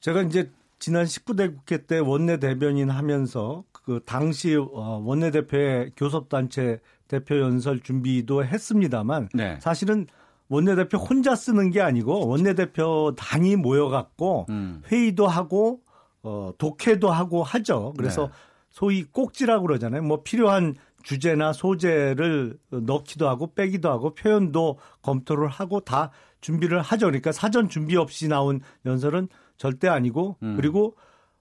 제가 0.00 0.22
이제 0.22 0.50
지난 0.78 1.04
19대 1.06 1.56
국회 1.56 1.86
때 1.86 1.98
원내 1.98 2.38
대변인 2.38 2.90
하면서 2.90 3.64
그 3.72 4.00
당시 4.04 4.56
어, 4.56 5.00
원내 5.04 5.30
대표의 5.30 5.92
교섭단체 5.96 6.80
대표 7.08 7.38
연설 7.38 7.80
준비도 7.80 8.44
했습니다만 8.44 9.28
네. 9.32 9.58
사실은 9.60 10.06
원내 10.48 10.74
대표 10.74 10.98
혼자 10.98 11.34
쓰는 11.34 11.70
게 11.70 11.80
아니고 11.80 12.26
원내 12.28 12.54
대표 12.54 13.14
단이 13.16 13.56
모여갖고 13.56 14.46
음. 14.50 14.82
회의도 14.90 15.26
하고 15.26 15.80
어, 16.24 16.52
독해도 16.58 17.10
하고 17.10 17.42
하죠. 17.42 17.92
그래서 17.96 18.26
네. 18.26 18.32
소위 18.70 19.04
꼭지라고 19.04 19.66
그러잖아요. 19.66 20.02
뭐 20.02 20.22
필요한 20.24 20.74
주제나 21.04 21.52
소재를 21.52 22.58
넣기도 22.70 23.28
하고 23.28 23.52
빼기도 23.54 23.90
하고 23.90 24.14
표현도 24.14 24.78
검토를 25.02 25.48
하고 25.48 25.80
다 25.80 26.10
준비를 26.40 26.80
하죠. 26.80 27.06
그러니까 27.06 27.30
사전 27.30 27.68
준비 27.68 27.96
없이 27.96 28.26
나온 28.26 28.60
연설은 28.86 29.28
절대 29.56 29.86
아니고 29.86 30.38
음. 30.42 30.56
그리고 30.56 30.96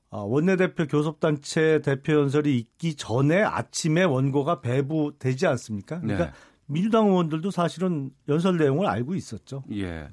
어, 0.10 0.26
원내대표 0.26 0.86
교섭단체 0.86 1.82
대표 1.84 2.14
연설이 2.14 2.58
있기 2.58 2.96
전에 2.96 3.42
아침에 3.42 4.04
원고가 4.04 4.62
배부되지 4.62 5.48
않습니까? 5.48 6.02
그러니까 6.02 6.26
네. 6.26 6.32
민주당 6.68 7.08
의원들도 7.08 7.50
사실은 7.52 8.12
연설 8.28 8.58
내용을 8.58 8.86
알고 8.86 9.16
있었죠. 9.16 9.64
예. 9.72 10.10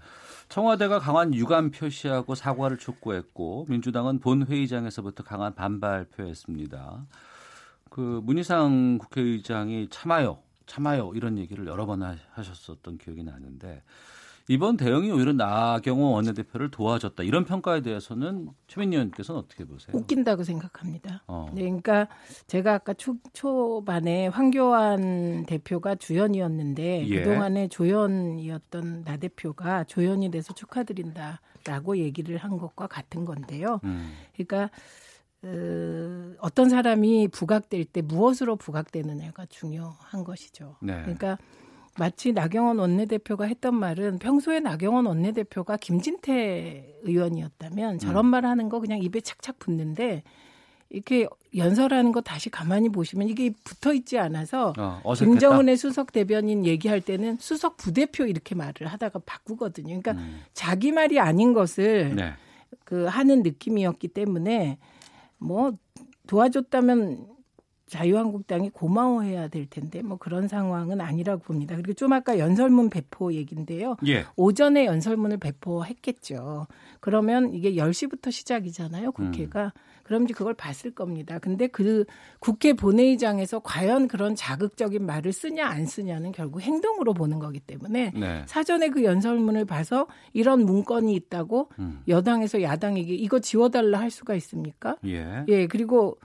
청와대가 0.51 0.99
강한 0.99 1.33
유감 1.33 1.71
표시하고 1.71 2.35
사과를 2.35 2.77
촉구했고 2.77 3.67
민주당은 3.69 4.19
본회의장에서부터 4.19 5.23
강한 5.23 5.55
반발 5.55 6.07
표했습니다. 6.07 7.07
그 7.89 8.21
문희상 8.25 8.99
국회의장이 8.99 9.89
참아요, 9.91 10.43
참아요 10.67 11.13
이런 11.15 11.39
얘기를 11.39 11.69
여러 11.69 11.87
번 11.87 12.03
하셨었던 12.03 12.99
기억이 12.99 13.23
나는데 13.23 13.85
이번 14.51 14.77
대응이 14.77 15.13
오히려 15.13 15.33
나경원 15.33 16.13
원내대표를 16.13 16.73
도와줬다 16.73 17.23
이런 17.23 17.45
평가에 17.45 17.83
대해서는 17.83 18.49
최민희 18.67 18.97
의원께서는 18.97 19.41
어떻게 19.41 19.65
보세요? 19.65 19.97
웃긴다고 19.97 20.43
생각합니다. 20.43 21.23
어. 21.29 21.53
네, 21.55 21.63
그러니까 21.63 22.09
제가 22.49 22.75
아까 22.75 22.93
초, 22.95 23.15
초반에 23.33 24.27
황교안 24.27 25.47
대표가 25.47 25.95
주연이었는데 25.95 27.07
예. 27.07 27.23
그동안에 27.23 27.69
조연이었던 27.69 29.05
나 29.05 29.17
대표가 29.19 29.85
조연이 29.85 30.33
돼서 30.33 30.53
축하드린다라고 30.53 31.99
얘기를 31.99 32.37
한 32.37 32.59
것과 32.59 32.89
같은 32.89 33.25
건데요. 33.25 33.79
음. 33.85 34.13
그러니까 34.35 34.69
어, 35.45 36.35
어떤 36.41 36.69
사람이 36.69 37.29
부각될 37.29 37.85
때 37.85 38.03
무엇으로 38.03 38.57
부각되느냐가 38.57 39.47
중요한 39.47 40.25
것이죠. 40.25 40.75
네. 40.81 40.95
그러니까 41.03 41.39
마치 41.99 42.33
나경원 42.33 42.79
원내대표가 42.79 43.47
했던 43.47 43.75
말은 43.75 44.19
평소에 44.19 44.61
나경원 44.61 45.07
원내대표가 45.07 45.77
김진태 45.77 47.01
의원이었다면 47.03 47.99
저런 47.99 48.27
음. 48.27 48.31
말 48.31 48.47
하는 48.47 48.69
거 48.69 48.81
그냥 48.81 49.03
입에 49.03 49.21
착착 49.21 49.59
붙는데 49.59 50.23
이렇게 50.91 51.27
연설하는 51.57 52.11
거 52.11 52.21
다시 52.21 52.51
가만히 52.51 52.89
보시면 52.89 53.29
이게 53.29 53.53
붙어 53.65 53.95
있지 53.95 54.19
않아서 54.19 54.73
어, 54.77 55.15
김정은의 55.15 55.77
수석 55.77 56.13
대변인 56.13 56.67
얘기할 56.67 57.01
때는 57.01 57.37
수석 57.39 57.77
부대표 57.77 58.27
이렇게 58.27 58.57
말을 58.57 58.87
하다가 58.87 59.21
바꾸거든요. 59.25 60.01
그러니까 60.01 60.13
음. 60.13 60.41
자기 60.53 60.91
말이 60.91 61.21
아닌 61.21 61.53
것을 61.53 62.17
네. 62.17 62.33
그 62.85 63.05
하는 63.05 63.43
느낌이었기 63.43 64.09
때문에 64.09 64.79
뭐 65.39 65.73
도와줬다면 66.27 67.27
자유한국당이 67.91 68.71
고마워해야 68.71 69.49
될 69.49 69.67
텐데 69.69 70.01
뭐 70.01 70.17
그런 70.17 70.47
상황은 70.47 71.01
아니라고 71.01 71.43
봅니다. 71.43 71.75
그리고 71.75 71.93
좀 71.93 72.13
아까 72.13 72.39
연설문 72.39 72.89
배포 72.89 73.35
얘기인데요. 73.35 73.97
예. 74.07 74.25
오전에 74.37 74.87
연설문을 74.87 75.39
배포했겠죠. 75.39 76.69
그러면 77.01 77.53
이게 77.53 77.73
10시부터 77.75 78.31
시작이잖아요. 78.31 79.11
국회가. 79.13 79.65
음. 79.65 79.71
그럼 80.05 80.25
이제 80.25 80.35
그걸 80.35 80.55
봤을 80.55 80.93
겁니다. 80.93 81.39
근데 81.39 81.67
그 81.69 82.05
국회 82.41 82.73
본회의장에서 82.73 83.61
과연 83.61 84.09
그런 84.09 84.35
자극적인 84.35 85.05
말을 85.05 85.33
쓰냐 85.33 85.67
안 85.67 85.87
쓰냐는 85.87 86.33
결국 86.33 86.63
행동으로 86.63 87.13
보는 87.13 87.39
거기 87.39 87.61
때문에 87.61 88.13
네. 88.17 88.43
사전에 88.47 88.89
그 88.89 89.05
연설문을 89.05 89.67
봐서 89.67 90.09
이런 90.33 90.65
문건이 90.65 91.15
있다고 91.15 91.71
음. 91.79 92.03
여당에서 92.09 92.61
야당에게 92.63 93.15
이거 93.15 93.39
지워달라 93.39 94.01
할 94.01 94.11
수가 94.11 94.35
있습니까? 94.35 94.97
예. 95.05 95.45
예. 95.47 95.67
그리고 95.69 96.19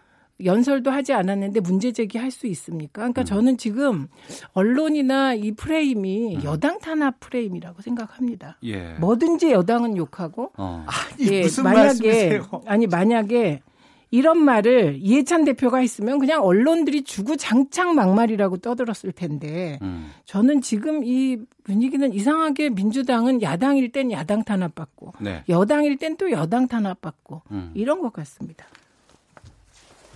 연설도 0.43 0.91
하지 0.91 1.13
않았는데 1.13 1.61
문제 1.61 1.91
제기할 1.91 2.29
수 2.31 2.47
있습니까? 2.47 3.01
그러니까 3.01 3.21
음. 3.21 3.25
저는 3.25 3.57
지금 3.57 4.07
언론이나 4.53 5.33
이 5.33 5.51
프레임이 5.53 6.37
음. 6.37 6.43
여당 6.43 6.79
탄압 6.79 7.19
프레임이라고 7.21 7.81
생각합니다. 7.81 8.57
예. 8.63 8.93
뭐든지 8.99 9.51
여당은 9.51 9.95
욕하고 9.95 10.51
어. 10.57 10.85
아니, 10.87 11.31
예, 11.31 11.41
무슨 11.41 11.63
만약에 11.63 11.85
말씀이세요? 11.85 12.61
아니 12.65 12.87
만약에 12.87 13.61
이런 14.11 14.37
말을 14.37 14.97
이해찬 14.99 15.45
대표가 15.45 15.79
했으면 15.79 16.19
그냥 16.19 16.43
언론들이 16.43 17.03
주구장창 17.03 17.95
막말이라고 17.95 18.57
떠들었을 18.57 19.11
텐데 19.13 19.79
음. 19.81 20.11
저는 20.25 20.61
지금 20.61 21.03
이 21.03 21.37
분위기는 21.63 22.13
이상하게 22.13 22.69
민주당은 22.69 23.41
야당일 23.41 23.91
땐 23.91 24.11
야당 24.11 24.43
탄압받고 24.43 25.13
네. 25.19 25.43
여당일 25.49 25.97
땐 25.97 26.15
또 26.17 26.31
여당 26.31 26.67
탄압받고 26.67 27.41
음. 27.51 27.71
이런 27.73 28.01
것 28.01 28.13
같습니다. 28.13 28.65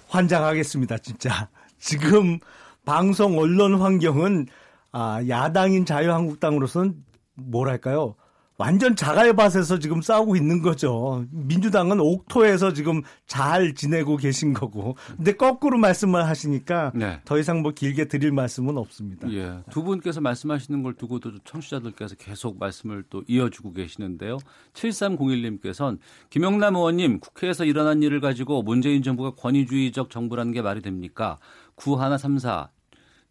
환장하겠습니다, 0.10 0.97
진짜. 0.99 1.49
지금 1.80 2.39
방송 2.86 3.38
언론 3.38 3.80
환경은 3.80 4.47
아, 4.91 5.22
야당인 5.28 5.86
자유한국당으로서는 5.86 6.95
뭐랄까요? 7.36 8.16
완전 8.60 8.93
자갈밭에서 8.93 9.80
지금 9.80 10.01
싸우고 10.01 10.36
있는 10.36 10.62
거죠. 10.62 11.26
민주당은 11.32 12.01
옥토에서 12.01 12.74
지금 12.74 13.01
잘 13.26 13.74
지내고 13.74 14.18
계신 14.18 14.53
거고. 14.53 14.97
근데 15.16 15.32
거꾸로 15.32 15.78
말씀을 15.78 16.28
하시니까 16.28 16.91
네. 16.93 17.22
더 17.24 17.39
이상 17.39 17.62
뭐 17.62 17.72
길게 17.72 18.10
드릴 18.10 18.34
말씀은 18.34 18.78
없습니다. 18.78 19.32
예. 19.32 19.60
두 19.72 19.84
분께서 19.84 20.20
말씀하시는 20.20 20.84
걸 20.84 20.93
두고도 20.93 21.39
청취자들께서 21.45 22.16
계속 22.16 22.60
말씀을 22.60 23.05
또 23.10 23.24
이어주고 23.28 23.72
계시는데요. 23.72 24.39
7301님께서는 24.74 25.97
김영남 26.30 26.76
의원님 26.76 27.22
국회에서 27.22 27.64
일어난 27.64 28.03
일을 28.03 28.20
가지고 28.20 28.62
문재인 28.62 29.03
정부가 29.03 29.36
권위주의적 29.41 30.10
정부라는 30.10 30.51
게 30.51 30.62
말이 30.62 30.82
됩니까? 30.82 31.38
9134 31.76 32.72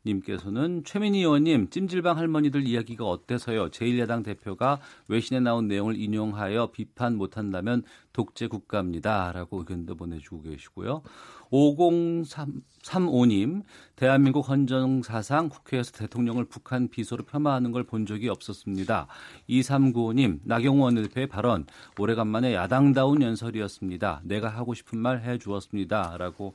님께서는 0.06 0.84
최민희 0.84 1.20
의원님 1.20 1.70
찜질방 1.70 2.16
할머니들 2.16 2.66
이야기가 2.66 3.04
어때서요? 3.04 3.70
제1야당 3.70 4.24
대표가 4.24 4.80
외신에 5.08 5.40
나온 5.40 5.68
내용을 5.68 5.96
인용하여 5.96 6.70
비판 6.72 7.16
못한다면 7.16 7.82
독재 8.12 8.48
국가입니다라고 8.48 9.58
의견도 9.58 9.96
보내주고 9.96 10.42
계시고요. 10.42 11.02
5035님 11.50 13.62
대한민국 13.96 14.48
헌정사상 14.48 15.48
국회에서 15.48 15.92
대통령을 15.92 16.44
북한 16.44 16.88
비서로 16.88 17.24
폄하하는 17.24 17.72
걸 17.72 17.88
본 17.88 18.04
적이 18.04 18.28
없었습니다. 18.28 19.06
2395님 19.48 20.40
나경원 20.44 20.96
원내대표의 20.96 21.26
발언 21.28 21.64
오래간만에 21.98 22.54
야당다운 22.54 23.22
연설이었습니다. 23.22 24.20
내가 24.24 24.48
하고 24.48 24.74
싶은 24.74 24.98
말 24.98 25.22
해주었습니다라고 25.22 26.54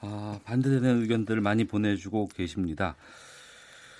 아, 0.00 0.38
반대되는 0.44 1.02
의견들을 1.02 1.40
많이 1.40 1.64
보내주고 1.64 2.28
계십니다. 2.28 2.96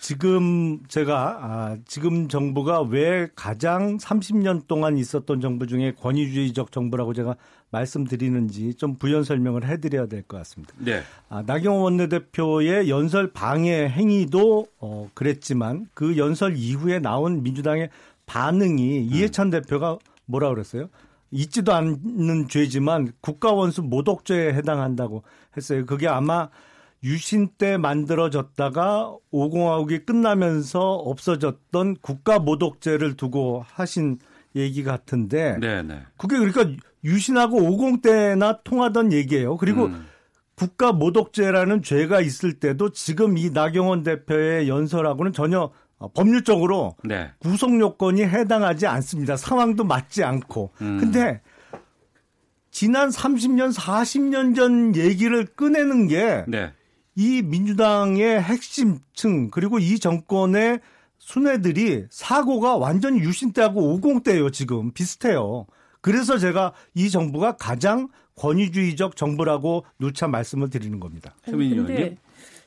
지금 0.01 0.83
제가 0.89 1.39
아, 1.43 1.77
지금 1.87 2.27
정부가 2.29 2.81
왜 2.81 3.29
가장 3.37 3.99
30년 3.99 4.67
동안 4.67 4.97
있었던 4.97 5.43
정부 5.43 5.67
중에 5.67 5.93
권위주의적 5.93 6.73
정부라고 6.73 7.13
제가 7.13 7.37
말씀드리는지 7.71 8.75
좀 8.75 8.97
부연 8.97 9.25
설명을 9.25 9.67
해드려야 9.69 10.07
될 10.07 10.23
것 10.23 10.39
같습니다. 10.39 10.73
네. 10.79 11.03
아, 11.29 11.43
나경원 11.47 11.83
원내대표의 11.83 12.89
연설 12.89 13.31
방해 13.33 13.89
행위도 13.89 14.67
어, 14.81 15.11
그랬지만 15.13 15.87
그 15.93 16.17
연설 16.17 16.57
이후에 16.57 16.99
나온 16.99 17.43
민주당의 17.43 17.91
반응이 18.25 18.99
음. 19.01 19.09
이해찬 19.13 19.51
대표가 19.51 19.99
뭐라 20.25 20.49
그랬어요? 20.49 20.89
있지도 21.31 21.73
않는 21.73 22.49
죄지만 22.49 23.13
국가원수 23.21 23.83
모독죄에 23.83 24.53
해당한다고 24.55 25.23
했어요. 25.57 25.87
그게 25.87 26.09
아마 26.09 26.49
유신 27.03 27.49
때 27.57 27.77
만들어졌다가 27.77 29.15
오공화국이 29.31 30.01
끝나면서 30.01 30.81
없어졌던 30.81 31.97
국가 32.03 32.39
모독죄를 32.39 33.17
두고 33.17 33.65
하신 33.67 34.19
얘기 34.57 34.83
같은데 34.83 35.59
네네. 35.61 36.03
그게 36.17 36.37
그러니까 36.37 36.83
유신하고 37.05 37.57
오공 37.57 38.03
때나 38.03 38.61
통하던 38.63 39.13
얘기예요. 39.13 39.57
그리고 39.57 39.87
음. 39.87 40.07
국가 40.57 40.93
모독죄라는 40.93 41.83
죄가 41.83 42.21
있을 42.21 42.55
때도 42.55 42.91
지금 42.91 43.39
이 43.39 43.49
나경원 43.49 44.03
대표의 44.03 44.69
연설하고는 44.69 45.33
전혀 45.33 45.71
법률적으로 46.09 46.97
네. 47.05 47.31
구속 47.39 47.79
요건이 47.79 48.23
해당하지 48.23 48.87
않습니다. 48.87 49.37
상황도 49.37 49.85
맞지 49.85 50.25
않고. 50.25 50.71
음. 50.81 50.99
근데 50.99 51.41
지난 52.71 53.11
30년, 53.11 53.75
40년 53.75 54.55
전 54.57 54.97
얘기를 54.97 55.45
꺼내는 55.45 56.09
게 56.09 56.45
네. 56.49 56.73
이 57.15 57.43
민주당의 57.43 58.41
핵심층 58.41 59.51
그리고 59.51 59.79
이 59.79 59.99
정권의 59.99 60.81
순회들이 61.19 62.07
사고가 62.09 62.77
완전히 62.77 63.21
유신 63.21 63.53
때하고 63.53 63.99
50대예요 64.01 64.53
지금 64.53 64.93
비슷해요. 64.93 65.67
그래서 66.01 66.39
제가 66.39 66.73
이 66.95 67.11
정부가 67.11 67.57
가장 67.57 68.09
권위주의적 68.37 69.17
정부라고 69.17 69.85
누차 69.99 70.29
말씀을 70.29 70.71
드리는 70.71 70.99
겁니다. 70.99 71.35
그런데 71.45 72.17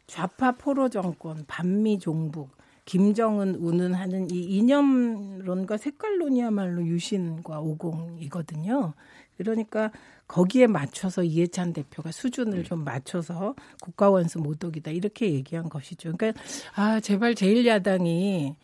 좌파 0.06 0.52
포로 0.52 0.90
정권, 0.90 1.44
반미 1.48 1.98
종북, 1.98 2.50
김정은 2.86 3.56
운운하는 3.56 4.30
이 4.30 4.44
이념론과 4.44 5.78
색깔론이야말로 5.78 6.86
유신과 6.86 7.60
오공이거든요. 7.60 8.94
그러니까 9.38 9.92
거기에 10.28 10.68
맞춰서 10.68 11.24
이해찬 11.24 11.74
대표가 11.74 12.12
수준을 12.12 12.60
네. 12.60 12.64
좀 12.64 12.84
맞춰서 12.84 13.56
국가원수 13.82 14.40
모독이다 14.40 14.92
이렇게 14.92 15.32
얘기한 15.32 15.70
것이죠. 15.70 16.14
그러니까 16.16 16.42
아 16.76 17.00
제발 17.00 17.36
제1야당이 17.36 18.56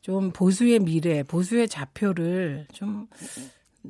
좀 0.00 0.30
보수의 0.30 0.80
미래, 0.80 1.22
보수의 1.22 1.68
좌표를 1.68 2.66
좀 2.72 3.08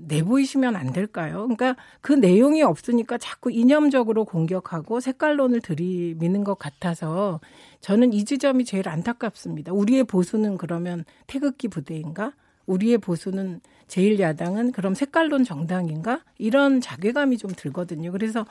내보이시면 0.06 0.76
안 0.76 0.92
될까요? 0.92 1.48
그러니까 1.48 1.76
그 2.00 2.12
내용이 2.12 2.62
없으니까 2.62 3.18
자꾸 3.18 3.50
이념적으로 3.50 4.24
공격하고 4.24 5.00
색깔론을 5.00 5.60
들이미는 5.60 6.44
것 6.44 6.58
같아서 6.58 7.40
저는 7.80 8.12
이 8.12 8.24
지점이 8.24 8.64
제일 8.64 8.88
안타깝습니다. 8.88 9.72
우리의 9.72 10.04
보수는 10.04 10.58
그러면 10.58 11.04
태극기 11.26 11.68
부대인가? 11.68 12.32
우리의 12.66 12.98
보수는 12.98 13.60
제1야당은 13.88 14.72
그럼 14.72 14.94
색깔론 14.94 15.44
정당인가? 15.44 16.22
이런 16.38 16.80
자괴감이 16.80 17.38
좀 17.38 17.50
들거든요. 17.56 18.12
그래서 18.12 18.44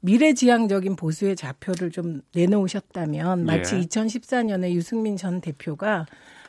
미래지향적인 0.00 0.96
보수의 0.96 1.34
좌표를 1.34 1.90
좀 1.90 2.20
내놓으셨다면 2.34 3.46
마치 3.46 3.76
예. 3.76 3.80
2014년에 3.80 4.72
유승민 4.72 5.16
전 5.16 5.40
대표가 5.40 6.04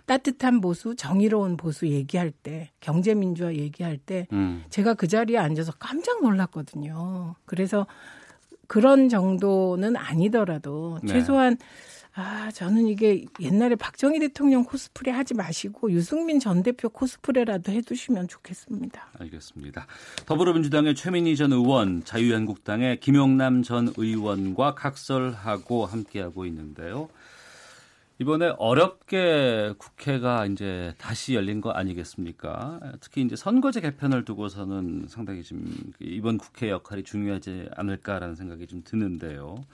따뜻한 0.06 0.62
보수, 0.62 0.96
정의로운 0.96 1.58
보수 1.58 1.88
얘기할 1.88 2.32
때, 2.32 2.72
경제민주화 2.80 3.56
얘기할 3.56 3.98
때, 3.98 4.28
음. 4.34 4.64
제가 4.70 4.94
그 4.94 5.08
자리에 5.08 5.38
앉아서 5.38 5.74
깜짝 5.80 6.22
놀랐거든요. 6.22 7.36
그래서 7.46 7.88
그런 8.68 9.10
정도는 9.10 9.96
아니더라도 9.96 11.00
네. 11.04 11.14
최소한 11.14 11.58
아, 12.18 12.50
저는 12.50 12.88
이게 12.88 13.26
옛날에 13.42 13.76
박정희 13.76 14.20
대통령 14.20 14.64
코스프레 14.64 15.12
하지 15.12 15.34
마시고 15.34 15.92
유승민 15.92 16.40
전 16.40 16.64
대표 16.64 16.88
코스프레라도 16.88 17.74
해두시면 17.74 18.30
좋겠습니다. 18.30 19.10
알겠습니다. 19.20 19.86
더불어민주당의 20.26 20.96
최민희 20.96 21.36
전 21.36 21.52
의원, 21.52 22.06
자유한국당의 22.06 23.02
김용남 23.02 23.64
전 23.64 23.94
의원과 23.98 24.76
각설하고 24.76 25.86
함께하고 25.86 26.46
있는데요. 26.46 27.10
이번에 28.18 28.54
어렵게 28.58 29.74
국회가 29.78 30.46
이제 30.46 30.94
다시 30.98 31.36
열린 31.36 31.60
거 31.60 31.72
아니겠습니까? 31.72 32.80
특히 33.02 33.22
이제 33.22 33.36
선거제 33.36 33.82
개편을 33.82 34.24
두고서는 34.24 35.08
상당히 35.10 35.44
좀 35.44 35.66
이번 36.00 36.38
국회 36.38 36.70
역할이 36.70 37.04
중요하지 37.04 37.70
않을까라는 37.76 38.36
생각이 38.36 38.68
좀 38.68 38.84
드는데요. 38.86 39.66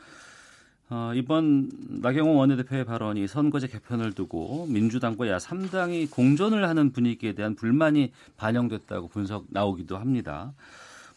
어, 0.90 1.12
이번 1.16 1.70
나경원 2.02 2.36
원내대표의 2.36 2.84
발언이 2.84 3.28
선거제 3.28 3.68
개편을 3.68 4.14
두고 4.14 4.66
민주당과 4.68 5.28
야 5.30 5.38
3당이 5.38 6.10
공존을 6.10 6.68
하는 6.68 6.92
분위기에 6.92 7.34
대한 7.34 7.56
불만이 7.56 8.12
반영됐다고 8.38 9.08
분석 9.08 9.46
나오기도 9.50 9.98
합니다. 9.98 10.54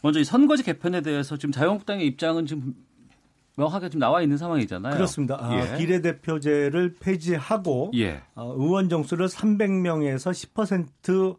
먼저 0.01 0.19
이 0.19 0.23
선거제 0.23 0.61
개편에 0.61 1.01
대해서 1.01 1.37
지금 1.37 1.51
자유한국당의 1.51 2.05
입장은 2.05 2.45
지금 2.45 2.75
명확하게 3.55 3.89
지금 3.89 3.99
나와 3.99 4.21
있는 4.21 4.37
상황이잖아요. 4.37 4.93
그렇습니다. 4.93 5.37
아, 5.39 5.73
예. 5.73 5.77
비례대표제를 5.77 6.95
폐지하고 6.99 7.91
예. 7.95 8.21
어, 8.35 8.53
의원 8.57 8.89
정수를 8.89 9.27
300명에서 9.27 10.31
10% 10.31 11.37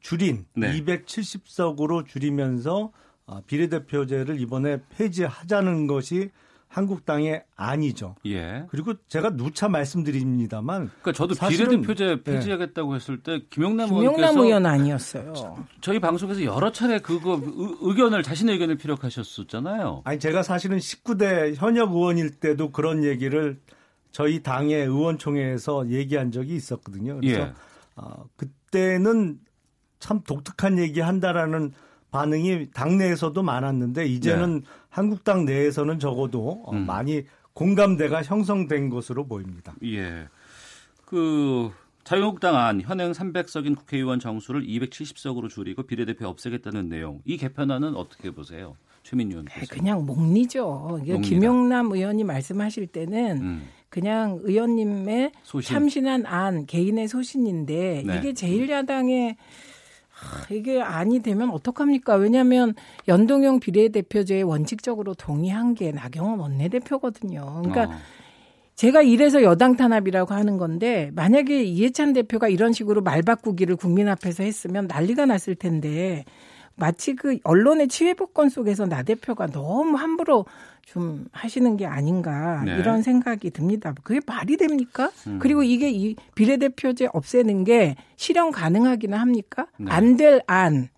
줄인 0.00 0.46
네. 0.56 0.72
270석으로 0.80 2.06
줄이면서 2.06 2.92
어, 3.26 3.40
비례대표제를 3.46 4.40
이번에 4.40 4.80
폐지하자는 4.90 5.86
것이 5.86 6.30
한국당의 6.74 7.44
아니죠. 7.54 8.16
예. 8.26 8.66
그리고 8.68 8.94
제가 9.06 9.36
누차 9.36 9.68
말씀드립니다만. 9.68 10.90
그러니까 11.02 11.12
저도 11.12 11.36
비례대표제 11.36 12.04
예. 12.04 12.22
폐지하겠다고 12.24 12.90
네. 12.90 12.96
했을 12.96 13.22
때 13.22 13.42
김용남, 13.48 13.90
김용남 13.90 14.36
의원 14.38 14.66
아니었어요. 14.66 15.64
저희 15.80 16.00
방송에서 16.00 16.42
여러 16.42 16.72
차례 16.72 16.98
그거 16.98 17.40
의견을 17.80 18.24
자신의 18.24 18.54
의견을 18.54 18.76
피력하셨었잖아요. 18.76 20.02
아니 20.04 20.18
제가 20.18 20.42
사실은 20.42 20.78
19대 20.78 21.54
현역 21.54 21.92
의원일 21.92 22.40
때도 22.40 22.72
그런 22.72 23.04
얘기를 23.04 23.60
저희 24.10 24.42
당의 24.42 24.74
의원총회에서 24.74 25.90
얘기한 25.90 26.32
적이 26.32 26.56
있었거든요. 26.56 27.20
그래서 27.20 27.40
예. 27.40 27.52
어, 27.94 28.24
그때는 28.36 29.38
참 30.00 30.22
독특한 30.22 30.80
얘기 30.80 30.98
한다라는 30.98 31.72
반응이 32.14 32.68
당내에서도 32.72 33.42
많았는데 33.42 34.06
이제는 34.06 34.60
네. 34.60 34.66
한국당 34.88 35.44
내에서는 35.44 35.98
적어도 35.98 36.62
어, 36.64 36.72
음. 36.72 36.86
많이 36.86 37.24
공감대가 37.54 38.22
형성된 38.22 38.88
것으로 38.88 39.26
보입니다. 39.26 39.74
예. 39.82 40.28
그 41.04 41.72
자유한국당 42.04 42.56
안 42.56 42.80
현행 42.80 43.10
300석인 43.10 43.76
국회의원 43.76 44.20
정수를 44.20 44.64
270석으로 44.64 45.48
줄이고 45.48 45.82
비례대표 45.82 46.28
없애겠다는 46.28 46.88
내용. 46.88 47.20
이 47.24 47.36
개편안은 47.36 47.96
어떻게 47.96 48.30
보세요? 48.30 48.76
최민희 49.02 49.32
의원. 49.32 49.46
네, 49.46 49.66
그냥 49.68 50.06
목리죠. 50.06 51.00
김용남 51.22 51.90
의원이 51.90 52.22
말씀하실 52.22 52.86
때는 52.88 53.42
음. 53.42 53.68
그냥 53.88 54.38
의원님의 54.42 55.32
소신. 55.42 55.74
참신한 55.74 56.26
안 56.26 56.66
개인의 56.66 57.08
소신인데 57.08 58.04
네. 58.06 58.18
이게 58.18 58.32
제1야당의 58.32 59.30
음. 59.30 59.73
이게 60.50 60.80
아니 60.80 61.20
되면 61.20 61.50
어떡합니까? 61.50 62.14
왜냐하면 62.16 62.74
연동형 63.08 63.60
비례대표제에 63.60 64.42
원칙적으로 64.42 65.14
동의한 65.14 65.74
게 65.74 65.92
나경원 65.92 66.40
원내대표거든요. 66.40 67.62
그러니까 67.62 67.94
어. 67.94 67.98
제가 68.74 69.02
이래서 69.02 69.42
여당 69.42 69.76
탄압이라고 69.76 70.34
하는 70.34 70.58
건데 70.58 71.10
만약에 71.14 71.62
이해찬 71.62 72.12
대표가 72.12 72.48
이런 72.48 72.72
식으로 72.72 73.02
말 73.02 73.22
바꾸기를 73.22 73.76
국민 73.76 74.08
앞에서 74.08 74.42
했으면 74.42 74.86
난리가 74.88 75.26
났을 75.26 75.54
텐데 75.54 76.24
마치 76.76 77.14
그 77.14 77.38
언론의 77.44 77.88
치외복권 77.88 78.48
속에서 78.48 78.86
나 78.86 79.02
대표가 79.02 79.46
너무 79.46 79.96
함부로 79.96 80.44
좀 80.86 81.26
하시는 81.32 81.76
게 81.76 81.86
아닌가 81.86 82.62
네. 82.64 82.76
이런 82.78 83.02
생각이 83.02 83.50
듭니다. 83.50 83.94
그게 84.02 84.20
말이 84.26 84.56
됩니까? 84.56 85.10
음. 85.26 85.38
그리고 85.38 85.62
이게 85.62 85.90
이 85.90 86.14
비례대표제 86.34 87.08
없애는 87.12 87.64
게 87.64 87.96
실현 88.16 88.50
가능하기는 88.50 89.16
합니까? 89.16 89.66
네. 89.78 89.90
안될 89.90 90.42
안. 90.46 90.88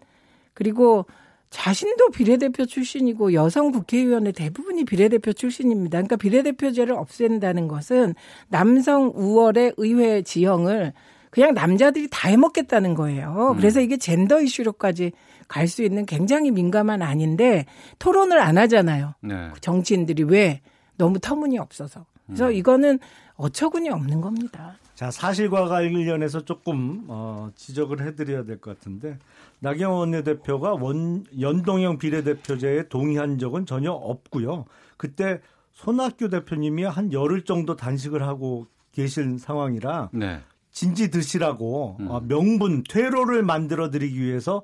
그리고 0.54 1.06
자신도 1.50 2.10
비례대표 2.10 2.66
출신이고 2.66 3.32
여성 3.32 3.70
국회의원의 3.70 4.32
대부분이 4.32 4.84
비례대표 4.84 5.32
출신입니다. 5.32 5.98
그러니까 5.98 6.16
비례대표제를 6.16 6.94
없앤다는 6.94 7.68
것은 7.68 8.14
남성 8.48 9.12
우월의 9.14 9.74
의회 9.76 10.22
지형을 10.22 10.92
그냥 11.30 11.54
남자들이 11.54 12.08
다 12.10 12.28
해먹겠다는 12.28 12.94
거예요. 12.94 13.52
음. 13.52 13.56
그래서 13.56 13.80
이게 13.80 13.96
젠더 13.96 14.40
이슈로까지 14.40 15.12
갈 15.48 15.66
수 15.68 15.82
있는 15.82 16.06
굉장히 16.06 16.50
민감한 16.50 17.02
아닌데 17.02 17.66
토론을 17.98 18.38
안 18.40 18.58
하잖아요. 18.58 19.14
네. 19.20 19.50
정치인들이 19.60 20.24
왜 20.24 20.60
너무 20.96 21.18
터무니 21.18 21.58
없어서. 21.58 22.06
그래서 22.26 22.48
음. 22.48 22.52
이거는 22.52 22.98
어처구니 23.36 23.90
없는 23.90 24.20
겁니다. 24.20 24.76
자 24.94 25.10
사실과 25.10 25.66
관련해서 25.68 26.44
조금 26.44 27.04
어, 27.08 27.50
지적을 27.54 28.06
해드려야 28.06 28.44
될 28.44 28.58
것 28.58 28.78
같은데 28.78 29.18
나경원 29.60 29.98
원내대표가 30.00 30.74
원 30.74 31.24
연동형 31.38 31.98
비례대표제에 31.98 32.88
동의한 32.88 33.38
적은 33.38 33.66
전혀 33.66 33.92
없고요. 33.92 34.64
그때 34.96 35.40
손학규 35.72 36.30
대표님이 36.30 36.84
한 36.84 37.12
열흘 37.12 37.44
정도 37.44 37.76
단식을 37.76 38.22
하고 38.22 38.66
계신 38.92 39.36
상황이라 39.36 40.08
네. 40.12 40.40
진지 40.70 41.10
드시라고 41.10 41.98
음. 42.00 42.10
어, 42.10 42.20
명분 42.20 42.82
퇴로를 42.88 43.42
만들어 43.42 43.90
드리기 43.90 44.18
위해서 44.20 44.62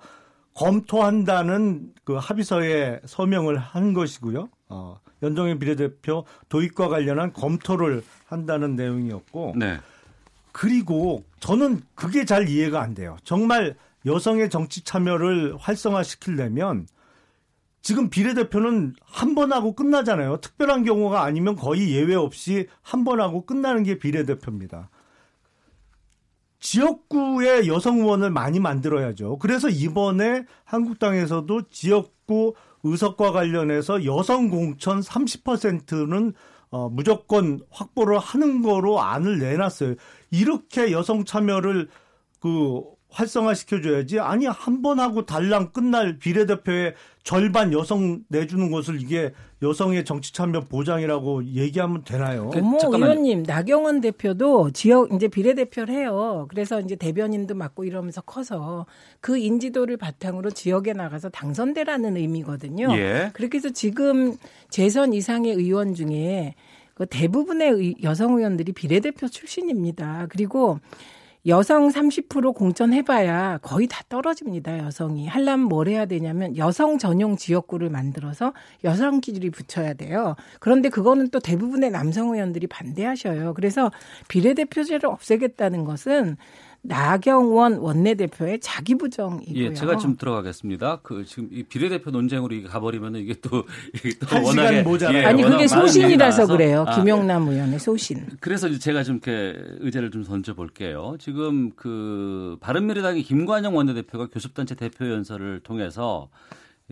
검토한다는 0.55 1.92
그 2.05 2.14
합의서에 2.14 3.00
서명을 3.07 3.57
한 3.59 3.92
것이고요. 3.94 4.48
어, 4.68 5.00
연동형 5.22 5.59
비례대표 5.59 6.24
도입과 6.48 6.88
관련한 6.88 7.32
검토를 7.32 8.03
한다는 8.26 8.76
내용이었고 8.76 9.55
네. 9.57 9.78
그리고 10.53 11.24
저는 11.40 11.80
그게 11.94 12.24
잘 12.24 12.48
이해가 12.48 12.80
안 12.82 12.94
돼요. 12.94 13.16
정말 13.24 13.74
여성의 14.05 14.50
정치 14.50 14.82
참여를 14.82 15.57
활성화시키려면 15.59 16.86
지금 17.80 18.11
비례대표는 18.11 18.94
한 19.03 19.34
번 19.34 19.53
하고 19.53 19.74
끝나잖아요. 19.74 20.36
특별한 20.38 20.84
경우가 20.84 21.22
아니면 21.22 21.57
거의 21.57 21.90
예외 21.92 22.14
없이 22.14 22.68
한 22.80 23.05
번 23.05 23.20
하고 23.20 23.44
끝나는 23.46 23.82
게 23.82 23.98
비례대표입니다. 23.98 24.90
지역구의 26.62 27.66
여성 27.66 27.98
의원을 27.98 28.30
많이 28.30 28.60
만들어야죠. 28.60 29.38
그래서 29.38 29.68
이번에 29.68 30.46
한국당에서도 30.64 31.68
지역구 31.70 32.54
의석과 32.84 33.32
관련해서 33.32 34.04
여성 34.04 34.48
공천 34.48 35.00
30%는 35.00 36.32
어, 36.70 36.88
무조건 36.88 37.60
확보를 37.70 38.18
하는 38.18 38.62
거로 38.62 39.00
안을 39.00 39.38
내놨어요. 39.38 39.96
이렇게 40.30 40.92
여성 40.92 41.24
참여를 41.24 41.88
그 42.40 42.80
활성화시켜줘야지. 43.12 44.18
아니, 44.20 44.46
한 44.46 44.82
번 44.82 44.98
하고 44.98 45.24
달랑 45.24 45.70
끝날 45.72 46.18
비례대표의 46.18 46.94
절반 47.22 47.72
여성 47.72 48.20
내주는 48.28 48.68
것을 48.70 49.00
이게 49.00 49.32
여성의 49.62 50.04
정치 50.04 50.32
참여 50.32 50.62
보장이라고 50.62 51.44
얘기하면 51.44 52.02
되나요? 52.02 52.50
그, 52.50 52.58
어머, 52.58 52.78
의원님, 52.82 53.44
나경원 53.44 54.00
대표도 54.00 54.72
지역, 54.72 55.12
이제 55.12 55.28
비례대표를 55.28 55.94
해요. 55.94 56.46
그래서 56.50 56.80
이제 56.80 56.96
대변인도 56.96 57.54
맡고 57.54 57.84
이러면서 57.84 58.22
커서 58.22 58.86
그 59.20 59.38
인지도를 59.38 59.98
바탕으로 59.98 60.50
지역에 60.50 60.92
나가서 60.94 61.28
당선되라는 61.28 62.16
의미거든요. 62.16 62.88
예. 62.96 63.30
그렇게 63.34 63.58
해서 63.58 63.70
지금 63.70 64.36
재선 64.68 65.12
이상의 65.12 65.52
의원 65.52 65.94
중에 65.94 66.56
그 66.94 67.06
대부분의 67.06 67.96
여성 68.02 68.36
의원들이 68.36 68.72
비례대표 68.72 69.28
출신입니다. 69.28 70.26
그리고 70.28 70.80
여성 71.47 71.88
30% 71.88 72.55
공천해봐야 72.55 73.59
거의 73.59 73.88
다 73.88 74.03
떨어집니다. 74.09 74.78
여성이 74.78 75.26
하려면 75.26 75.66
뭘 75.66 75.88
해야 75.88 76.07
되냐면 76.07 76.57
여성 76.57 76.99
전용 76.99 77.36
지역구를 77.36 77.90
만들어서 77.90 78.53
여성 78.84 79.20
기준이 79.20 79.51
붙여야 79.51 79.95
돼요. 79.95 80.36
그런데 80.61 80.88
그거는 80.88 81.30
또 81.30 81.40
대부분의 81.40 81.90
남성 81.90 82.32
의원들이 82.32 82.68
반대하셔요. 82.68 83.55
그래서 83.55 83.90
비례대표제를 84.28 85.09
없애겠다는 85.09 85.84
것은 85.84 86.36
나경원 86.85 87.78
원내대표의 87.78 88.59
자기 88.61 88.97
부정이고요. 88.97 89.64
예, 89.64 89.72
제가 89.72 89.99
좀 89.99 90.16
들어가겠습니다. 90.16 91.01
그 91.03 91.24
지금 91.24 91.49
이 91.53 91.62
비례대표 91.62 92.11
논쟁으로 92.11 92.55
이게 92.55 92.66
가버리면 92.66 93.16
이게 93.16 93.35
또 93.41 93.64
이게 93.95 94.14
또 94.18 94.43
워낙에 94.43 94.85
예, 95.14 95.24
아니 95.24 95.43
그게 95.45 95.68
소신이라서 95.68 96.49
그래요. 96.49 96.85
아, 96.87 96.97
김용남 96.97 97.47
의원의 97.49 97.78
소신. 97.78 98.26
그래서 98.41 98.68
제가 98.76 99.05
좀 99.05 99.20
이렇게 99.22 99.55
의제를 99.80 100.11
좀 100.11 100.24
던져 100.24 100.55
볼게요. 100.55 101.16
지금 101.20 101.70
그 101.76 102.57
바른미래당의 102.61 103.22
김관영 103.22 103.76
원내대표가 103.76 104.26
교섭단체 104.26 104.74
대표 104.74 105.09
연설을 105.09 105.61
통해서 105.61 106.28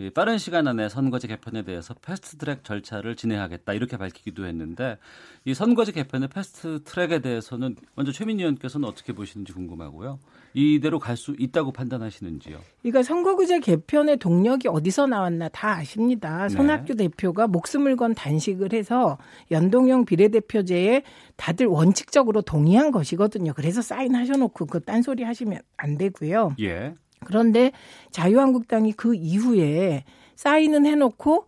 빠른 0.09 0.38
시간 0.38 0.66
안에 0.66 0.88
선거제 0.88 1.28
개편에 1.28 1.62
대해서 1.62 1.94
패스트트랙 1.94 2.64
절차를 2.64 3.14
진행하겠다 3.14 3.72
이렇게 3.74 3.98
밝히기도 3.98 4.46
했는데 4.46 4.96
이 5.44 5.55
선거제 5.55 5.92
개편의 5.92 6.28
패스트트랙에 6.28 7.20
대해서는 7.20 7.76
먼저 7.94 8.11
최민희 8.11 8.42
의원께서는 8.42 8.88
어떻게 8.88 9.12
보시는지 9.12 9.53
궁금하고요. 9.53 10.18
이대로 10.55 10.98
갈 10.98 11.20
수 11.20 11.34
있다고 11.38 11.72
판단하시는지요? 11.72 12.59
그러니까 12.82 13.03
선거구제 13.03 13.61
개편의 13.61 14.16
동력이 14.16 14.68
어디서 14.68 15.07
나왔나 15.07 15.48
다 15.51 15.76
아십니다. 15.76 16.48
네. 16.48 16.48
손학규 16.48 16.96
대표가 16.96 17.46
목숨을 17.46 17.96
건 17.96 18.14
단식을 18.14 18.72
해서 18.72 19.18
연동형 19.51 20.07
비례대표제에 20.07 21.03
다들 21.36 21.66
원칙적으로 21.66 22.42
동의한 22.42 22.90
것이거든요. 22.90 23.53
그래서 23.55 23.82
사인하셔놓고 23.82 24.66
그 24.66 24.80
딴소리 24.80 25.22
하시면 25.22 25.61
안 25.76 25.98
되고요. 25.98 26.57
예. 26.61 26.94
그런데 27.24 27.72
자유한국당이 28.10 28.92
그 28.92 29.14
이후에 29.14 30.04
사인은 30.36 30.86
해놓고 30.86 31.46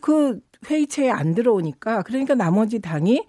그 0.00 0.40
회의체에 0.68 1.10
안 1.10 1.34
들어오니까 1.34 2.02
그러니까 2.02 2.34
나머지 2.34 2.80
당이 2.80 3.24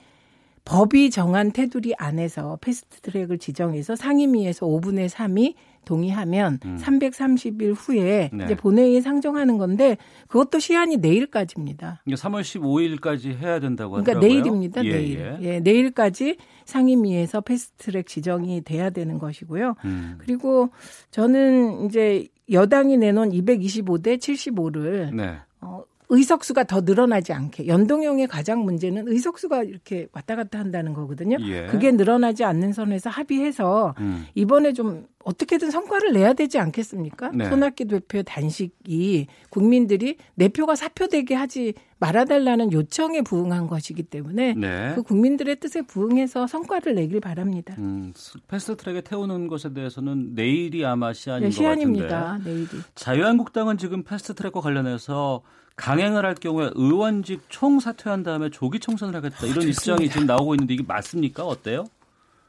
법이 0.66 1.12
정한 1.12 1.52
테두리 1.52 1.94
안에서 1.98 2.58
패스트 2.60 3.02
트랙을 3.02 3.38
지정해서 3.38 3.96
상임위에서 3.96 4.66
5분의 4.66 5.10
3이 5.10 5.54
동의하면 5.86 6.60
음. 6.66 6.78
330일 6.82 7.76
후에 7.78 8.32
네. 8.34 8.46
이제 8.46 8.56
본회의에 8.56 9.02
상정하는 9.02 9.60
건데 9.60 9.98
그것도 10.28 10.58
시한이 10.58 10.98
내일까지입니다. 10.98 12.02
3월 12.08 12.42
15일까지 12.42 13.38
해야 13.38 13.60
된다고 13.60 13.92
그러니까 13.92 14.14
하더라고요. 14.14 14.28
내일입니다. 14.28 14.84
예, 14.84 14.90
내일. 14.90 15.20
예. 15.20 15.38
예. 15.42 15.60
내일까지 15.60 16.38
상임위에서 16.66 17.42
패스트트랙 17.42 18.08
지정이 18.08 18.62
돼야 18.62 18.90
되는 18.90 19.20
것이고요. 19.20 19.76
음. 19.86 20.16
그리고 20.18 20.70
저는 21.12 21.86
이제 21.86 22.28
여당이 22.52 22.98
내놓은 22.98 23.30
225대 23.30 24.18
75를 24.18 25.14
네. 25.14 25.38
어, 25.62 25.84
의석수가 26.10 26.66
더 26.66 26.82
늘어나지 26.82 27.34
않게 27.34 27.68
연동형의 27.68 28.28
가장 28.28 28.64
문제는 28.64 29.08
의석수가 29.08 29.64
이렇게 29.64 30.08
왔다 30.12 30.36
갔다 30.36 30.60
한다는 30.60 30.94
거거든요. 30.94 31.38
예. 31.42 31.68
그게 31.68 31.92
늘어나지 31.92 32.44
않는 32.44 32.74
선에서 32.74 33.10
합의해서 33.10 33.96
음. 34.00 34.26
이번에 34.36 34.74
좀 34.74 35.08
어떻게든 35.24 35.72
성과를 35.72 36.14
내야 36.14 36.34
되지 36.34 36.60
않겠습니까? 36.60 37.32
네. 37.34 37.50
손학규 37.50 37.86
대표의 37.88 38.24
단식이 38.26 39.28
국민들이 39.50 40.18
내 40.36 40.50
표가 40.50 40.76
사표되게 40.76 41.34
하지 41.34 41.74
말아달라는 41.98 42.72
요청에 42.72 43.22
부응한 43.22 43.68
것이기 43.68 44.04
때문에 44.04 44.54
네. 44.54 44.92
그 44.94 45.02
국민들의 45.02 45.60
뜻에 45.60 45.82
부응해서 45.82 46.46
성과를 46.46 46.94
내길 46.94 47.22
바랍니다. 47.22 47.74
음, 47.80 48.14
패스트트랙에 48.48 49.02
태우는 49.02 49.48
것에 49.48 49.74
대해서는 49.74 50.36
내일이 50.36 50.86
아마 50.86 51.14
시한인 51.14 51.50
네, 51.50 52.08
같은데 52.08 52.50
내일이. 52.50 52.68
자유한국당은 52.94 53.78
지금 53.80 54.04
패스트트랙과 54.04 54.62
관련해서 54.62 55.42
강행을 55.76 56.26
할 56.26 56.36
경우에 56.36 56.72
의원직 56.74 57.44
총 57.50 57.80
사퇴한 57.80 58.24
다음에 58.24 58.50
조기 58.50 58.80
총선을 58.80 59.16
하겠다 59.16 59.46
이런 59.46 59.66
아, 59.66 59.68
입장이 59.68 60.10
지금 60.10 60.26
나오고 60.26 60.56
있는데 60.56 60.74
이게 60.74 60.84
맞습니까? 60.88 61.46
어때요? 61.46 61.86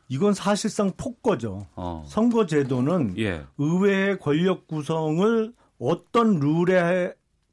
이건 0.09 0.35
사실상 0.35 0.93
폭거죠. 0.97 1.67
어. 1.75 2.05
선거제도는 2.07 3.19
예. 3.19 3.45
의회의 3.59 4.19
권력 4.21 4.69
구성을 4.69 5.53
어떤 5.79 6.39
룰에 6.39 7.13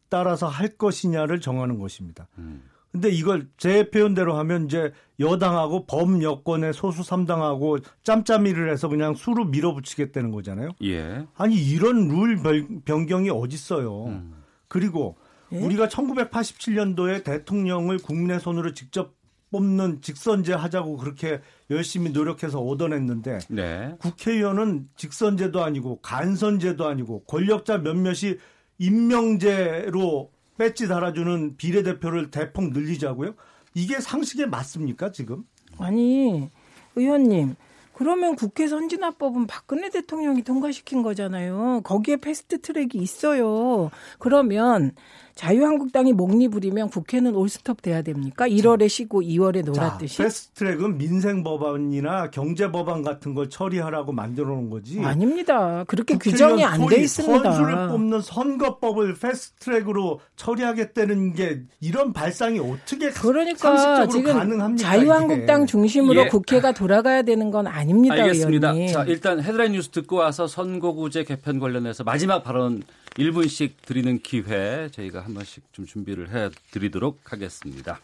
따라서 0.09 0.47
할 0.47 0.69
것이냐를 0.69 1.41
정하는 1.41 1.79
것입니다. 1.79 2.27
음. 2.37 2.61
근데 2.91 3.09
이걸 3.09 3.47
제 3.57 3.89
표현대로 3.89 4.35
하면 4.37 4.65
이제 4.65 4.93
여당하고 5.19 5.87
범여권의 5.87 6.73
소수 6.73 7.01
3당하고 7.01 7.83
짬짬이를 8.03 8.69
해서 8.69 8.87
그냥 8.87 9.15
수로 9.15 9.45
밀어붙이겠다는 9.45 10.29
거잖아요. 10.29 10.69
예. 10.83 11.25
아니 11.35 11.55
이런 11.55 12.07
룰 12.07 12.37
변경이 12.85 13.31
어딨어요. 13.31 14.05
음. 14.05 14.33
그리고 14.67 15.17
예? 15.53 15.59
우리가 15.59 15.87
1987년도에 15.87 17.23
대통령을 17.23 17.99
국민의 17.99 18.39
손으로 18.39 18.73
직접 18.73 19.15
뽑는 19.51 20.01
직선제 20.01 20.53
하자고 20.53 20.97
그렇게 20.97 21.39
열심히 21.69 22.09
노력해서 22.09 22.59
얻어냈는데 22.59 23.37
네. 23.49 23.95
국회의원은 23.99 24.89
직선제도 24.97 25.63
아니고 25.63 26.01
간선제도 26.01 26.87
아니고 26.87 27.23
권력자 27.25 27.77
몇몇이 27.77 28.37
임명제로 28.79 30.31
배지 30.57 30.87
달아주는 30.87 31.55
비례대표를 31.57 32.31
대폭 32.31 32.71
늘리자고요? 32.71 33.35
이게 33.75 33.99
상식에 33.99 34.47
맞습니까 34.47 35.11
지금? 35.11 35.43
아니 35.77 36.49
의원님 36.95 37.55
그러면 37.93 38.35
국회 38.35 38.67
선진화법은 38.67 39.45
박근혜 39.45 39.89
대통령이 39.89 40.41
통과시킨 40.43 41.03
거잖아요. 41.03 41.81
거기에 41.83 42.17
패스트 42.17 42.61
트랙이 42.61 42.95
있어요. 42.95 43.91
그러면 44.17 44.93
자유한국당이 45.35 46.13
몽니 46.13 46.47
부리면 46.47 46.89
국회는 46.89 47.35
올스톱 47.35 47.81
돼야 47.81 48.01
됩니까? 48.01 48.47
1월에 48.47 48.87
쉬고 48.87 49.21
2월에 49.21 49.65
놀았듯이. 49.65 50.17
자, 50.17 50.23
패스트트랙은 50.23 50.97
민생 50.97 51.43
법안이나 51.43 52.29
경제 52.29 52.71
법안 52.71 53.01
같은 53.01 53.33
걸 53.33 53.49
처리하라고 53.49 54.11
만들어 54.11 54.49
놓은 54.49 54.69
거지. 54.69 54.99
아닙니다. 54.99 55.83
그렇게 55.87 56.17
규정이 56.17 56.63
안 56.63 56.85
돼 56.87 56.97
있습니다. 57.01 57.51
선수를 57.51 57.87
뽑는 57.89 58.21
선거법을 58.21 59.15
패스트트랙으로 59.15 60.19
처리하겠다는 60.35 61.33
게 61.33 61.61
이런 61.81 62.13
발상이 62.13 62.59
어떻게 62.59 63.09
그러니까 63.09 64.07
지금 64.07 64.33
가능합니까, 64.33 64.87
자유한국당 64.87 65.61
이게. 65.63 65.71
중심으로 65.71 66.21
예. 66.25 66.27
국회가 66.27 66.71
돌아가야 66.73 67.23
되는 67.23 67.49
건 67.51 67.67
아닙니다. 67.67 68.15
알겠습니다. 68.15 68.71
의원님. 68.71 68.93
자, 68.93 69.03
일단 69.05 69.41
헤드라인 69.41 69.71
뉴스 69.71 69.89
듣고 69.89 70.17
와서 70.17 70.45
선거구제 70.47 71.23
개편 71.23 71.59
관련해서 71.59 72.03
마지막 72.03 72.43
발언 72.43 72.83
1분씩 73.15 73.71
드리는 73.85 74.19
기회 74.19 74.89
저희가 74.91 75.22
한 75.23 75.33
번씩 75.33 75.63
좀 75.71 75.85
준비를 75.85 76.33
해 76.33 76.49
드리도록 76.71 77.19
하겠습니다. 77.31 77.99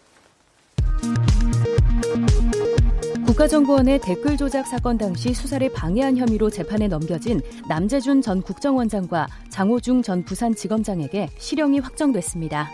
국가정보원의 3.26 4.00
댓글 4.02 4.38
조작 4.38 4.68
사건 4.68 4.98
당시 4.98 5.34
수사를 5.34 5.72
방해한 5.72 6.18
혐의로 6.18 6.50
재판에 6.50 6.88
넘겨진 6.88 7.42
남재준 7.68 8.22
전 8.22 8.42
국정원장과 8.42 9.28
장호중 9.50 10.02
전 10.02 10.26
부산지검장에게 10.26 11.30
실형이 11.38 11.80
확정됐습니다. 11.80 12.70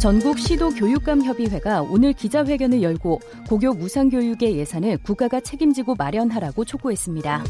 전국 0.00 0.38
시도 0.38 0.70
교육감 0.70 1.22
협의회가 1.24 1.82
오늘 1.82 2.12
기자회견을 2.12 2.82
열고 2.82 3.20
고교 3.48 3.74
무상교육의 3.74 4.56
예산을 4.56 4.98
국가가 4.98 5.40
책임지고 5.40 5.96
마련하라고 5.96 6.64
촉구했습니다. 6.64 7.44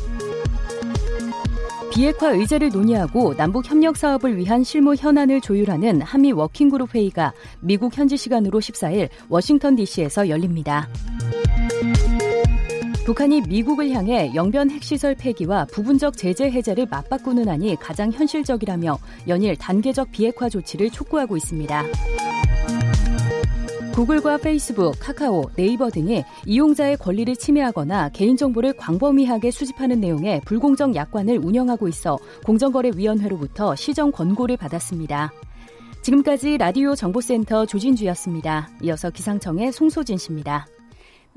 비핵화 1.91 2.31
의제를 2.31 2.71
논의하고 2.71 3.35
남북 3.37 3.69
협력 3.69 3.97
사업을 3.97 4.37
위한 4.37 4.63
실무 4.63 4.95
현안을 4.95 5.41
조율하는 5.41 6.03
한미 6.03 6.33
워킹그룹 6.33 6.95
회의가 6.95 7.33
미국 7.61 7.97
현지 7.97 8.17
시간으로 8.17 8.61
14일 8.61 9.09
워싱턴 9.29 9.77
DC에서 9.77 10.29
열립니다. 10.29 10.89
북한이 13.05 13.41
미국을 13.49 13.91
향해 13.91 14.31
영변 14.35 14.71
핵시설 14.71 15.15
폐기와 15.15 15.65
부분적 15.73 16.17
제재 16.17 16.51
해제를 16.51 16.87
맞바꾸는 16.91 17.49
안이 17.49 17.77
가장 17.77 18.13
현실적이라며 18.13 18.99
연일 19.29 19.57
단계적 19.57 20.13
비핵화 20.13 20.51
조치를 20.51 20.91
촉구하고 20.91 21.37
있습니다. 21.39 21.85
구글과 23.99 24.37
페이스북, 24.37 24.95
카카오, 25.01 25.51
네이버 25.57 25.91
등이 25.91 26.23
이용자의 26.47 26.99
권리를 26.99 27.35
침해하거나 27.35 28.11
개인정보를 28.11 28.75
광범위하게 28.75 29.51
수집하는 29.51 29.99
내용의 29.99 30.43
불공정 30.45 30.95
약관을 30.95 31.39
운영하고 31.39 31.89
있어 31.89 32.17
공정거래위원회로부터 32.45 33.75
시정 33.75 34.13
권고를 34.13 34.57
받았습니다. 34.57 35.33
지금까지 36.03 36.59
라디오 36.59 36.95
정보센터 36.95 37.67
조진주였습니다. 37.67 38.71
이어서 38.85 39.11
기상청의 39.11 39.73
송소진 39.73 40.17
씨입니다. 40.17 40.69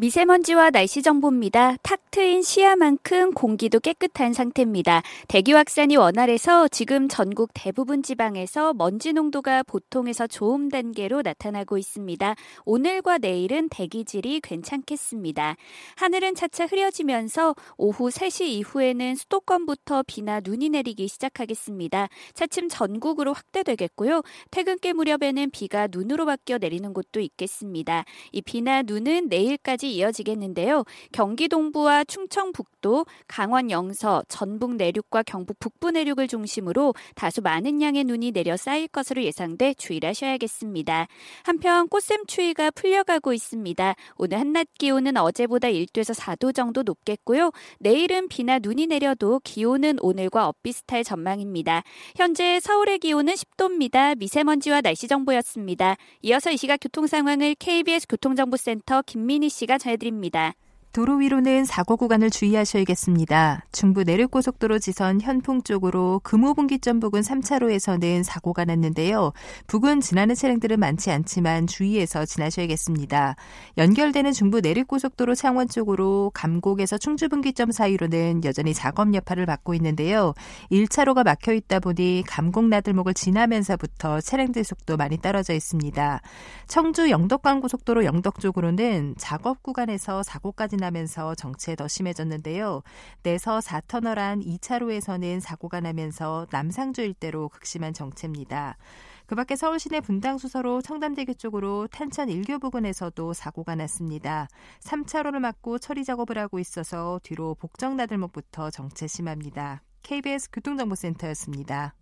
미세먼지와 0.02 0.72
날씨 0.72 1.04
정보입니다. 1.04 1.78
탁 1.84 2.02
트인 2.10 2.42
시야만큼 2.42 3.34
공기도 3.36 3.80
깨끗한 3.80 4.34
상태입니다. 4.34 5.04
대기 5.28 5.54
확산이 5.54 5.96
원활해서 5.96 6.68
지금 6.70 7.08
전국 7.08 7.52
대부분 7.54 8.02
지방에서 8.02 8.74
먼지 8.74 9.14
농도가 9.14 9.62
보통에서 9.62 10.26
좋음 10.26 10.70
단계로 10.70 11.22
나타나고 11.22 11.78
있습니다. 11.78 12.36
오늘과 12.66 13.20
내일은 13.20 13.70
대기질이 13.70 14.42
괜찮겠습니다. 14.42 15.56
하늘은 15.98 16.34
차차 16.34 16.66
흐려지면서 16.66 17.56
오후 17.78 18.10
3시 18.10 18.46
이후에는 18.48 19.16
수도권부터 19.16 20.04
비나 20.08 20.42
눈이 20.44 20.70
내리기 20.70 21.08
시작하겠습니다. 21.08 22.10
차츰 22.34 22.70
전국으로 22.70 23.34
확대되겠고요. 23.34 24.24
퇴근길 24.50 24.96
무렵에는 24.96 25.52
비가 25.52 25.88
눈으로 25.92 26.26
바뀌어 26.26 26.58
내리는 26.58 26.92
곳도 26.92 27.20
있겠습니다. 27.20 28.04
이 28.32 28.42
비나 28.42 28.82
눈은 28.82 29.28
내일까지 29.30 29.91
이어지겠는데요. 29.92 30.84
경기 31.12 31.48
동부와 31.48 32.04
충청 32.06 32.52
북도, 32.52 33.06
강원 33.28 33.72
영서, 33.72 34.24
전북 34.28 34.76
내륙과 34.76 35.24
경북 35.24 35.60
북부 35.60 35.92
내륙을 35.92 36.28
중심으로 36.28 36.94
다소 37.16 37.42
많은 37.42 37.82
양의 37.82 38.04
눈이 38.06 38.32
내려 38.32 38.58
쌓일 38.58 38.88
것으로 38.88 39.24
예상돼 39.24 39.74
주의하셔야겠습니다. 39.76 41.08
한편 41.44 41.88
꽃샘 41.88 42.26
추위가 42.28 42.72
풀려가고 42.72 43.34
있습니다. 43.34 43.96
오늘 44.18 44.40
한낮 44.40 44.68
기온은 44.78 45.18
어제보다 45.18 45.68
1도에서 45.70 46.18
4도 46.18 46.54
정도 46.54 46.84
높겠고요. 46.84 47.52
내일은 47.80 48.28
비나 48.28 48.60
눈이 48.60 48.88
내려도 48.88 49.40
기온은 49.44 49.98
오늘과 50.02 50.48
엇비슷할 50.48 51.04
전망입니다. 51.04 51.84
현재 52.16 52.60
서울의 52.60 53.00
기온은 53.00 53.34
10도입니다. 53.34 54.18
미세먼지와 54.18 54.82
날씨 54.82 55.08
정보였습니다. 55.08 55.98
이어서 56.22 56.52
이 56.52 56.58
시각 56.58 56.78
교통 56.82 57.08
상황을 57.08 57.56
KBS 57.56 58.08
교통정보센터 58.08 59.04
김민희 59.04 59.50
씨가 59.50 59.78
전해드립니다. 59.82 60.54
도로 60.94 61.16
위로는 61.16 61.64
사고 61.64 61.96
구간을 61.96 62.30
주의하셔야겠습니다. 62.30 63.64
중부 63.72 64.04
내륙고속도로 64.04 64.80
지선 64.80 65.22
현풍 65.22 65.62
쪽으로 65.62 66.20
금호분기점 66.24 67.00
부근 67.00 67.22
3차로에서는 67.22 68.24
사고가 68.24 68.66
났는데요. 68.66 69.32
부근 69.68 70.02
지나는 70.02 70.36
차량들은 70.36 70.80
많지 70.80 71.10
않지만 71.10 71.66
주의해서 71.66 72.26
지나셔야겠습니다. 72.26 73.38
연결되는 73.78 74.34
중부 74.34 74.60
내륙고속도로 74.60 75.34
창원 75.34 75.70
쪽으로 75.70 76.30
감곡에서 76.34 76.98
충주분기점 76.98 77.72
사이로는 77.72 78.44
여전히 78.44 78.74
작업 78.74 79.14
여파를 79.14 79.46
받고 79.46 79.74
있는데요. 79.76 80.34
1차로가 80.74 81.24
막혀 81.24 81.54
있다 81.54 81.80
보니 81.80 82.24
감곡 82.28 82.66
나들목을 82.66 83.14
지나면서부터 83.14 84.20
차량들 84.20 84.66
속도 84.66 84.98
많이 84.98 85.18
떨어져 85.18 85.54
있습니다. 85.54 86.22
청주 86.68 87.10
영덕간 87.10 87.62
고속도로 87.62 88.04
영덕 88.04 88.42
쪽으로는 88.42 89.16
작업 89.18 89.64
구간에서 89.64 90.22
사고까지 90.24 90.81
나면서 90.82 91.34
정체 91.36 91.78
더 91.78 91.88
심해졌는데요. 91.88 92.84
내서 93.24 93.60
4터널 93.60 94.18
안 94.18 94.42
2차로에서는 94.42 95.40
사고가 95.40 95.80
나면서 95.80 96.46
남상주 96.52 97.02
일대로 97.02 97.48
극심한 97.48 97.94
정체입니다. 97.94 98.78
그 99.26 99.36
밖에 99.36 99.56
서울 99.56 99.80
시내 99.80 100.02
분당 100.02 100.38
수서로 100.38 100.82
청담대교 100.82 101.36
쪽으로 101.36 101.88
탄천 101.88 102.28
일교 102.28 102.60
부근에서도 102.60 103.32
사고가 103.32 103.76
났습니다. 103.76 104.50
3차로를 104.82 105.40
막고 105.40 105.80
처리 105.80 106.04
작업을 106.04 106.38
하고 106.38 106.60
있어서 106.60 107.22
뒤로 107.24 107.56
복정 107.56 107.96
나들목부터 107.96 108.72
정체 108.72 109.08
심합니다. 109.08 109.84
KBS 110.04 110.50
교통정보센터였습니다. 110.52 111.96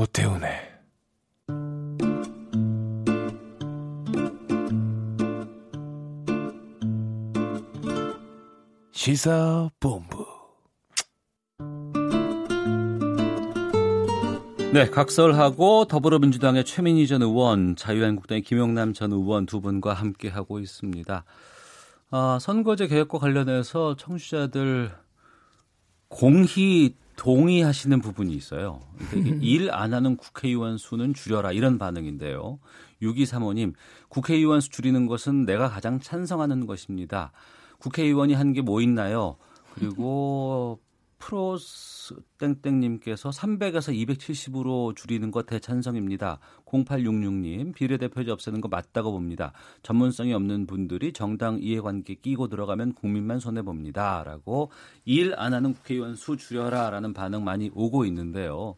오태훈의 0.00 0.50
시사본부 8.92 10.26
네, 14.72 14.88
각설하고 14.88 15.84
더불어민주당의 15.84 16.64
최민희 16.64 17.06
전 17.06 17.20
의원, 17.20 17.76
자유한국당의 17.76 18.40
김영남 18.42 18.94
전 18.94 19.12
의원 19.12 19.44
두 19.44 19.60
분과 19.60 19.92
함께하고 19.92 20.60
있습니다. 20.60 21.24
아, 22.10 22.38
선거제 22.40 22.86
개혁과 22.86 23.18
관련해서 23.18 23.96
청취자들 23.96 24.92
공히 26.08 26.96
동의하시는 27.20 28.00
부분이 28.00 28.32
있어요. 28.34 28.80
그러니까 29.10 29.36
일안 29.42 29.92
하는 29.92 30.16
국회의원 30.16 30.78
수는 30.78 31.12
줄여라 31.12 31.52
이런 31.52 31.78
반응인데요. 31.78 32.58
6235님, 33.02 33.74
국회의원 34.08 34.62
수 34.62 34.70
줄이는 34.70 35.04
것은 35.06 35.44
내가 35.44 35.68
가장 35.68 36.00
찬성하는 36.00 36.64
것입니다. 36.66 37.30
국회의원이 37.78 38.32
한 38.32 38.54
게 38.54 38.62
뭐 38.62 38.80
있나요? 38.80 39.36
그리고 39.74 40.80
프로스 41.20 42.16
땡땡님께서 42.38 43.30
300에서 43.30 43.94
270으로 43.94 44.96
줄이는 44.96 45.30
것 45.30 45.46
대찬성입니다. 45.46 46.40
0866님 46.66 47.72
비례대표제 47.74 48.32
없애는 48.32 48.60
거 48.60 48.68
맞다고 48.68 49.12
봅니다. 49.12 49.52
전문성이 49.84 50.32
없는 50.32 50.66
분들이 50.66 51.12
정당 51.12 51.58
이해관계 51.60 52.14
끼고 52.14 52.48
들어가면 52.48 52.94
국민만 52.94 53.38
손해 53.38 53.62
봅니다.라고 53.62 54.72
일 55.04 55.34
안 55.36 55.54
하는 55.54 55.74
국회의원 55.74 56.16
수 56.16 56.36
줄여라라는 56.36 57.12
반응 57.12 57.44
많이 57.44 57.70
오고 57.74 58.04
있는데요. 58.06 58.74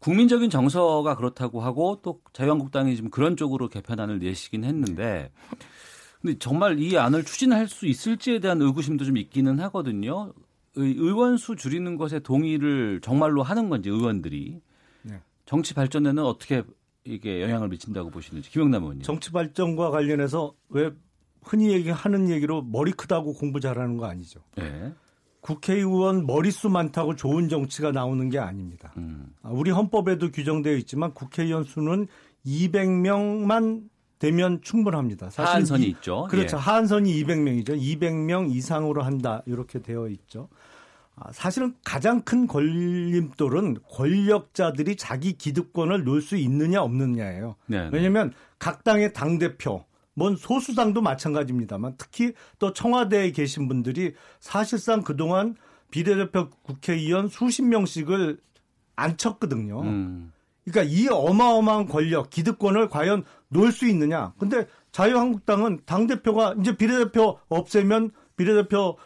국민적인 0.00 0.50
정서가 0.50 1.16
그렇다고 1.16 1.60
하고 1.60 2.00
또 2.02 2.20
자유한국당이 2.32 2.94
지금 2.94 3.10
그런 3.10 3.36
쪽으로 3.36 3.68
개편안을 3.68 4.18
내시긴 4.18 4.64
했는데 4.64 5.32
근데 6.20 6.38
정말 6.38 6.78
이 6.80 6.98
안을 6.98 7.24
추진할 7.24 7.68
수 7.68 7.86
있을지에 7.86 8.40
대한 8.40 8.60
의구심도 8.60 9.04
좀 9.04 9.16
있기는 9.16 9.60
하거든요. 9.60 10.32
의원 10.82 11.36
수 11.36 11.56
줄이는 11.56 11.96
것에 11.96 12.20
동의를 12.20 13.00
정말로 13.02 13.42
하는 13.42 13.68
건지 13.68 13.88
의원들이 13.88 14.60
네. 15.02 15.20
정치 15.46 15.74
발전에는 15.74 16.22
어떻게 16.24 16.62
이게 17.04 17.42
영향을 17.42 17.68
미친다고 17.68 18.10
보시는지 18.10 18.50
김영남 18.50 18.82
의원님. 18.82 19.02
정치 19.02 19.32
발전과 19.32 19.90
관련해서 19.90 20.54
왜 20.68 20.90
흔히 21.42 21.72
얘기하는 21.72 22.28
얘기로 22.28 22.62
머리 22.62 22.92
크다고 22.92 23.32
공부 23.32 23.60
잘하는 23.60 23.96
거 23.96 24.06
아니죠. 24.06 24.40
네. 24.56 24.92
국회의원 25.40 26.26
머릿수 26.26 26.68
많다고 26.68 27.14
좋은 27.16 27.48
정치가 27.48 27.92
나오는 27.92 28.28
게 28.28 28.38
아닙니다. 28.38 28.92
음. 28.96 29.34
아, 29.42 29.50
우리 29.50 29.70
헌법에도 29.70 30.30
규정되어 30.30 30.74
있지만 30.76 31.14
국회의원 31.14 31.64
수는 31.64 32.06
200명만 32.44 33.88
되면 34.18 34.60
충분합니다. 34.62 35.30
사실 35.30 35.48
하한선이 35.48 35.86
이, 35.86 35.88
있죠. 35.90 36.26
그렇죠. 36.30 36.56
예. 36.56 36.60
하한선이 36.60 37.22
200명이죠. 37.22 37.80
200명 37.80 38.54
이상으로 38.54 39.02
한다. 39.02 39.42
이렇게 39.46 39.80
되어 39.80 40.08
있죠. 40.08 40.48
아, 41.16 41.32
사실은 41.32 41.74
가장 41.84 42.22
큰 42.22 42.46
걸림돌은 42.46 43.78
권력자들이 43.90 44.96
자기 44.96 45.32
기득권을 45.32 46.04
놓을 46.04 46.20
수 46.20 46.36
있느냐 46.36 46.82
없느냐예요. 46.82 47.56
네네. 47.66 47.90
왜냐하면 47.92 48.32
각 48.58 48.84
당의 48.84 49.12
당 49.12 49.38
대표, 49.38 49.84
뭔 50.14 50.36
소수당도 50.36 51.00
마찬가지입니다만 51.00 51.94
특히 51.98 52.32
또 52.58 52.72
청와대에 52.72 53.32
계신 53.32 53.68
분들이 53.68 54.14
사실상 54.40 55.02
그동안 55.02 55.56
비례대표 55.90 56.50
국회의원 56.62 57.28
수십 57.28 57.62
명씩을 57.62 58.38
안 58.96 59.16
쳤거든요. 59.16 59.80
음. 59.82 60.32
그러니까 60.68 60.82
이 60.82 61.08
어마어마한 61.08 61.88
권력, 61.88 62.30
기득권을 62.30 62.88
과연 62.88 63.24
놓을 63.48 63.72
수 63.72 63.88
있느냐. 63.88 64.32
근데 64.38 64.66
자유한국당은 64.92 65.80
당대표가 65.86 66.54
이제 66.60 66.76
비례대표 66.76 67.38
없애면 67.48 68.10
비례대표 68.36 68.96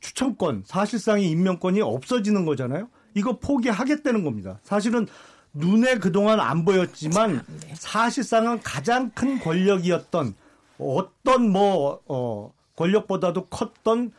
추천권, 0.00 0.62
사실상의 0.66 1.30
임명권이 1.30 1.80
없어지는 1.80 2.44
거잖아요. 2.44 2.88
이거 3.14 3.38
포기하겠다는 3.38 4.24
겁니다. 4.24 4.58
사실은 4.62 5.06
눈에 5.54 5.98
그동안 5.98 6.40
안 6.40 6.64
보였지만 6.64 7.44
네. 7.46 7.74
사실상은 7.74 8.60
가장 8.62 9.10
큰 9.10 9.38
권력이었던 9.38 10.34
어떤 10.78 11.50
뭐, 11.50 12.00
어, 12.06 12.52
권력보다도 12.76 13.46
컸던 13.46 14.12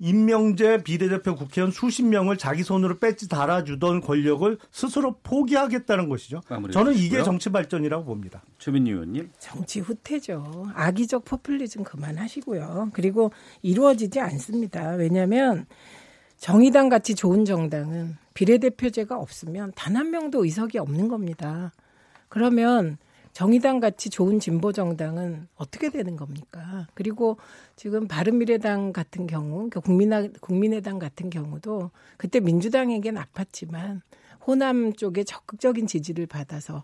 임명제 0.00 0.84
비례대표 0.84 1.34
국회의원 1.34 1.72
수십 1.72 2.04
명을 2.04 2.36
자기 2.36 2.62
손으로 2.62 2.98
뺏지 2.98 3.28
달아주던 3.28 4.00
권력을 4.00 4.58
스스로 4.70 5.16
포기하겠다는 5.22 6.08
것이죠. 6.08 6.40
저는 6.72 6.94
이게 6.94 7.22
정치 7.22 7.50
발전이라고 7.50 8.04
봅니다. 8.04 8.42
최민희 8.58 8.90
의원님. 8.92 9.30
정치 9.38 9.80
후퇴죠. 9.80 10.68
악의적 10.74 11.24
포퓰리즘 11.24 11.82
그만하시고요. 11.84 12.90
그리고 12.92 13.32
이루어지지 13.62 14.20
않습니다. 14.20 14.90
왜냐하면 14.92 15.66
정의당 16.36 16.88
같이 16.88 17.14
좋은 17.16 17.44
정당은 17.44 18.16
비례대표제가 18.34 19.18
없으면 19.18 19.72
단 19.74 19.96
한 19.96 20.10
명도 20.12 20.44
의석이 20.44 20.78
없는 20.78 21.08
겁니다. 21.08 21.72
그러면 22.28 22.98
정의당 23.38 23.78
같이 23.78 24.10
좋은 24.10 24.40
진보 24.40 24.72
정당은 24.72 25.46
어떻게 25.54 25.90
되는 25.90 26.16
겁니까? 26.16 26.88
그리고 26.94 27.38
지금 27.76 28.08
바른미래당 28.08 28.92
같은 28.92 29.28
경우, 29.28 29.58
그러니까 29.58 29.78
국민의, 29.78 30.32
국민의당 30.40 30.98
같은 30.98 31.30
경우도 31.30 31.92
그때 32.16 32.40
민주당에겐 32.40 33.14
아팠지만 33.14 34.00
호남 34.44 34.92
쪽에 34.92 35.22
적극적인 35.22 35.86
지지를 35.86 36.26
받아서 36.26 36.82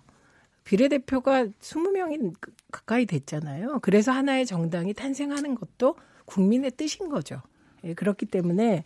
비례대표가 0.63 1.47
20명이 1.47 2.33
가까이 2.71 3.05
됐잖아요. 3.05 3.81
그래서 3.83 4.13
하나의 4.13 4.47
정당이 4.47 4.95
탄생하는 4.95 5.57
것도 5.57 5.97
국민의 6.25 6.71
뜻인 6.77 7.09
거죠. 7.09 7.43
예, 7.83 7.95
그렇기 7.95 8.27
때문에 8.27 8.85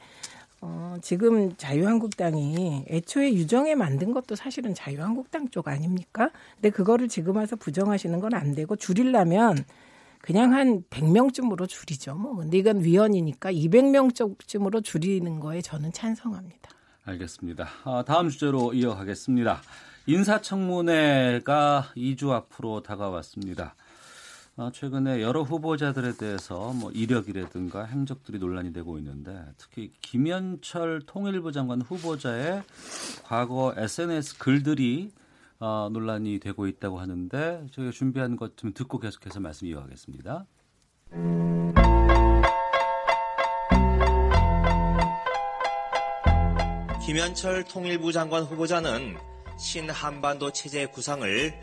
어, 0.61 0.97
지금 1.03 1.55
자유한국당이 1.57 2.85
애초에 2.89 3.33
유정에 3.35 3.75
만든 3.77 4.13
것도 4.13 4.35
사실은 4.35 4.75
자유한국당 4.75 5.49
쪽 5.51 5.69
아닙니까? 5.69 6.31
근데 6.57 6.71
그거를 6.71 7.09
지금 7.09 7.37
와서 7.37 7.55
부정하시는 7.57 8.19
건 8.21 8.35
안 8.35 8.55
되고 8.55 8.75
줄이려면 8.77 9.65
그냥 10.21 10.53
한 10.53 10.83
100명쯤으로 10.91 11.69
줄이죠. 11.69 12.15
뭐. 12.17 12.35
근데 12.37 12.59
이건 12.59 12.83
위헌이니까 12.83 13.53
200명쯤으로 13.53 14.83
줄이는 14.85 15.39
거에 15.41 15.63
저는 15.63 15.93
찬성합니다. 15.93 16.71
알겠습니다. 17.05 17.69
아, 17.85 18.05
다음 18.07 18.29
주제로 18.29 18.75
이어가겠습니다. 18.75 19.63
인사청문회가 20.07 21.93
2주 21.97 22.31
앞으로 22.31 22.83
다가왔습니다. 22.83 23.75
아, 24.61 24.73
최근에 24.75 25.23
여러 25.23 25.43
후보자들에 25.43 26.17
대해서 26.17 26.73
뭐 26.73 26.91
이력이라든가 26.91 27.85
행적들이 27.85 28.41
논란이 28.41 28.73
되고 28.73 28.99
있는데 28.99 29.41
특히 29.57 29.93
김현철 30.03 31.03
통일부 31.07 31.53
장관 31.53 31.81
후보자의 31.81 32.65
과거 33.23 33.73
SNS 33.77 34.39
글들이 34.39 35.13
어, 35.61 35.89
논란이 35.93 36.41
되고 36.41 36.67
있다고 36.67 36.99
하는데 36.99 37.69
저희가 37.71 37.93
준비한 37.93 38.35
것 38.35 38.57
좀 38.57 38.73
듣고 38.75 38.99
계속해서 38.99 39.39
말씀 39.39 39.69
이어가겠습니다. 39.69 40.45
김현철 47.07 47.65
통일부 47.65 48.13
장관 48.13 48.43
후보자는 48.43 49.17
신한반도 49.57 50.53
체제 50.53 50.87
구상을 50.87 51.55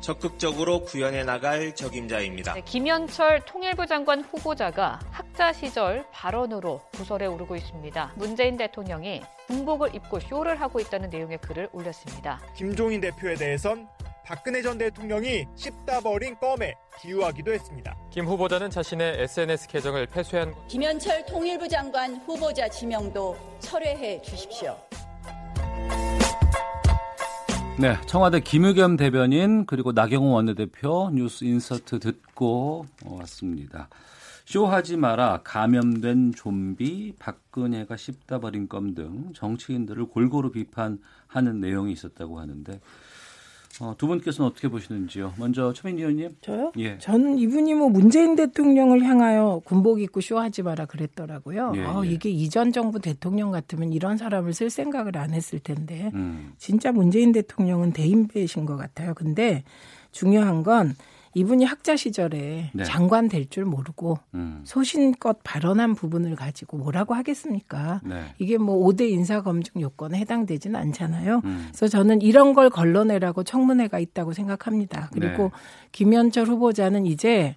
적극적으로 0.00 0.82
구현해 0.82 1.24
나갈 1.24 1.74
적임자입니다. 1.74 2.54
네, 2.54 2.62
김현철 2.62 3.44
통일부 3.46 3.86
장관 3.86 4.20
후보자가 4.20 5.00
학자 5.10 5.52
시절 5.52 6.04
발언으로 6.12 6.80
구설에 6.92 7.26
오르고 7.26 7.56
있습니다. 7.56 8.12
문재인 8.16 8.56
대통령이 8.56 9.22
군복을 9.46 9.94
입고 9.94 10.20
쇼를 10.20 10.60
하고 10.60 10.80
있다는 10.80 11.10
내용의 11.10 11.38
글을 11.38 11.68
올렸습니다. 11.72 12.40
김종인 12.56 13.00
대표에 13.00 13.34
대해선 13.34 13.88
박근혜 14.24 14.62
전 14.62 14.78
대통령이 14.78 15.46
씹다 15.54 16.00
버린 16.00 16.34
껌에 16.38 16.74
비유하기도 17.00 17.52
했습니다. 17.52 17.94
김 18.10 18.24
후보자는 18.24 18.70
자신의 18.70 19.22
SNS 19.22 19.68
계정을 19.68 20.06
폐쇄한 20.06 20.54
김현철 20.68 21.26
통일부 21.26 21.68
장관 21.68 22.16
후보자 22.24 22.68
지명도 22.68 23.36
철회해 23.60 24.22
주십시오. 24.22 24.76
네, 27.76 28.00
청와대 28.06 28.38
김의겸 28.38 28.96
대변인 28.96 29.66
그리고 29.66 29.90
나경원 29.90 30.32
원내대표 30.32 31.10
뉴스 31.12 31.44
인서트 31.44 31.98
듣고 31.98 32.86
왔습니다. 33.04 33.88
쇼하지 34.44 34.96
마라, 34.96 35.40
감염된 35.42 36.34
좀비, 36.36 37.14
박근혜가 37.18 37.96
씹다 37.96 38.38
버린 38.38 38.68
껌 38.68 38.94
등 38.94 39.32
정치인들을 39.34 40.06
골고루 40.06 40.52
비판하는 40.52 41.60
내용이 41.60 41.92
있었다고 41.92 42.38
하는데 42.38 42.80
어, 43.80 43.94
두 43.98 44.06
분께서는 44.06 44.50
어떻게 44.50 44.68
보시는지요? 44.68 45.34
먼저 45.38 45.72
최민희 45.72 46.02
의원님. 46.02 46.36
저요? 46.40 46.72
예. 46.78 46.98
저는 46.98 47.38
이분이 47.38 47.74
뭐 47.74 47.88
문재인 47.88 48.36
대통령을 48.36 49.02
향하여 49.02 49.62
군복 49.64 50.00
입고 50.00 50.20
쇼하지 50.20 50.62
마라 50.62 50.86
그랬더라고요. 50.86 51.72
예, 51.76 51.84
어, 51.84 52.02
예. 52.04 52.10
이게 52.10 52.30
이전 52.30 52.72
정부 52.72 53.00
대통령 53.00 53.50
같으면 53.50 53.92
이런 53.92 54.16
사람을 54.16 54.52
쓸 54.52 54.70
생각을 54.70 55.16
안 55.16 55.32
했을 55.32 55.58
텐데 55.58 56.10
음. 56.14 56.52
진짜 56.58 56.92
문재인 56.92 57.32
대통령은 57.32 57.92
대인배신 57.92 58.64
것 58.64 58.76
같아요. 58.76 59.14
근데 59.14 59.64
중요한 60.12 60.62
건 60.62 60.94
이분이 61.34 61.64
학자 61.64 61.96
시절에 61.96 62.70
네. 62.72 62.84
장관 62.84 63.28
될 63.28 63.44
줄 63.50 63.64
모르고 63.64 64.18
음. 64.34 64.62
소신껏 64.64 65.38
발언한 65.44 65.94
부분을 65.94 66.34
가지고 66.34 66.78
뭐라고 66.78 67.14
하겠습니까? 67.14 68.00
네. 68.04 68.24
이게 68.38 68.56
뭐 68.58 68.76
5대 68.86 69.08
인사검증 69.10 69.80
요건에 69.80 70.18
해당되지는 70.18 70.78
않잖아요. 70.80 71.42
음. 71.44 71.66
그래서 71.68 71.88
저는 71.88 72.22
이런 72.22 72.54
걸 72.54 72.70
걸러내라고 72.70 73.44
청문회가 73.44 73.98
있다고 73.98 74.32
생각합니다. 74.32 75.10
그리고 75.12 75.44
네. 75.44 75.50
김현철 75.92 76.46
후보자는 76.46 77.06
이제 77.06 77.54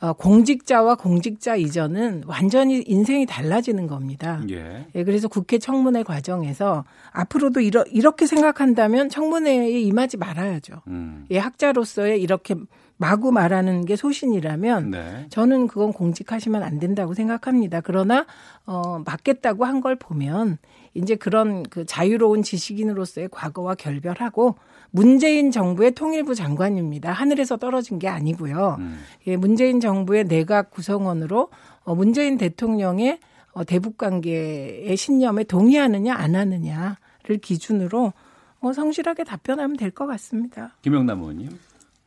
어, 0.00 0.12
공직자와 0.12 0.94
공직자 0.94 1.56
이전은 1.56 2.22
완전히 2.26 2.82
인생이 2.86 3.26
달라지는 3.26 3.88
겁니다. 3.88 4.40
예. 4.48 4.86
예. 4.94 5.04
그래서 5.04 5.26
국회 5.26 5.58
청문회 5.58 6.04
과정에서 6.04 6.84
앞으로도 7.10 7.60
이러, 7.60 7.82
이렇게 7.90 8.26
생각한다면 8.26 9.08
청문회에 9.08 9.80
임하지 9.80 10.16
말아야죠. 10.16 10.82
음. 10.86 11.26
예, 11.32 11.38
학자로서의 11.38 12.22
이렇게 12.22 12.54
마구 13.00 13.30
말하는 13.32 13.84
게 13.84 13.94
소신이라면 13.96 14.90
네. 14.90 15.26
저는 15.30 15.68
그건 15.68 15.92
공직하시면 15.92 16.62
안 16.64 16.78
된다고 16.80 17.14
생각합니다. 17.14 17.80
그러나 17.80 18.26
어 18.66 19.00
맞겠다고 19.06 19.64
한 19.64 19.78
걸 19.80 19.94
보면 19.96 20.58
이제 20.94 21.14
그런 21.14 21.62
그 21.62 21.86
자유로운 21.86 22.42
지식인으로서의 22.42 23.28
과거와 23.30 23.76
결별하고 23.76 24.56
문재인 24.90 25.52
정부의 25.52 25.92
통일부 25.92 26.34
장관입니다. 26.34 27.12
하늘에서 27.12 27.56
떨어진 27.56 28.00
게 28.00 28.08
아니고요. 28.08 28.76
음. 28.80 28.98
예, 29.28 29.36
문재인 29.36 29.78
정부의 29.78 30.24
내각 30.24 30.70
구성원으로 30.70 31.50
어 31.84 31.94
문재인 31.94 32.36
대통령의 32.36 33.20
어 33.52 33.62
대북 33.62 33.96
관계의 33.98 34.96
신념에 34.96 35.44
동의하느냐 35.44 36.12
안 36.14 36.34
하느냐를 36.34 37.38
기준으로 37.40 38.12
뭐 38.60 38.72
성실하게 38.72 39.22
답변하면 39.22 39.76
될 39.76 39.92
것 39.92 40.06
같습니다. 40.06 40.76
김영남 40.82 41.20
의원님. 41.20 41.50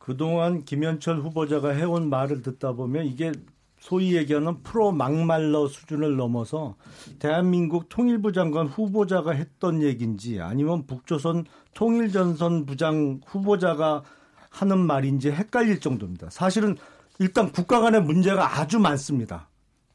그동안 0.04 0.64
김현철 0.64 1.20
후보자가 1.20 1.70
해온 1.70 2.10
말을 2.10 2.42
듣다 2.42 2.72
보면 2.72 3.06
이게 3.06 3.30
소위 3.78 4.16
얘기하는 4.16 4.60
프로 4.64 4.90
막말러 4.90 5.68
수준을 5.68 6.16
넘어서 6.16 6.74
대한민국 7.20 7.88
통일부 7.88 8.32
장관 8.32 8.66
후보자가 8.66 9.30
했던 9.30 9.80
얘기인지 9.80 10.40
아니면 10.40 10.86
북조선 10.86 11.44
통일전선 11.74 12.66
부장 12.66 13.20
후보자가 13.24 14.02
하는 14.50 14.78
말인지 14.80 15.30
헷갈릴 15.30 15.78
정도입니다. 15.78 16.30
사실은 16.30 16.76
일단 17.20 17.52
국가 17.52 17.78
간의 17.80 18.02
문제가 18.02 18.58
아주 18.58 18.80
많습니다. 18.80 19.48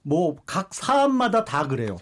뭐 0.04 0.38
각 0.46 0.74
사안마다 0.74 1.44
다 1.44 1.68
그래요. 1.68 1.98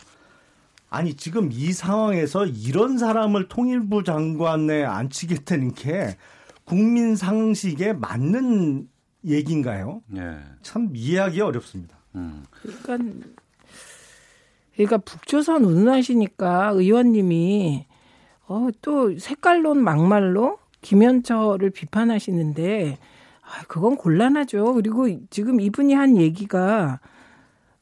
아니 0.91 1.15
지금 1.15 1.49
이 1.52 1.73
상황에서 1.73 2.45
이런 2.45 2.99
사람을 2.99 3.48
통일부 3.48 4.03
장관에 4.03 4.84
앉히겠다는 4.84 5.73
게 5.73 6.15
국민 6.66 7.16
상식에 7.16 7.94
맞는 7.94 8.90
얘기인가요? 9.26 10.02
네. 10.08 10.38
참 10.62 10.90
이해하기 10.94 11.42
어렵습니다. 11.42 11.98
음. 12.16 12.44
그러니까 12.62 12.98
그러니까 14.74 14.98
북조선 14.98 15.64
운운하시니까 15.64 16.72
의원님이 16.74 17.86
어, 18.48 18.68
또 18.82 19.18
색깔론 19.18 19.84
막말로 19.84 20.60
김현철을 20.82 21.72
비판하시는데 21.72 22.98
아, 23.42 23.64
그건 23.68 23.96
곤란하죠. 23.96 24.74
그리고 24.74 25.08
지금 25.30 25.60
이분이 25.60 25.94
한 25.94 26.18
얘기가 26.18 27.00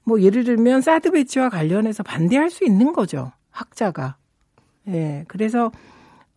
뭐 0.03 0.21
예를 0.21 0.43
들면 0.43 0.81
사드 0.81 1.11
배치와 1.11 1.49
관련해서 1.49 2.03
반대할 2.03 2.49
수 2.49 2.65
있는 2.65 2.93
거죠. 2.93 3.31
학자가. 3.51 4.17
예. 4.87 4.91
네, 4.91 5.25
그래서 5.27 5.71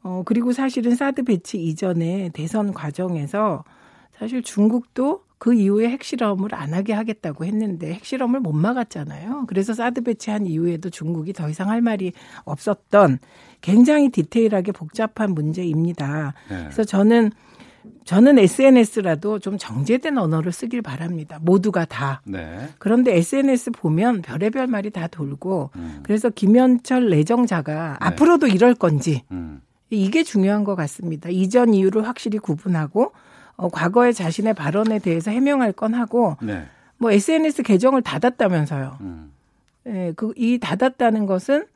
어 0.06 0.22
그리고 0.24 0.52
사실은 0.52 0.94
사드 0.94 1.24
배치 1.24 1.60
이전에 1.60 2.30
대선 2.32 2.72
과정에서 2.72 3.64
사실 4.16 4.40
중국도 4.40 5.22
그 5.38 5.52
이후에 5.52 5.88
핵실험을 5.88 6.54
안 6.54 6.74
하게 6.74 6.92
하겠다고 6.92 7.44
했는데 7.44 7.92
핵실험을 7.92 8.38
못 8.38 8.52
막았잖아요. 8.52 9.46
그래서 9.48 9.74
사드 9.74 10.02
배치한 10.02 10.46
이후에도 10.46 10.90
중국이 10.90 11.32
더 11.32 11.48
이상 11.48 11.70
할 11.70 11.82
말이 11.82 12.12
없었던 12.44 13.18
굉장히 13.60 14.10
디테일하게 14.10 14.70
복잡한 14.70 15.32
문제입니다. 15.32 16.34
네. 16.48 16.56
그래서 16.60 16.84
저는 16.84 17.32
저는 18.04 18.38
SNS라도 18.38 19.40
좀 19.40 19.58
정제된 19.58 20.18
언어를 20.18 20.52
쓰길 20.52 20.82
바랍니다. 20.82 21.38
모두가 21.42 21.84
다. 21.84 22.22
네. 22.24 22.68
그런데 22.78 23.16
SNS 23.16 23.72
보면 23.72 24.22
별의별 24.22 24.68
말이 24.68 24.90
다 24.90 25.08
돌고 25.08 25.70
음. 25.74 26.00
그래서 26.04 26.30
김현철 26.30 27.10
내정자가 27.10 27.98
네. 28.00 28.06
앞으로도 28.06 28.46
이럴 28.46 28.74
건지 28.74 29.22
음. 29.32 29.60
이게 29.90 30.22
중요한 30.22 30.64
것 30.64 30.74
같습니다. 30.74 31.28
이전 31.30 31.74
이유를 31.74 32.06
확실히 32.06 32.38
구분하고 32.38 33.12
어, 33.56 33.68
과거의 33.68 34.12
자신의 34.12 34.54
발언에 34.54 34.98
대해서 34.98 35.30
해명할 35.30 35.72
건 35.72 35.94
하고 35.94 36.36
네. 36.42 36.66
뭐 36.98 37.10
SNS 37.10 37.62
계정을 37.62 38.02
닫았다면서요. 38.02 38.98
음. 39.00 39.32
예, 39.86 40.12
그, 40.16 40.32
이 40.36 40.58
닫았다는 40.58 41.26
것은 41.26 41.66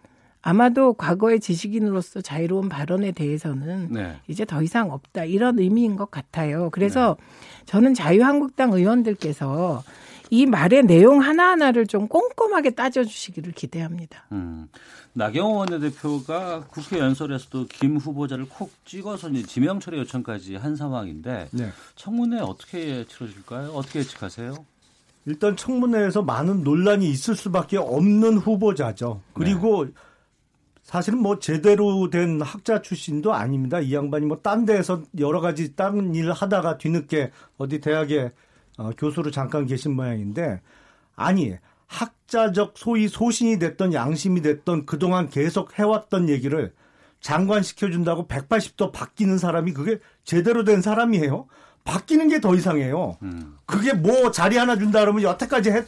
아마도 0.42 0.94
과거의 0.94 1.38
지식인으로서 1.38 2.22
자유로운 2.22 2.68
발언에 2.68 3.12
대해서는 3.12 3.88
네. 3.92 4.16
이제 4.26 4.44
더 4.44 4.62
이상 4.62 4.90
없다 4.90 5.24
이런 5.24 5.58
의미인 5.58 5.96
것 5.96 6.10
같아요. 6.10 6.70
그래서 6.70 7.16
네. 7.18 7.64
저는 7.66 7.94
자유한국당 7.94 8.72
의원들께서 8.72 9.82
이 10.30 10.46
말의 10.46 10.84
내용 10.84 11.20
하나하나를 11.20 11.86
좀 11.86 12.08
꼼꼼하게 12.08 12.70
따져주시기를 12.70 13.52
기대합니다. 13.52 14.26
음. 14.32 14.68
나경원 15.12 15.70
원내대표가 15.72 16.64
국회 16.68 16.98
연설에서도 16.98 17.66
김 17.66 17.96
후보자를 17.96 18.48
콕 18.48 18.72
찍어서 18.84 19.28
이제 19.30 19.42
지명 19.42 19.80
처리 19.80 19.98
요청까지 19.98 20.56
한 20.56 20.76
상황인데 20.76 21.48
네. 21.50 21.70
청문회 21.96 22.40
어떻게 22.40 23.04
치러질까요? 23.06 23.70
어떻게 23.70 24.00
예측하세요? 24.00 24.54
일단 25.26 25.56
청문회에서 25.56 26.22
많은 26.22 26.62
논란이 26.62 27.08
있을 27.10 27.34
수밖에 27.34 27.76
없는 27.76 28.38
후보자죠. 28.38 29.20
그리고 29.34 29.84
네. 29.86 29.92
사실은 30.82 31.20
뭐 31.20 31.38
제대로 31.38 32.08
된 32.10 32.40
학자 32.40 32.80
출신도 32.82 33.32
아닙니다. 33.32 33.80
이 33.80 33.94
양반이 33.94 34.26
뭐 34.26 34.38
딴 34.42 34.64
데에서 34.64 35.02
여러 35.18 35.40
가지 35.40 35.76
딴 35.76 36.14
일을 36.14 36.32
하다가 36.32 36.78
뒤늦게 36.78 37.30
어디 37.58 37.80
대학에 37.80 38.32
어, 38.78 38.90
교수로 38.96 39.30
잠깐 39.30 39.66
계신 39.66 39.94
모양인데 39.94 40.60
아니 41.14 41.54
학자적 41.94 42.74
소위 42.76 43.08
소신이 43.08 43.58
됐던 43.58 43.92
양심이 43.92 44.40
됐던 44.42 44.86
그동안 44.86 45.28
계속 45.28 45.76
해왔던 45.78 46.28
얘기를 46.28 46.72
장관 47.20 47.62
시켜준다고 47.62 48.28
180도 48.28 48.92
바뀌는 48.92 49.38
사람이 49.38 49.72
그게 49.72 49.98
제대로 50.24 50.64
된 50.64 50.80
사람이에요. 50.82 51.46
바뀌는 51.84 52.28
게 52.28 52.40
더 52.40 52.54
이상해요. 52.54 53.16
음. 53.22 53.56
그게 53.66 53.92
뭐 53.92 54.30
자리 54.30 54.56
하나 54.56 54.76
준다 54.78 55.00
그러면 55.00 55.22
여태까지 55.22 55.70
해, 55.70 55.82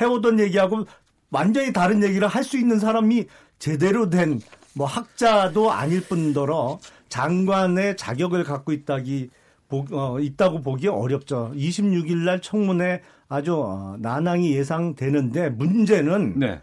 해오던 0.00 0.40
얘기하고 0.40 0.86
완전히 1.30 1.72
다른 1.72 2.02
얘기를 2.02 2.26
할 2.28 2.42
수 2.44 2.58
있는 2.58 2.78
사람이 2.80 3.26
제대로 3.58 4.08
된 4.10 4.40
뭐 4.74 4.86
학자도 4.86 5.70
아닐 5.70 6.00
뿐더러 6.00 6.78
장관의 7.10 7.98
자격을 7.98 8.42
갖고 8.42 8.72
있다기 8.72 9.28
어, 9.68 10.18
있다고 10.18 10.62
보기 10.62 10.88
어렵죠. 10.88 11.52
26일 11.54 12.24
날 12.24 12.40
청문회 12.40 13.02
아주 13.32 13.56
어, 13.56 13.96
난항이 13.98 14.52
예상되는데 14.54 15.50
문제는 15.50 16.38
네. 16.38 16.60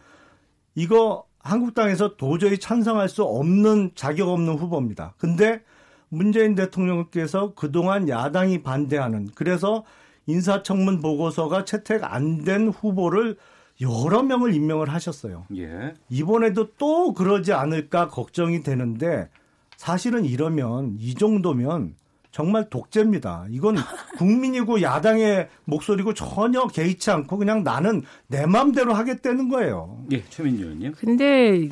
이거 0.75 1.25
한국당에서 1.39 2.15
도저히 2.15 2.59
찬성할 2.59 3.09
수 3.09 3.23
없는 3.23 3.91
자격 3.95 4.29
없는 4.29 4.53
후보입니다. 4.55 5.15
근데 5.17 5.61
문재인 6.09 6.53
대통령께서 6.53 7.53
그동안 7.55 8.07
야당이 8.07 8.61
반대하는 8.61 9.29
그래서 9.33 9.83
인사청문 10.27 11.01
보고서가 11.01 11.65
채택 11.65 12.03
안 12.03 12.43
된 12.43 12.67
후보를 12.69 13.37
여러 13.81 14.21
명을 14.21 14.53
임명을 14.53 14.89
하셨어요. 14.89 15.45
예. 15.55 15.93
이번에도 16.09 16.73
또 16.77 17.13
그러지 17.13 17.53
않을까 17.53 18.09
걱정이 18.09 18.61
되는데 18.61 19.29
사실은 19.77 20.25
이러면 20.25 20.97
이 20.99 21.15
정도면 21.15 21.95
정말 22.31 22.69
독재입니다. 22.69 23.45
이건 23.49 23.75
국민이고 24.17 24.81
야당의 24.81 25.49
목소리고 25.65 26.13
전혀 26.13 26.67
개의치 26.67 27.11
않고 27.11 27.37
그냥 27.37 27.63
나는 27.63 28.03
내 28.27 28.45
마음대로 28.45 28.93
하겠다는 28.93 29.49
거예요. 29.49 30.03
예, 30.11 30.23
최민희 30.29 30.61
의원님. 30.61 30.93
근데 30.97 31.69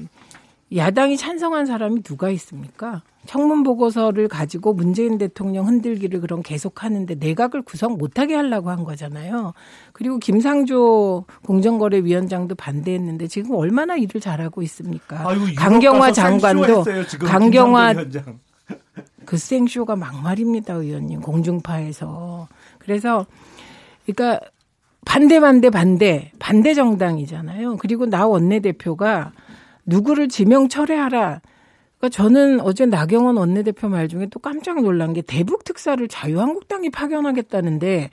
야당이 0.75 1.15
찬성한 1.15 1.65
사람이 1.65 2.03
누가 2.03 2.29
있습니까? 2.31 3.01
청문 3.25 3.63
보고서를 3.63 4.27
가지고 4.27 4.73
문재인 4.73 5.17
대통령 5.17 5.67
흔들기를 5.67 6.21
그럼 6.21 6.41
계속 6.41 6.83
하는데 6.83 7.13
내각을 7.13 7.61
구성 7.61 7.97
못하게 7.97 8.35
하려고 8.35 8.69
한 8.69 8.83
거잖아요. 8.83 9.53
그리고 9.93 10.17
김상조 10.17 11.25
공정거래위원장도 11.45 12.55
반대했는데 12.55 13.27
지금 13.27 13.55
얼마나 13.55 13.95
일을 13.95 14.19
잘하고 14.21 14.61
있습니까? 14.63 15.29
아이고, 15.29 15.45
강경화 15.57 16.11
장관도 16.13 16.83
강경화 17.25 17.93
그 19.27 19.37
생쇼가 19.37 19.97
막말입니다, 19.97 20.73
의원님. 20.73 21.19
공중파에서. 21.19 22.47
그래서, 22.79 23.25
그러니까, 24.05 24.39
반대, 25.05 25.39
반대, 25.41 25.69
반대, 25.69 26.31
반대 26.39 26.73
정당이잖아요. 26.73 27.75
그리고 27.77 28.05
나 28.05 28.25
원내대표가 28.25 29.33
누구를 29.85 30.29
지명 30.29 30.69
철회하라. 30.69 31.41
그러니까 31.99 32.09
저는 32.09 32.61
어제 32.61 32.85
나경원 32.85 33.35
원내대표 33.37 33.89
말 33.89 34.07
중에 34.07 34.27
또 34.31 34.39
깜짝 34.39 34.81
놀란 34.81 35.11
게 35.11 35.21
대북 35.21 35.65
특사를 35.65 36.05
자유한국당이 36.07 36.89
파견하겠다는데 36.89 38.09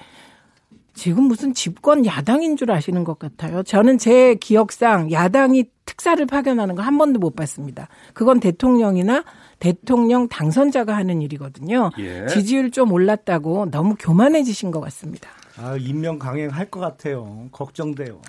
지금 0.94 1.24
무슨 1.24 1.54
집권 1.54 2.06
야당인 2.06 2.56
줄 2.56 2.70
아시는 2.72 3.04
것 3.04 3.18
같아요. 3.18 3.62
저는 3.62 3.98
제 3.98 4.34
기억상 4.36 5.12
야당이 5.12 5.64
특사를 5.84 6.24
파견하는 6.26 6.74
거 6.76 6.82
한 6.82 6.98
번도 6.98 7.18
못 7.20 7.36
봤습니다. 7.36 7.88
그건 8.14 8.40
대통령이나 8.40 9.24
대통령 9.58 10.28
당선자가 10.28 10.96
하는 10.96 11.22
일이거든요. 11.22 11.90
예. 11.98 12.26
지지율 12.26 12.70
좀 12.70 12.92
올랐다고 12.92 13.70
너무 13.70 13.96
교만해지신 13.98 14.70
것 14.70 14.80
같습니다. 14.80 15.28
아, 15.56 15.76
임명 15.76 16.18
강행할 16.18 16.70
것 16.70 16.80
같아요. 16.80 17.48
걱정돼요. 17.52 18.20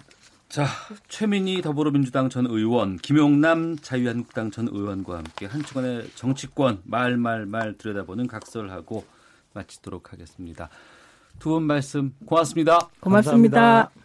자, 0.48 0.66
최민희 1.10 1.62
더불어민주당 1.62 2.30
전 2.30 2.46
의원, 2.46 2.98
김용남 2.98 3.78
자유한국당 3.82 4.52
전 4.52 4.68
의원과 4.72 5.18
함께 5.18 5.48
한 5.48 5.64
주간의 5.64 6.12
정치권 6.16 6.82
말말말 6.86 7.46
말, 7.46 7.46
말 7.48 7.78
들여다보는 7.78 8.28
각설하고 8.28 9.04
마치도록 9.54 10.14
하겠습니다. 10.14 10.70
두 11.40 11.50
분 11.50 11.64
말씀 11.64 12.14
고맙습니다. 12.26 12.88
고맙습니다. 13.02 13.60
감사합니다. 13.60 14.05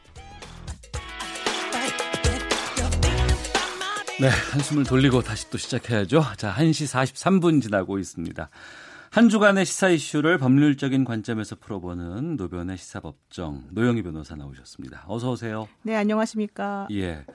네, 4.21 4.27
한숨을 4.27 4.83
돌리고 4.83 5.23
다시 5.23 5.49
또 5.49 5.57
시작해야죠. 5.57 6.23
자, 6.37 6.53
1시 6.53 6.85
43분 6.85 7.59
지나고 7.59 7.97
있습니다. 7.97 8.51
한 9.09 9.29
주간의 9.29 9.65
시사 9.65 9.89
이슈를 9.89 10.37
법률적인 10.37 11.05
관점에서 11.05 11.55
풀어보는 11.55 12.35
노변의 12.35 12.77
시사법정 12.77 13.69
노영희 13.71 14.03
변호사 14.03 14.35
나오셨습니다. 14.35 15.05
어서 15.07 15.31
오세요. 15.31 15.67
네, 15.81 15.95
안녕하십니까. 15.95 16.87
예. 16.91 17.25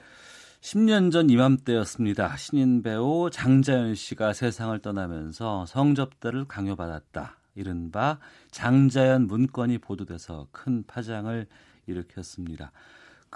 10년 0.61 1.11
전 1.11 1.29
이맘때였습니다. 1.29 2.37
신인 2.37 2.81
배우 2.81 3.29
장자연 3.33 3.95
씨가 3.95 4.31
세상을 4.31 4.79
떠나면서 4.79 5.65
성접대를 5.65 6.45
강요받았다. 6.45 7.35
이른바 7.55 8.17
장자연 8.51 9.27
문건이 9.27 9.79
보도돼서 9.79 10.47
큰 10.53 10.85
파장을 10.87 11.47
일으켰습니다. 11.85 12.71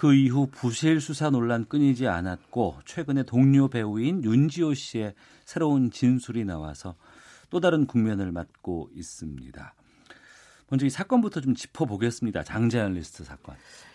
그 0.02 0.14
이후 0.14 0.48
부실 0.50 1.00
수사 1.00 1.30
논란 1.30 1.64
끊이지 1.64 2.08
않았고 2.08 2.80
최근에 2.84 3.22
동료 3.22 3.68
배우인 3.68 4.24
윤지호 4.24 4.74
씨의 4.74 5.14
새로운 5.44 5.92
진술이 5.92 6.44
나와서 6.44 6.96
또 7.50 7.60
다른 7.60 7.86
국면을 7.86 8.32
맞고 8.32 8.90
있습니다. 8.96 9.74
먼저 10.70 10.86
이 10.86 10.90
사건부터 10.90 11.40
좀 11.40 11.54
짚어보겠습니다. 11.54 12.42
장자연 12.42 12.94
리스트 12.94 13.22
사건. 13.22 13.54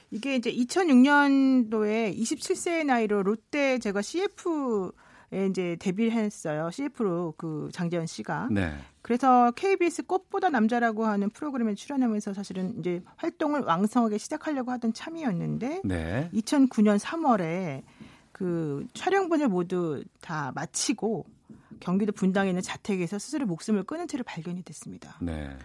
이게 0.09 0.37
이제 0.37 0.49
2006년도에 0.49 2.17
27세의 2.17 2.85
나이로 2.85 3.23
롯데 3.23 3.77
제가 3.77 4.01
CF 4.01 4.93
에 4.93 5.06
이제 5.31 5.75
데뷔를 5.79 6.11
했어요. 6.13 6.69
CF로 6.71 7.33
그 7.37 7.69
장재현 7.73 8.05
씨가. 8.05 8.47
네. 8.51 8.73
그래서 9.01 9.51
KBS 9.51 10.03
꽃보다 10.03 10.49
남자라고 10.49 11.05
하는 11.05 11.29
프로그램에 11.29 11.75
출연하면서 11.75 12.33
사실은 12.33 12.79
이제 12.79 13.01
활동을 13.17 13.61
왕성하게 13.61 14.17
시작하려고 14.17 14.71
하던 14.71 14.93
참이었는데 14.93 15.81
네. 15.83 16.29
2009년 16.33 16.99
3월에 16.99 17.83
그 18.31 18.85
촬영분을 18.93 19.49
모두 19.49 20.03
다 20.21 20.51
마치고 20.55 21.25
경기도 21.79 22.11
분당에 22.11 22.49
있는 22.49 22.61
자택에서 22.61 23.19
스스로 23.19 23.45
목숨을 23.45 23.83
끊은 23.83 24.07
채로 24.07 24.23
발견이 24.23 24.63
됐습니다. 24.63 25.17
네. 25.21 25.57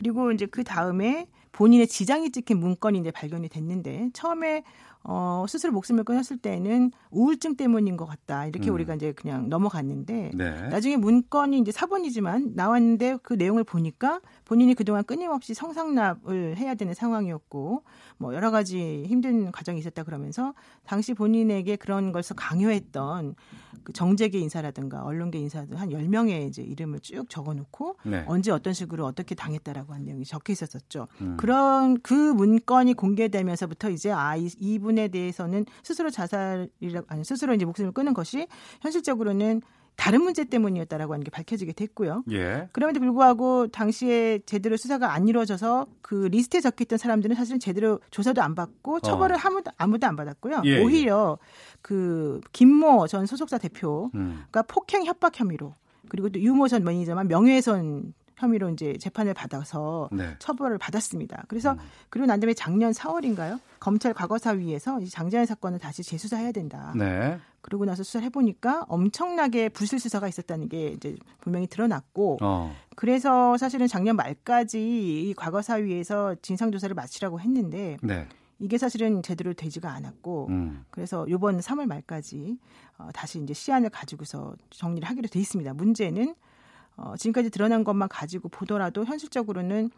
그리고 0.00 0.32
이제 0.32 0.46
그 0.46 0.64
다음에 0.64 1.28
본인의 1.52 1.86
지장이 1.86 2.32
찍힌 2.32 2.58
문건이 2.58 2.98
이제 3.00 3.10
발견이 3.10 3.50
됐는데 3.50 4.08
처음에 4.14 4.64
어, 5.02 5.44
스스로 5.48 5.72
목숨을 5.72 6.04
끊었을 6.04 6.38
때는 6.38 6.90
우울증 7.10 7.56
때문인 7.56 7.96
것 7.98 8.06
같다. 8.06 8.46
이렇게 8.46 8.70
음. 8.70 8.74
우리가 8.74 8.94
이제 8.94 9.12
그냥 9.12 9.48
넘어갔는데 9.50 10.32
네. 10.34 10.68
나중에 10.68 10.96
문건이 10.96 11.58
이제 11.58 11.70
사본이지만 11.70 12.52
나왔는데 12.54 13.18
그 13.22 13.34
내용을 13.34 13.64
보니까 13.64 14.20
본인이 14.46 14.74
그동안 14.74 15.04
끊임없이 15.04 15.52
성상납을 15.52 16.56
해야 16.56 16.74
되는 16.74 16.94
상황이었고 16.94 17.82
뭐 18.18 18.34
여러 18.34 18.50
가지 18.50 19.04
힘든 19.06 19.52
과정이 19.52 19.78
있었다 19.78 20.02
그러면서 20.02 20.54
당시 20.84 21.12
본인에게 21.14 21.76
그런 21.76 22.12
것을 22.12 22.36
강요했던 22.36 23.34
그 23.82 23.92
정재계 23.92 24.38
인사라든가 24.38 25.02
언론계 25.02 25.38
인사들 25.38 25.80
한 25.80 25.88
10명의 25.88 26.46
이제 26.48 26.62
이름을 26.62 27.00
쭉 27.00 27.28
적어 27.30 27.54
놓고 27.54 27.96
네. 28.04 28.24
언제 28.26 28.50
어떤 28.50 28.74
식으로 28.74 29.06
어떻게 29.06 29.34
당했다라고 29.34 29.94
한 29.94 30.04
내용이 30.04 30.24
적혀 30.24 30.52
있었었죠. 30.52 31.08
음. 31.22 31.36
그런 31.38 32.00
그 32.02 32.12
문건이 32.14 32.94
공개되면서부터 32.94 33.90
이제 33.90 34.12
아, 34.12 34.36
이, 34.36 34.50
이분 34.58 34.90
부분에 34.90 35.08
대해서는 35.08 35.64
스스로 35.82 36.10
자살이라 36.10 37.02
아니 37.08 37.24
스스로 37.24 37.54
이제 37.54 37.64
목숨을 37.64 37.92
끊은 37.92 38.12
것이 38.12 38.46
현실적으로는 38.82 39.62
다른 40.00 40.22
문제 40.22 40.44
때문이었다라고 40.44 41.12
하는 41.12 41.24
게 41.24 41.30
밝혀지게 41.30 41.74
됐고요. 41.74 42.24
예. 42.30 42.70
그럼에도 42.72 43.00
불구하고 43.00 43.66
당시에 43.66 44.38
제대로 44.46 44.78
수사가 44.78 45.12
안 45.12 45.28
이루어져서 45.28 45.88
그 46.00 46.28
리스트에 46.32 46.62
적혀 46.62 46.84
있던 46.84 46.96
사람들은 46.96 47.36
사실은 47.36 47.60
제대로 47.60 48.00
조사도 48.10 48.40
안 48.40 48.54
받고 48.54 48.96
어. 48.96 49.00
처벌을 49.00 49.36
어. 49.36 49.38
아무도 49.44 49.70
아무도 49.76 50.06
안 50.06 50.16
받았고요. 50.16 50.62
예, 50.64 50.70
예. 50.70 50.82
오히려 50.82 51.36
예. 51.38 51.46
그 51.82 52.40
김모 52.52 53.08
전 53.08 53.26
소속사 53.26 53.58
대표가 53.58 54.08
음. 54.14 54.44
폭행 54.68 55.04
협박 55.04 55.38
혐의로 55.38 55.74
그리고 56.08 56.30
또 56.30 56.40
유모 56.40 56.66
전 56.68 56.82
매니저만 56.82 57.28
명예훼손 57.28 58.14
혐의로 58.36 58.70
이제 58.70 58.96
재판을 58.98 59.34
받아서 59.34 60.08
네. 60.12 60.34
처벌을 60.38 60.78
받았습니다. 60.78 61.44
그래서 61.46 61.72
음. 61.72 61.78
그리고 62.08 62.26
난 62.26 62.40
다음에 62.40 62.54
작년 62.54 62.92
4월인가요? 62.92 63.60
검찰 63.78 64.14
과거사위에서 64.14 65.00
장자연 65.04 65.44
사건을 65.44 65.78
다시 65.78 66.02
재수사해야 66.02 66.52
된다. 66.52 66.94
네. 66.96 67.38
그러고 67.60 67.84
나서 67.84 68.02
수사를 68.02 68.24
해보니까 68.26 68.84
엄청나게 68.88 69.68
부실 69.68 69.98
수사가 69.98 70.28
있었다는 70.28 70.68
게 70.68 70.88
이제 70.88 71.16
분명히 71.40 71.66
드러났고, 71.66 72.38
어. 72.40 72.74
그래서 72.96 73.56
사실은 73.56 73.86
작년 73.86 74.16
말까지 74.16 75.30
이 75.30 75.34
과거사위에서 75.34 76.36
진상조사를 76.42 76.94
마치라고 76.94 77.40
했는데, 77.40 77.98
네. 78.02 78.26
이게 78.58 78.78
사실은 78.78 79.22
제대로 79.22 79.52
되지가 79.54 79.90
않았고, 79.90 80.48
음. 80.50 80.84
그래서 80.90 81.26
이번 81.28 81.58
3월 81.60 81.86
말까지 81.86 82.58
어, 82.98 83.08
다시 83.14 83.40
이제 83.42 83.54
시안을 83.54 83.90
가지고서 83.90 84.54
정리를 84.70 85.08
하기로 85.08 85.28
돼 85.28 85.40
있습니다. 85.40 85.72
문제는 85.74 86.34
어, 86.96 87.16
지금까지 87.16 87.50
드러난 87.50 87.82
것만 87.82 88.08
가지고 88.08 88.48
보더라도 88.50 89.04
현실적으로는 89.04 89.90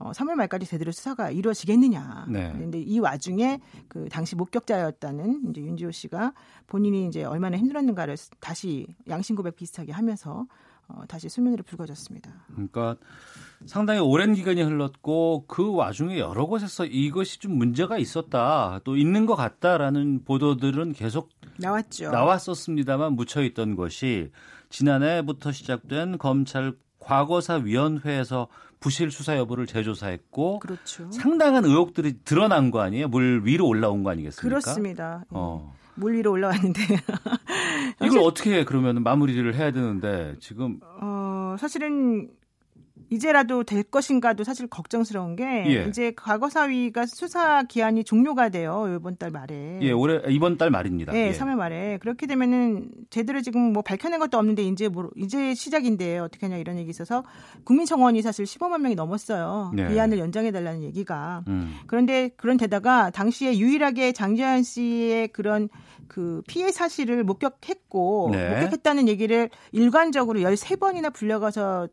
어, 0.00 0.12
3월 0.12 0.34
말까지 0.34 0.64
제대로 0.66 0.90
수사가 0.92 1.30
이루어지겠느냐. 1.30 2.26
네. 2.28 2.50
그런데 2.54 2.80
이 2.80 2.98
와중에 2.98 3.60
그 3.86 4.08
당시 4.10 4.34
목격자였다는 4.34 5.50
이제 5.50 5.60
윤지호 5.60 5.90
씨가 5.90 6.32
본인이 6.66 7.06
이제 7.06 7.22
얼마나 7.22 7.58
힘들었는가를 7.58 8.16
다시 8.40 8.86
양심 9.08 9.36
고백 9.36 9.56
비슷하게 9.56 9.92
하면서 9.92 10.46
어, 10.88 11.04
다시 11.06 11.28
수면으로 11.28 11.62
불거졌습니다. 11.64 12.30
그러니까 12.52 12.96
상당히 13.66 14.00
오랜 14.00 14.32
기간이 14.32 14.62
흘렀고 14.62 15.44
그 15.46 15.70
와중에 15.70 16.18
여러 16.18 16.46
곳에서 16.46 16.86
이것이 16.86 17.38
좀 17.38 17.52
문제가 17.52 17.98
있었다, 17.98 18.80
또 18.84 18.96
있는 18.96 19.26
것 19.26 19.36
같다라는 19.36 20.24
보도들은 20.24 20.94
계속 20.94 21.28
나왔죠. 21.58 22.10
나왔었습니다만 22.10 23.12
묻혀 23.12 23.42
있던 23.42 23.76
것이 23.76 24.30
지난해부터 24.70 25.52
시작된 25.52 26.16
검찰 26.16 26.74
과거사 27.00 27.56
위원회에서 27.56 28.48
부실 28.78 29.10
수사 29.10 29.36
여부를 29.36 29.66
재조사했고 29.66 30.60
그렇죠. 30.60 31.10
상당한 31.10 31.64
의혹들이 31.64 32.20
드러난 32.24 32.70
거 32.70 32.80
아니에요? 32.80 33.08
물 33.08 33.42
위로 33.44 33.66
올라온 33.66 34.02
거 34.02 34.10
아니겠습니까? 34.10 34.42
그렇습니다. 34.48 35.24
어. 35.30 35.74
물 35.96 36.14
위로 36.14 36.30
올라왔는데 36.32 36.80
이걸 38.02 38.20
어떻게 38.20 38.64
그러면 38.64 39.02
마무리를 39.02 39.54
해야 39.54 39.70
되는데 39.70 40.34
지금 40.40 40.80
어 41.00 41.56
사실은 41.58 42.30
이제라도 43.10 43.64
될 43.64 43.82
것인가도 43.82 44.44
사실 44.44 44.68
걱정스러운 44.68 45.34
게 45.34 45.44
예. 45.66 45.84
이제 45.88 46.12
과거사위가 46.16 47.06
수사 47.06 47.64
기한이 47.64 48.04
종료가 48.04 48.50
돼요 48.50 48.86
이번 48.96 49.16
달 49.16 49.30
말에. 49.30 49.80
예, 49.82 49.90
올해 49.90 50.20
이번 50.28 50.56
달 50.56 50.70
말입니다. 50.70 51.12
네, 51.12 51.28
예. 51.28 51.32
3월 51.32 51.56
말에 51.56 51.98
그렇게 51.98 52.26
되면은 52.26 52.88
제대로 53.10 53.42
지금 53.42 53.72
뭐 53.72 53.82
밝혀낸 53.82 54.20
것도 54.20 54.38
없는데 54.38 54.62
이제 54.62 54.88
뭐 54.88 55.10
이제 55.16 55.54
시작인데 55.54 56.18
어떻게 56.18 56.46
하냐 56.46 56.56
이런 56.56 56.78
얘기 56.78 56.88
있어서 56.90 57.24
국민 57.64 57.84
청원이 57.84 58.22
사실 58.22 58.44
15만 58.44 58.80
명이 58.80 58.94
넘었어요. 58.94 59.72
네. 59.74 59.88
기한을 59.88 60.18
연장해 60.18 60.52
달라는 60.52 60.84
얘기가. 60.84 61.42
음. 61.48 61.78
그런데 61.88 62.30
그런 62.36 62.56
데다가 62.56 63.10
당시에 63.10 63.58
유일하게 63.58 64.12
장재현 64.12 64.62
씨의 64.62 65.28
그런 65.28 65.68
그 66.06 66.42
피해 66.46 66.70
사실을 66.70 67.24
목격했고 67.24 68.30
네. 68.32 68.50
목격했다는 68.50 69.08
얘기를 69.08 69.50
일관적으로 69.72 70.40
13번이나 70.40 71.12
불려가서 71.12 71.88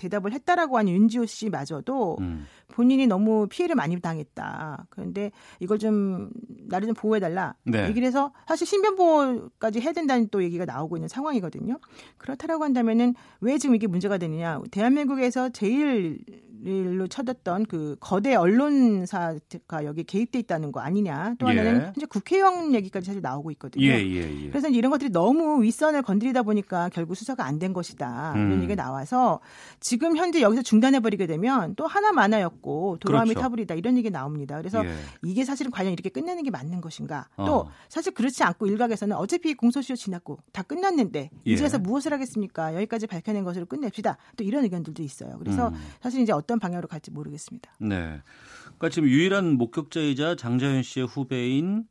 대답을 0.00 0.32
했다라고 0.32 0.78
하는 0.78 0.92
윤지호 0.92 1.26
씨마저도 1.26 2.16
음. 2.20 2.46
본인이 2.70 3.06
너무 3.06 3.46
피해를 3.48 3.76
많이 3.76 3.98
당했다. 4.00 4.86
그런데 4.90 5.30
이걸 5.58 5.78
좀 5.78 6.30
나를 6.68 6.86
좀 6.86 6.94
보호해달라. 6.94 7.54
네. 7.64 7.88
얘기를 7.88 8.06
해서 8.06 8.32
사실 8.46 8.66
신변보호까지 8.66 9.80
해야 9.80 9.92
된다는 9.92 10.28
또 10.30 10.42
얘기가 10.42 10.64
나오고 10.64 10.96
있는 10.96 11.08
상황이거든요. 11.08 11.78
그렇다라고 12.18 12.64
한다면은 12.64 13.14
왜 13.40 13.58
지금 13.58 13.74
이게 13.74 13.86
문제가 13.86 14.18
되느냐? 14.18 14.60
대한민국에서 14.70 15.50
제일 15.50 16.18
일로 16.62 17.06
쳐졌던 17.08 17.64
그 17.64 17.96
거대 18.00 18.34
언론사가 18.34 19.84
여기 19.86 20.04
개입돼 20.04 20.38
있다는 20.40 20.72
거 20.72 20.80
아니냐. 20.80 21.36
또 21.38 21.48
하나는 21.48 21.74
예. 21.76 21.84
현재 21.86 22.04
국회의원 22.04 22.74
얘기까지 22.74 23.06
사실 23.06 23.22
나오고 23.22 23.50
있거든요. 23.52 23.82
예, 23.86 23.92
예, 23.98 24.44
예. 24.44 24.48
그래서 24.50 24.68
이런 24.68 24.90
것들이 24.90 25.08
너무 25.10 25.62
윗선을 25.62 26.02
건드리다 26.02 26.42
보니까 26.42 26.90
결국 26.92 27.14
수사가 27.14 27.46
안 27.46 27.60
된 27.60 27.72
것이다. 27.74 28.32
음. 28.36 28.46
이런 28.46 28.62
얘기가 28.62 28.74
나와서 28.82 29.40
지금 29.80 30.16
현재 30.16 30.40
여기서 30.40 30.62
중단해 30.62 31.00
버리게 31.00 31.26
되면 31.26 31.74
또 31.76 31.86
하나 31.86 32.10
많아였고 32.12 32.59
도라미 32.62 33.30
그렇죠. 33.30 33.40
타불이다 33.40 33.74
이런 33.74 33.96
얘기 33.96 34.10
나옵니다. 34.10 34.56
그래서 34.56 34.84
예. 34.84 34.94
이게 35.22 35.44
사실은 35.44 35.70
과연 35.70 35.92
이렇게 35.92 36.08
끝내는 36.08 36.42
게 36.42 36.50
맞는 36.50 36.80
것인가? 36.80 37.28
어. 37.36 37.44
또 37.44 37.70
사실 37.88 38.12
그렇지 38.12 38.42
않고 38.42 38.66
일각에서는 38.66 39.16
어차피 39.16 39.54
공소시효 39.54 39.96
지났고 39.96 40.38
다 40.52 40.62
끝났는데 40.62 41.30
예. 41.46 41.50
이제서 41.50 41.78
무엇을 41.78 42.12
하겠습니까? 42.12 42.74
여기까지 42.74 43.06
밝혀낸 43.06 43.44
것으로 43.44 43.66
끝냅시다. 43.66 44.16
또 44.36 44.44
이런 44.44 44.64
의견들도 44.64 45.02
있어요. 45.02 45.38
그래서 45.38 45.68
음. 45.68 45.74
사실 46.00 46.20
이제 46.20 46.32
어떤 46.32 46.58
방향으로 46.58 46.88
갈지 46.88 47.10
모르겠습니다. 47.10 47.72
네. 47.80 48.20
그러니까 48.64 48.88
지금 48.90 49.08
유일한 49.08 49.56
목격자이자 49.56 50.36
장자연 50.36 50.82
씨의 50.82 51.06
후배인 51.06 51.84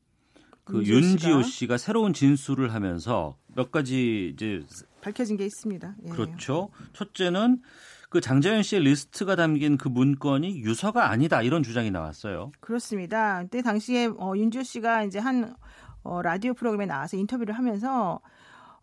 그 0.63 0.83
윤지호 0.85 1.43
씨가 1.43 1.77
새로운 1.77 2.13
진술을 2.13 2.73
하면서 2.73 3.37
몇 3.55 3.71
가지 3.71 4.31
이제 4.33 4.61
밝혀진 5.01 5.37
게 5.37 5.45
있습니다. 5.45 5.95
예. 6.05 6.09
그렇죠. 6.09 6.69
첫째는 6.93 7.61
그 8.09 8.21
장재현 8.21 8.63
씨의 8.63 8.81
리스트가 8.83 9.35
담긴 9.35 9.77
그 9.77 9.87
문건이 9.87 10.61
유서가 10.61 11.11
아니다 11.11 11.41
이런 11.41 11.61
주장이 11.63 11.91
나왔어요. 11.91 12.51
그렇습니다. 12.59 13.43
그때 13.43 13.61
당시에 13.61 14.07
어, 14.17 14.33
윤지호 14.35 14.63
씨가 14.63 15.03
이제 15.03 15.19
한 15.19 15.55
어, 16.03 16.21
라디오 16.21 16.53
프로그램에 16.53 16.85
나와서 16.85 17.17
인터뷰를 17.17 17.55
하면서 17.55 18.19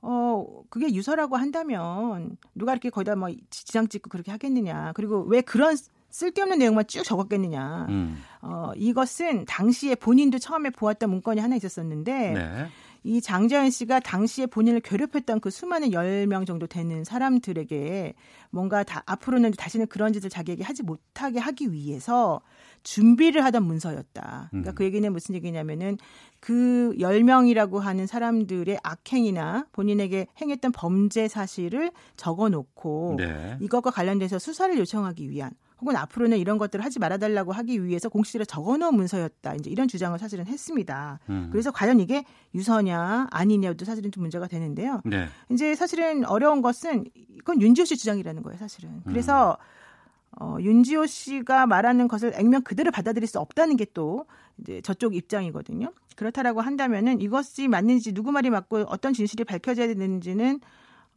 어, 0.00 0.46
그게 0.70 0.94
유서라고 0.94 1.36
한다면 1.36 2.36
누가 2.54 2.72
이렇게 2.72 2.90
거기다 2.90 3.16
뭐 3.16 3.28
지장 3.50 3.88
찍고 3.88 4.10
그렇게 4.10 4.30
하겠느냐. 4.30 4.92
그리고 4.94 5.24
왜 5.24 5.40
그런 5.40 5.76
쓸데없는 6.10 6.58
내용만 6.60 6.86
쭉 6.86 7.02
적었겠느냐. 7.02 7.86
음. 7.88 8.22
어, 8.42 8.70
이것은 8.76 9.44
당시에 9.46 9.96
본인도 9.96 10.38
처음에 10.38 10.70
보았던 10.70 11.10
문건이 11.10 11.40
하나 11.40 11.56
있었었는데 11.56 12.12
네. 12.32 12.68
이 13.06 13.20
장자연 13.20 13.70
씨가 13.70 14.00
당시에 14.00 14.46
본인을 14.46 14.80
괴롭혔던 14.80 15.38
그 15.38 15.48
수많은 15.48 15.90
10명 15.90 16.44
정도 16.44 16.66
되는 16.66 17.04
사람들에게 17.04 18.14
뭔가 18.50 18.82
다 18.82 19.04
앞으로는 19.06 19.52
다시는 19.52 19.86
그런 19.86 20.12
짓을 20.12 20.28
자기에게 20.28 20.64
하지 20.64 20.82
못하게 20.82 21.38
하기 21.38 21.70
위해서 21.70 22.40
준비를 22.82 23.44
하던 23.44 23.62
문서였다. 23.62 24.48
그러니까 24.50 24.72
음. 24.72 24.74
그 24.74 24.82
얘기는 24.82 25.12
무슨 25.12 25.36
얘기냐면은 25.36 25.98
그 26.40 26.94
10명이라고 26.98 27.78
하는 27.78 28.08
사람들의 28.08 28.76
악행이나 28.82 29.66
본인에게 29.70 30.26
행했던 30.40 30.72
범죄 30.72 31.28
사실을 31.28 31.92
적어 32.16 32.48
놓고 32.48 33.16
네. 33.18 33.56
이것과 33.60 33.92
관련돼서 33.92 34.40
수사를 34.40 34.76
요청하기 34.76 35.30
위한 35.30 35.52
혹은 35.80 35.96
앞으로는 35.96 36.38
이런 36.38 36.58
것들을 36.58 36.84
하지 36.84 36.98
말아달라고 36.98 37.52
하기 37.52 37.84
위해서 37.84 38.08
공식으로 38.08 38.44
적어놓은 38.44 38.94
문서였다. 38.94 39.56
이제 39.56 39.70
이런 39.70 39.88
주장을 39.88 40.18
사실은 40.18 40.46
했습니다. 40.46 41.20
음. 41.28 41.48
그래서 41.52 41.70
과연 41.70 42.00
이게 42.00 42.24
유서냐 42.54 43.28
아니냐도 43.30 43.84
사실은 43.84 44.10
좀 44.10 44.22
문제가 44.22 44.46
되는데요. 44.48 45.02
네. 45.04 45.28
이제 45.50 45.74
사실은 45.74 46.24
어려운 46.24 46.62
것은 46.62 47.04
이건 47.14 47.60
윤지호 47.60 47.84
씨 47.84 47.96
주장이라는 47.96 48.42
거예요, 48.42 48.58
사실은. 48.58 49.02
그래서 49.06 49.58
음. 49.60 50.42
어, 50.42 50.56
윤지호 50.60 51.06
씨가 51.06 51.66
말하는 51.66 52.08
것을 52.08 52.32
액면 52.34 52.62
그대로 52.62 52.90
받아들일 52.90 53.26
수 53.26 53.38
없다는 53.38 53.76
게 53.76 53.86
또 53.94 54.26
이제 54.58 54.80
저쪽 54.82 55.14
입장이거든요. 55.14 55.92
그렇다라고 56.16 56.60
한다면은 56.60 57.20
이것이 57.20 57.68
맞는지 57.68 58.12
누구 58.12 58.32
말이 58.32 58.50
맞고 58.50 58.86
어떤 58.88 59.12
진실이 59.12 59.44
밝혀져야 59.44 59.86
되는지는 59.88 60.60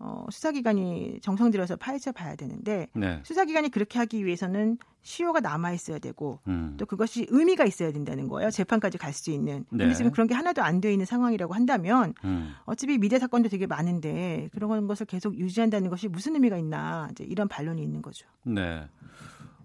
어, 0.02 0.26
수사기관이 0.32 1.20
정성 1.22 1.52
들여서 1.52 1.76
파헤쳐 1.76 2.14
봐야 2.14 2.36
되는데 2.36 2.88
네. 2.94 3.20
수사기관이 3.26 3.70
그렇게 3.70 4.00
하기 4.00 4.26
위해서는 4.26 4.78
시효가 5.02 5.42
남아 5.42 5.74
있어야 5.74 6.00
되고 6.00 6.40
음. 6.48 6.76
또 6.78 6.86
그것이 6.86 7.28
의미가 7.30 7.66
있어야 7.66 7.92
된다는 7.92 8.30
거예요. 8.30 8.50
재판까지 8.50 8.98
갈 8.98 9.14
수 9.14 9.32
있는. 9.32 9.66
네. 9.72 9.80
근데 9.80 9.94
지금 9.96 10.12
그런 10.12 10.28
게 10.28 10.34
하나도 10.36 10.62
안 10.62 10.80
되어 10.80 10.92
있는 10.92 11.06
상황이라고 11.06 11.54
한다면 11.54 12.14
음. 12.24 12.54
어차피 12.66 12.98
미대 12.98 13.20
사건도 13.20 13.50
되게 13.50 13.66
많은데 13.68 14.50
그런 14.54 14.88
것을 14.88 15.06
계속 15.06 15.38
유지한다는 15.38 15.90
것이 15.90 16.08
무슨 16.08 16.36
의미가 16.36 16.58
있나 16.58 17.10
이제 17.12 17.26
이런 17.26 17.48
반론이 17.50 17.82
있는 17.82 18.02
거죠. 18.02 18.26
네. 18.44 18.88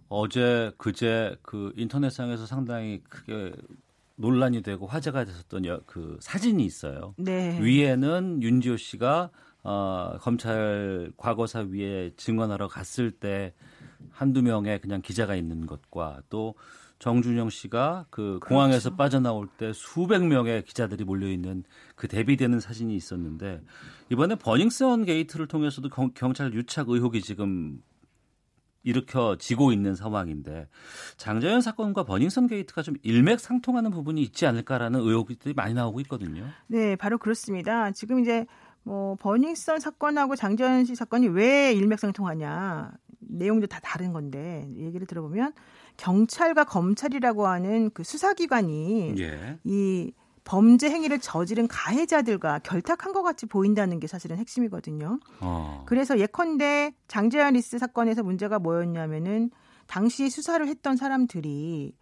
어제 0.08 0.72
그제 0.78 1.36
그 1.42 1.72
인터넷상에서 1.76 2.46
상당히 2.46 3.02
크게 3.08 3.52
논란이 4.16 4.62
되고 4.62 4.86
화제가 4.86 5.24
됐었던 5.24 5.64
여, 5.66 5.80
그 5.86 6.16
사진이 6.20 6.64
있어요. 6.64 7.14
네. 7.18 7.58
위에는 7.60 8.42
윤지호 8.42 8.76
씨가 8.76 9.30
어, 9.64 10.18
검찰 10.20 11.10
과거사 11.16 11.60
위에 11.70 12.12
증언하러 12.16 12.68
갔을 12.68 13.10
때 13.10 13.54
한두 14.10 14.42
명의 14.42 14.78
그냥 14.80 15.00
기자가 15.00 15.34
있는 15.34 15.66
것과 15.66 16.20
또 16.28 16.54
정준영 16.98 17.50
씨가 17.50 18.06
그 18.10 18.38
그렇죠. 18.40 18.46
공항에서 18.46 18.94
빠져나올 18.94 19.48
때 19.48 19.72
수백 19.72 20.24
명의 20.24 20.62
기자들이 20.62 21.04
몰려 21.04 21.28
있는 21.28 21.64
그 21.96 22.08
대비되는 22.08 22.60
사진이 22.60 22.94
있었는데 22.94 23.62
이번에 24.10 24.36
버닝썬 24.36 25.06
게이트를 25.06 25.48
통해서도 25.48 25.88
경, 25.88 26.34
찰 26.34 26.52
유착 26.54 26.90
의혹이 26.90 27.22
지금 27.22 27.80
일으켜지고 28.84 29.72
있는 29.72 29.94
상황인데 29.94 30.68
장자연 31.16 31.62
사건과 31.62 32.04
버닝썬 32.04 32.48
게이트가 32.48 32.82
좀 32.82 32.96
일맥상통하는 33.02 33.90
부분이 33.90 34.22
있지 34.22 34.46
않을까라는 34.46 35.00
의혹들이 35.00 35.54
많이 35.54 35.72
나오고 35.72 36.00
있거든요. 36.02 36.46
네, 36.66 36.94
바로 36.96 37.18
그렇습니다. 37.18 37.90
지금 37.92 38.20
이제 38.20 38.46
뭐 38.84 39.16
버닝썬 39.16 39.80
사건하고 39.80 40.36
장자연 40.36 40.84
씨 40.84 40.94
사건이 40.94 41.28
왜 41.28 41.72
일맥상통하냐 41.72 42.92
내용도 43.18 43.66
다 43.66 43.80
다른 43.82 44.12
건데 44.12 44.68
얘기를 44.76 45.06
들어보면 45.06 45.52
경찰과 45.96 46.64
검찰이라고 46.64 47.46
하는 47.46 47.90
그 47.90 48.04
수사기관이 48.04 49.14
예. 49.18 49.58
이 49.64 50.12
범죄 50.44 50.90
행위를 50.90 51.18
저지른 51.18 51.66
가해자들과 51.66 52.58
결탁한 52.60 53.12
것 53.12 53.22
같이 53.22 53.46
보인다는 53.46 53.98
게 53.98 54.06
사실은 54.06 54.36
핵심이거든요. 54.36 55.18
어. 55.40 55.84
그래서 55.86 56.18
예컨대 56.18 56.92
장자연 57.08 57.54
리스트 57.54 57.78
사건에서 57.78 58.22
문제가 58.22 58.58
뭐였냐면은 58.58 59.50
당시 59.86 60.28
수사를 60.28 60.66
했던 60.66 60.96
사람들이 60.96 61.94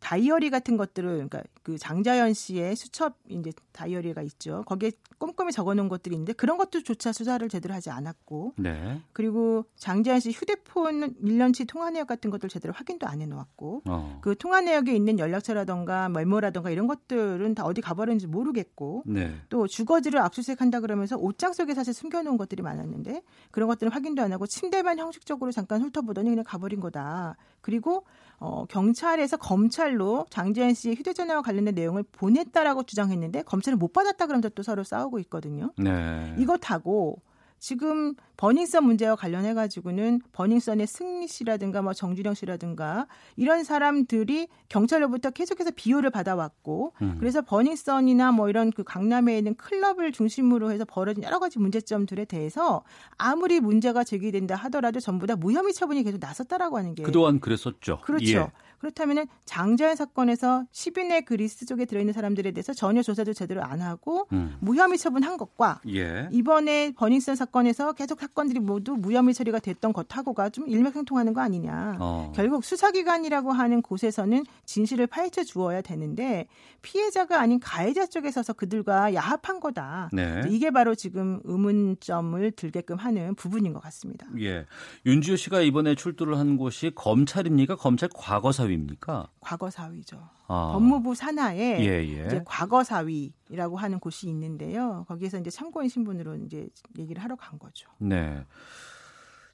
다이어리 0.00 0.50
같은 0.50 0.76
것들을 0.76 1.08
그러니까 1.08 1.42
그 1.68 1.76
장자연 1.76 2.32
씨의 2.32 2.76
수첩 2.76 3.18
이제 3.28 3.52
다이어리가 3.72 4.22
있죠. 4.22 4.62
거기에 4.64 4.90
꼼꼼히 5.18 5.52
적어놓은 5.52 5.90
것들이 5.90 6.14
있는데 6.14 6.32
그런 6.32 6.56
것들조차 6.56 7.12
수사를 7.12 7.46
제대로 7.50 7.74
하지 7.74 7.90
않았고, 7.90 8.54
네. 8.56 9.02
그리고 9.12 9.66
장자연 9.76 10.20
씨 10.20 10.30
휴대폰 10.30 11.14
1년치 11.16 11.68
통화 11.68 11.90
내역 11.90 12.06
같은 12.06 12.30
것들 12.30 12.48
제대로 12.48 12.72
확인도 12.72 13.06
안 13.06 13.20
해놓았고, 13.20 13.82
어. 13.84 14.18
그 14.22 14.34
통화 14.38 14.62
내역에 14.62 14.96
있는 14.96 15.18
연락처라던가 15.18 16.08
메모라던가 16.08 16.70
이런 16.70 16.86
것들은 16.86 17.54
다 17.54 17.66
어디 17.66 17.82
가버렸는지 17.82 18.28
모르겠고, 18.28 19.02
네. 19.04 19.34
또 19.50 19.66
주거지를 19.66 20.20
압수수색한다 20.20 20.80
그러면서 20.80 21.18
옷장 21.18 21.52
속에 21.52 21.74
사실 21.74 21.92
숨겨놓은 21.92 22.38
것들이 22.38 22.62
많았는데 22.62 23.20
그런 23.50 23.68
것들은 23.68 23.92
확인도 23.92 24.22
안 24.22 24.32
하고 24.32 24.46
침대만 24.46 24.98
형식적으로 24.98 25.52
잠깐 25.52 25.82
훑어보더니 25.82 26.30
그냥 26.30 26.44
가버린 26.46 26.80
거다. 26.80 27.36
그리고 27.60 28.04
어, 28.40 28.64
경찰에서 28.66 29.36
검찰로 29.36 30.26
장재현 30.30 30.74
씨의 30.74 30.94
휴대전화와 30.96 31.42
관련 31.42 31.57
된 31.64 31.74
내용을 31.74 32.04
보냈다라고 32.12 32.84
주장했는데 32.84 33.42
검찰은 33.42 33.78
못 33.78 33.92
받았다 33.92 34.26
그러면서 34.26 34.48
또 34.50 34.62
서로 34.62 34.84
싸우고 34.84 35.18
있거든요. 35.20 35.72
네. 35.76 36.34
이것하고 36.38 37.20
지금 37.58 38.14
버닝썬 38.38 38.84
문제와 38.84 39.16
관련해 39.16 39.52
가지고는 39.52 40.20
버닝썬의 40.32 40.86
승리 40.86 41.26
씨라든가 41.26 41.82
뭐 41.82 41.92
정준영 41.92 42.34
씨라든가 42.34 43.08
이런 43.36 43.64
사람들이 43.64 44.46
경찰로부터 44.68 45.30
계속해서 45.30 45.72
비호를 45.74 46.10
받아왔고 46.10 46.94
음. 47.02 47.16
그래서 47.18 47.42
버닝썬이나 47.42 48.30
뭐 48.30 48.48
이런 48.48 48.70
그 48.70 48.84
강남에 48.84 49.36
있는 49.36 49.56
클럽을 49.56 50.12
중심으로 50.12 50.70
해서 50.70 50.84
벌어진 50.84 51.24
여러 51.24 51.40
가지 51.40 51.58
문제점들에 51.58 52.26
대해서 52.26 52.84
아무리 53.16 53.58
문제가 53.58 54.04
제기된다 54.04 54.54
하더라도 54.54 55.00
전부 55.00 55.26
다 55.26 55.34
무혐의 55.34 55.74
처분이 55.74 56.04
계속 56.04 56.18
나섰다라고 56.20 56.78
하는 56.78 56.94
게 56.94 57.02
그동안 57.02 57.40
그랬었죠. 57.40 58.00
그렇죠. 58.02 58.24
예. 58.24 58.50
그렇다면은 58.78 59.26
장자연 59.44 59.96
사건에서 59.96 60.64
10인의 60.72 61.24
그 61.24 61.34
리스트 61.34 61.66
쪽에 61.66 61.84
들어있는 61.84 62.14
사람들에 62.14 62.52
대해서 62.52 62.72
전혀 62.72 63.02
조사도 63.02 63.32
제대로 63.32 63.64
안 63.64 63.80
하고 63.80 64.28
음. 64.30 64.56
무혐의 64.60 64.98
처분한 64.98 65.36
것과 65.36 65.80
예. 65.88 66.28
이번에 66.30 66.92
버닝썬 66.92 67.34
사건 67.34 67.47
에서 67.66 67.92
계속 67.92 68.20
사건들이 68.20 68.60
모두 68.60 68.92
무혐의 68.92 69.34
처리가 69.34 69.58
됐던 69.58 69.92
것하고가 69.92 70.50
좀 70.50 70.68
일맥상통하는 70.68 71.34
거 71.34 71.40
아니냐. 71.40 71.96
어. 72.00 72.32
결국 72.34 72.64
수사기관이라고 72.64 73.52
하는 73.52 73.82
곳에서는 73.82 74.44
진실을 74.64 75.06
파헤쳐 75.06 75.44
주어야 75.44 75.80
되는데 75.82 76.46
피해자가 76.82 77.40
아닌 77.40 77.60
가해자 77.60 78.06
쪽에 78.06 78.30
서서 78.30 78.52
그들과 78.52 79.14
야합한 79.14 79.60
거다. 79.60 80.10
네. 80.12 80.42
이게 80.48 80.70
바로 80.70 80.94
지금 80.94 81.40
의문점을 81.44 82.50
들게끔 82.52 82.96
하는 82.96 83.34
부분인 83.34 83.72
것 83.72 83.80
같습니다. 83.80 84.26
예. 84.40 84.66
윤지호 85.06 85.36
씨가 85.36 85.60
이번에 85.60 85.94
출두를 85.94 86.38
한 86.38 86.56
곳이 86.56 86.92
검찰입니까? 86.94 87.76
검찰 87.76 88.08
과거사위입니까? 88.14 89.28
과거사위죠. 89.40 90.37
아. 90.48 90.70
법무부 90.72 91.14
산하에 91.14 91.80
예, 91.80 91.86
예. 91.86 92.26
이제 92.26 92.42
과거사위라고 92.44 93.76
하는 93.76 94.00
곳이 94.00 94.28
있는데요. 94.28 95.04
거기에서 95.06 95.38
이제 95.38 95.50
참고인 95.50 95.88
신분으로 95.88 96.36
이제 96.36 96.68
얘기를 96.98 97.22
하러 97.22 97.36
간 97.36 97.58
거죠. 97.58 97.88
네. 97.98 98.44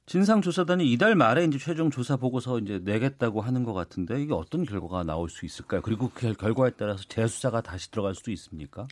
진상조사단이 0.06 0.90
이달 0.92 1.14
말에 1.16 1.44
이제 1.44 1.58
최종 1.58 1.90
조사 1.90 2.16
보고서 2.16 2.58
이제 2.58 2.78
내겠다고 2.82 3.40
하는 3.40 3.64
것 3.64 3.72
같은데 3.72 4.22
이게 4.22 4.34
어떤 4.34 4.64
결과가 4.64 5.02
나올 5.02 5.30
수 5.30 5.46
있을까요? 5.46 5.80
그리고 5.82 6.10
그 6.14 6.32
결과에 6.34 6.70
따라서 6.76 7.02
재수사가 7.08 7.62
다시 7.62 7.90
들어갈 7.90 8.14
수도 8.14 8.30
있습니까? 8.30 8.86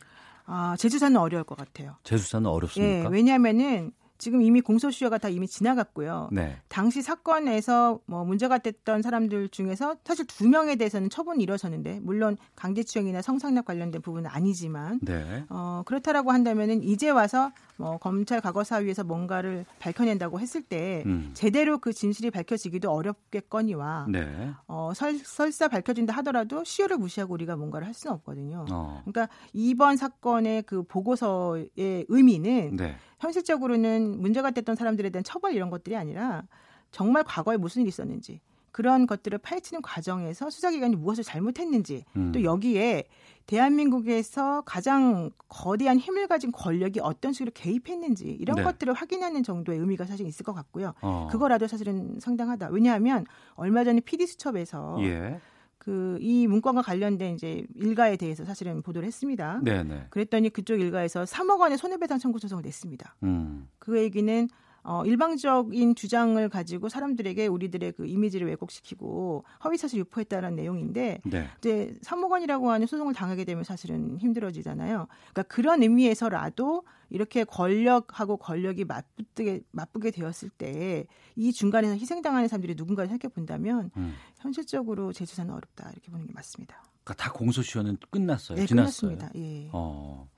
아, 0.45 0.75
재수사는 0.77 1.15
어려울 1.15 1.43
것 1.43 1.57
같아요. 1.57 1.95
재수사는 2.03 2.45
어렵습니까? 2.49 3.05
예, 3.05 3.07
왜냐하면은 3.09 3.91
지금 4.17 4.41
이미 4.41 4.61
공소시효가 4.61 5.17
다 5.17 5.29
이미 5.29 5.47
지나갔고요. 5.47 6.29
네. 6.31 6.57
당시 6.67 7.01
사건에서 7.01 7.99
뭐 8.05 8.23
문제가 8.23 8.57
됐던 8.57 9.01
사람들 9.01 9.49
중에서 9.49 9.97
사실 10.05 10.25
두 10.27 10.47
명에 10.47 10.75
대해서는 10.75 11.09
처분이 11.09 11.43
이뤄졌는데 11.43 11.99
물론 12.01 12.37
강제추행이나 12.55 13.21
성상납 13.21 13.65
관련된 13.65 14.01
부분은 14.01 14.29
아니지만 14.29 14.99
네. 15.01 15.45
어, 15.49 15.83
그렇다라고 15.85 16.31
한다면은 16.31 16.83
이제 16.83 17.09
와서 17.09 17.51
뭐 17.75 17.97
검찰 17.97 18.39
과거사위에서 18.39 19.03
뭔가를 19.03 19.65
밝혀낸다고 19.79 20.39
했을 20.39 20.61
때 20.61 21.03
음. 21.05 21.31
제대로 21.33 21.79
그 21.79 21.91
진실이 21.91 22.31
밝혀지기도 22.31 22.91
어렵겠거니와 22.91 24.07
네. 24.09 24.51
어, 24.67 24.91
설, 24.95 25.17
설사 25.17 25.67
밝혀진다 25.67 26.13
하더라도 26.17 26.63
시효를 26.63 26.97
무시하고 26.97 27.33
우리가 27.33 27.55
뭔가를 27.55 27.87
할 27.87 27.93
수는 27.93 28.13
없거든요. 28.15 28.65
어. 28.71 29.01
그러니까 29.05 29.33
이번 29.53 29.97
사건의 29.97 30.63
그 30.63 30.83
보고서의 30.83 32.05
의미는 32.07 32.75
네. 32.75 32.95
현실적으로는 33.23 34.19
문제가 34.21 34.51
됐던 34.51 34.75
사람들에 34.75 35.09
대한 35.09 35.23
처벌 35.23 35.53
이런 35.53 35.69
것들이 35.69 35.95
아니라 35.95 36.43
정말 36.91 37.23
과거에 37.23 37.57
무슨 37.57 37.81
일이 37.81 37.89
있었는지 37.89 38.41
그런 38.71 39.05
것들을 39.07 39.37
파헤치는 39.37 39.81
과정에서 39.81 40.49
수사기관이 40.49 40.95
무엇을 40.95 41.23
잘못했는지 41.23 42.05
음. 42.17 42.31
또 42.31 42.43
여기에 42.43 43.05
대한민국에서 43.45 44.61
가장 44.65 45.29
거대한 45.47 45.99
힘을 45.99 46.27
가진 46.27 46.51
권력이 46.51 46.99
어떤 47.01 47.33
식으로 47.33 47.51
개입했는지 47.53 48.25
이런 48.25 48.55
네. 48.57 48.63
것들을 48.63 48.93
확인하는 48.93 49.43
정도의 49.43 49.79
의미가 49.79 50.05
사실 50.05 50.25
있을 50.25 50.43
것 50.43 50.53
같고요. 50.53 50.93
어. 51.01 51.27
그거라도 51.31 51.67
사실은 51.67 52.19
상당하다. 52.19 52.69
왜냐하면 52.71 53.25
얼마 53.53 53.83
전에 53.83 53.99
PD 53.99 54.25
수첩에서 54.25 54.97
예. 55.01 55.39
그 55.83 56.13
이 56.23 56.47
문건과 56.47 56.81
관련된 56.81 57.35
이제 57.35 57.65
일가에 57.75 58.15
대해서 58.15 58.45
사실은 58.45 58.81
보도를 58.81 59.05
했습니다. 59.07 59.59
네네. 59.63 60.07
그랬더니 60.09 60.49
그쪽 60.49 60.79
일가에서 60.79 61.23
3억 61.23 61.59
원의 61.59 61.77
손해배상 61.77 62.19
청구 62.19 62.39
소송을 62.39 62.63
냈습니다. 62.63 63.15
음. 63.23 63.67
그 63.79 63.99
얘기는 63.99 64.47
어, 64.83 65.05
일방적인 65.05 65.95
주장을 65.95 66.47
가지고 66.49 66.89
사람들에게 66.89 67.47
우리들의 67.47 67.93
그 67.93 68.05
이미지를 68.05 68.47
왜곡시키고 68.47 69.45
허위사실 69.63 69.99
유포했다는 69.99 70.55
내용인데 70.55 71.21
네. 71.25 71.49
이제 71.59 71.93
3억 72.03 72.29
원이라고 72.31 72.69
하는 72.71 72.87
소송을 72.87 73.13
당하게 73.13 73.45
되면 73.45 73.63
사실은 73.63 74.17
힘들어지잖아요. 74.19 75.07
그러니까 75.31 75.43
그런 75.43 75.81
의미에서라도 75.81 76.83
이렇게 77.09 77.43
권력하고 77.43 78.37
권력이 78.37 78.85
맞붙게 78.85 79.61
맞붙게 79.71 80.11
되었을 80.11 80.49
때 80.49 81.05
이 81.35 81.51
중간에서 81.51 81.95
희생당하는 81.95 82.47
사람들이 82.47 82.75
누군가를 82.75 83.09
살펴본다면 83.09 83.91
음. 83.97 84.13
현실적으로 84.37 85.13
재수사는 85.13 85.51
어렵다 85.51 85.89
이렇게 85.91 86.11
보는 86.11 86.27
게 86.27 86.33
맞습니다. 86.33 86.83
그러니까 87.03 87.23
다 87.23 87.31
공소시효는 87.31 87.97
끝났어요. 88.09 88.57
네, 88.57 88.65
지났어요. 88.65 89.17
끝났습니다. 89.17 89.31
예. 89.35 89.69
어. 89.73 90.29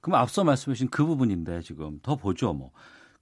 그럼 0.00 0.18
앞서 0.18 0.42
말씀하신 0.42 0.88
그 0.88 1.04
부분인데 1.04 1.60
지금 1.60 2.00
더 2.02 2.16
보죠, 2.16 2.52
뭐. 2.52 2.72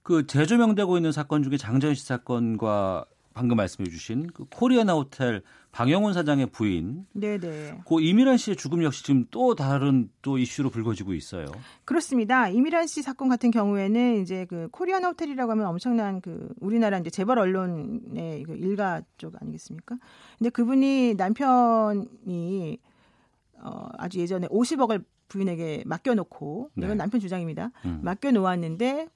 그 0.03 0.25
재조명되고 0.25 0.97
있는 0.97 1.11
사건 1.11 1.43
중에 1.43 1.57
장재현 1.57 1.95
씨 1.95 2.05
사건과 2.05 3.05
방금 3.33 3.57
말씀해 3.57 3.89
주신 3.89 4.27
그 4.27 4.45
코리아나 4.49 4.93
호텔 4.93 5.41
방영훈 5.71 6.13
사장의 6.13 6.47
부인. 6.47 7.05
네네. 7.13 7.81
고 7.85 8.01
이미란 8.01 8.37
씨의 8.37 8.57
죽음 8.57 8.83
역시 8.83 9.05
지금 9.05 9.25
또 9.31 9.55
다른 9.55 10.09
또 10.21 10.37
이슈로 10.37 10.69
불거지고 10.69 11.13
있어요. 11.13 11.45
그렇습니다. 11.85 12.49
이미란 12.49 12.87
씨 12.87 13.01
사건 13.01 13.29
같은 13.29 13.51
경우에는 13.51 14.21
이제 14.21 14.45
그 14.45 14.67
코리아나 14.71 15.07
호텔이라고 15.09 15.51
하면 15.51 15.65
엄청난 15.67 16.19
그 16.19 16.53
우리나라 16.59 16.97
이제 16.99 17.09
재벌 17.09 17.39
언론의 17.39 18.43
그 18.43 18.53
일가 18.53 19.01
쪽 19.17 19.41
아니겠습니까? 19.41 19.97
근데 20.37 20.49
그분이 20.49 21.15
남편이 21.15 22.79
어 23.63 23.89
아주 23.97 24.19
예전에 24.19 24.47
50억을 24.47 25.05
부인에게 25.29 25.83
맡겨놓고 25.85 26.71
이건 26.75 26.89
네. 26.89 26.95
남편 26.95 27.21
주장입니다. 27.21 27.71
음. 27.85 28.01
맡겨놓았는데 28.03 29.07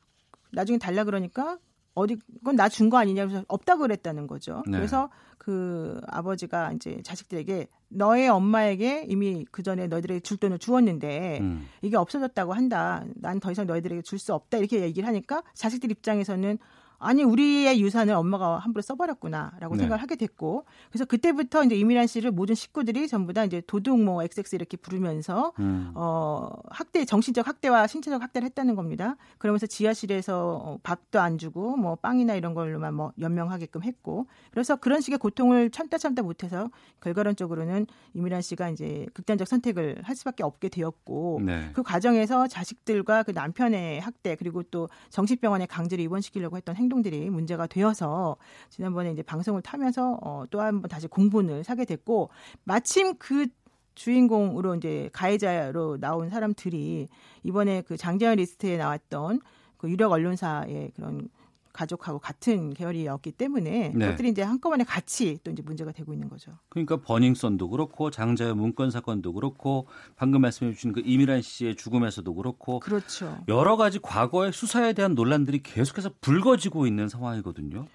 나중에 0.55 0.77
달라 0.79 1.03
그러니까 1.03 1.57
어디 1.93 2.15
그건 2.39 2.55
나 2.55 2.67
준 2.67 2.89
거 2.89 2.97
아니냐 2.97 3.25
그래서 3.27 3.45
없다 3.47 3.77
그랬다는 3.77 4.27
거죠. 4.27 4.63
네. 4.67 4.77
그래서 4.77 5.09
그 5.37 6.01
아버지가 6.07 6.71
이제 6.73 7.01
자식들에게 7.03 7.67
너의 7.89 8.27
엄마에게 8.29 9.05
이미 9.07 9.45
그 9.51 9.63
전에 9.63 9.87
너희들에게 9.87 10.19
줄 10.21 10.37
돈을 10.37 10.57
주었는데 10.59 11.37
음. 11.39 11.67
이게 11.81 11.95
없어졌다고 11.97 12.53
한다. 12.53 13.05
난 13.15 13.39
더 13.39 13.51
이상 13.51 13.65
너희들에게 13.67 14.01
줄 14.01 14.17
수 14.19 14.33
없다 14.33 14.57
이렇게 14.57 14.81
얘기를 14.81 15.07
하니까 15.07 15.43
자식들 15.53 15.91
입장에서는 15.91 16.57
아니 16.99 17.23
우리의 17.23 17.81
유산을 17.81 18.13
엄마가 18.13 18.59
함부로 18.59 18.81
써버렸구나라고 18.81 19.75
네. 19.75 19.81
생각을 19.81 20.01
하게 20.01 20.15
됐고 20.15 20.65
그래서 20.89 21.05
그때부터 21.05 21.63
이제 21.63 21.75
이미란 21.75 22.07
씨를 22.07 22.31
모든 22.31 22.55
식구들이 22.55 23.07
전부 23.07 23.33
다 23.33 23.43
이제 23.43 23.61
도둑 23.67 24.01
뭐 24.01 24.23
XX 24.23 24.55
이렇게 24.55 24.77
부르면서 24.77 25.53
음. 25.59 25.91
어 25.95 26.49
학대 26.69 27.05
정신적 27.05 27.47
학대와 27.47 27.87
신체적 27.87 28.21
학대를 28.21 28.45
했다는 28.47 28.75
겁니다. 28.75 29.17
그러면서 29.37 29.67
지하실에서 29.67 30.61
어, 30.63 30.79
밥도 30.83 31.19
안 31.19 31.37
주고 31.37 31.75
뭐 31.75 31.95
빵이나 31.95 32.35
이런 32.35 32.53
걸로만 32.53 32.93
뭐 32.93 33.11
연명하게끔 33.19 33.83
했고 33.83 34.27
그래서 34.51 34.75
그런 34.75 35.01
식의 35.01 35.19
고통을 35.19 35.69
참다 35.71 35.97
참다 35.97 36.21
못해서 36.21 36.69
결과론적으로는 37.01 37.87
이미란 38.13 38.41
씨가 38.41 38.69
이제 38.69 39.05
극단적 39.13 39.47
선택을 39.47 40.01
할 40.03 40.15
수밖에 40.15 40.43
없게 40.43 40.69
되었고 40.69 41.41
네. 41.43 41.71
그 41.73 41.83
과정에서 41.83 42.47
자식들과 42.47 43.23
그 43.23 43.31
남편의 43.31 43.99
학대 43.99 44.35
그리고 44.35 44.63
또 44.63 44.89
정신병원에 45.09 45.65
강제로 45.65 46.01
입원시키려고 46.01 46.57
했던 46.57 46.75
행 46.75 46.84
행동들이 46.85 47.29
문제가 47.29 47.67
되어서 47.67 48.37
지난번에 48.69 49.11
이제 49.11 49.21
방송을 49.23 49.61
타면서 49.61 50.19
어, 50.21 50.43
또 50.49 50.59
한 50.61 50.81
번 50.81 50.89
다시 50.89 51.07
공분을 51.07 51.63
사게 51.63 51.85
됐고 51.85 52.29
마침 52.63 53.15
그 53.17 53.47
주인공으로 53.95 54.75
이제 54.75 55.09
가해자로 55.13 55.97
나온 55.99 56.29
사람들이 56.29 57.07
이번에 57.43 57.81
그 57.81 57.97
장자연 57.97 58.37
리스트에 58.37 58.77
나왔던 58.77 59.39
그 59.77 59.89
유력 59.89 60.11
언론사의 60.11 60.91
그런 60.95 61.29
가족하고 61.75 62.19
같은 62.19 62.73
계열이었기 62.73 63.33
때문에 63.33 63.91
네. 63.93 64.05
그것들이 64.05 64.29
이제 64.29 64.41
한꺼번에 64.41 64.83
같이 64.83 65.37
또 65.43 65.51
이제 65.51 65.61
문제가 65.61 65.91
되고 65.91 66.13
있는 66.13 66.29
거죠. 66.29 66.53
그러니까 66.69 66.97
버닝썬도 67.01 67.69
그렇고 67.69 68.09
장자연 68.09 68.57
문건 68.57 68.91
사건도 68.91 69.33
그렇고 69.33 69.87
방금 70.15 70.41
말씀해 70.41 70.73
주신 70.73 70.93
그 70.93 71.01
이미란 71.05 71.41
씨의 71.41 71.75
죽음에서도 71.75 72.33
그렇고 72.33 72.79
그렇죠. 72.79 73.37
여러 73.47 73.77
가지 73.77 73.99
과거의 73.99 74.53
수사에 74.53 74.93
대한 74.93 75.15
논란들이 75.15 75.61
계속해서 75.63 76.11
불거지고 76.21 76.87
있는 76.87 77.09
상황이거든요. 77.09 77.85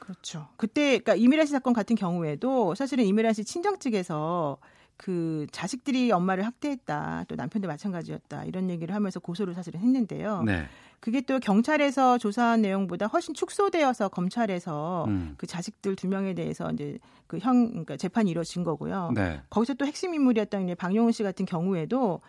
그렇죠. 0.00 0.48
그때 0.56 0.98
그러니까 0.98 1.16
이미란 1.16 1.46
씨 1.46 1.52
사건 1.52 1.72
같은 1.72 1.96
경우에도 1.96 2.74
사실은 2.74 3.04
이미란 3.04 3.32
씨 3.32 3.44
친정 3.44 3.78
측에서 3.78 4.58
그 4.96 5.46
자식들이 5.52 6.10
엄마를 6.12 6.44
학대했다. 6.46 7.24
또 7.28 7.36
남편도 7.36 7.68
마찬가지였다. 7.68 8.44
이런 8.44 8.70
얘기를 8.70 8.94
하면서 8.94 9.20
고소를 9.20 9.54
사실은 9.54 9.80
했는데요. 9.80 10.42
네. 10.42 10.66
그게 11.00 11.20
또 11.20 11.38
경찰에서 11.38 12.16
조사한 12.18 12.62
내용보다 12.62 13.06
훨씬 13.06 13.34
축소되어서 13.34 14.08
검찰에서 14.08 15.04
음. 15.08 15.34
그 15.36 15.46
자식들 15.46 15.94
두 15.96 16.08
명에 16.08 16.34
대해서 16.34 16.70
이제 16.72 16.98
그 17.26 17.38
형 17.38 17.68
그러니까 17.68 17.96
재판이 17.96 18.30
이루어진 18.30 18.64
거고요. 18.64 19.12
네. 19.14 19.40
거기서 19.50 19.74
또 19.74 19.84
핵심 19.84 20.14
인물이었던 20.14 20.64
이제 20.64 20.74
방용훈 20.74 21.12
씨 21.12 21.22
같은 21.22 21.44
경우에도 21.44 22.20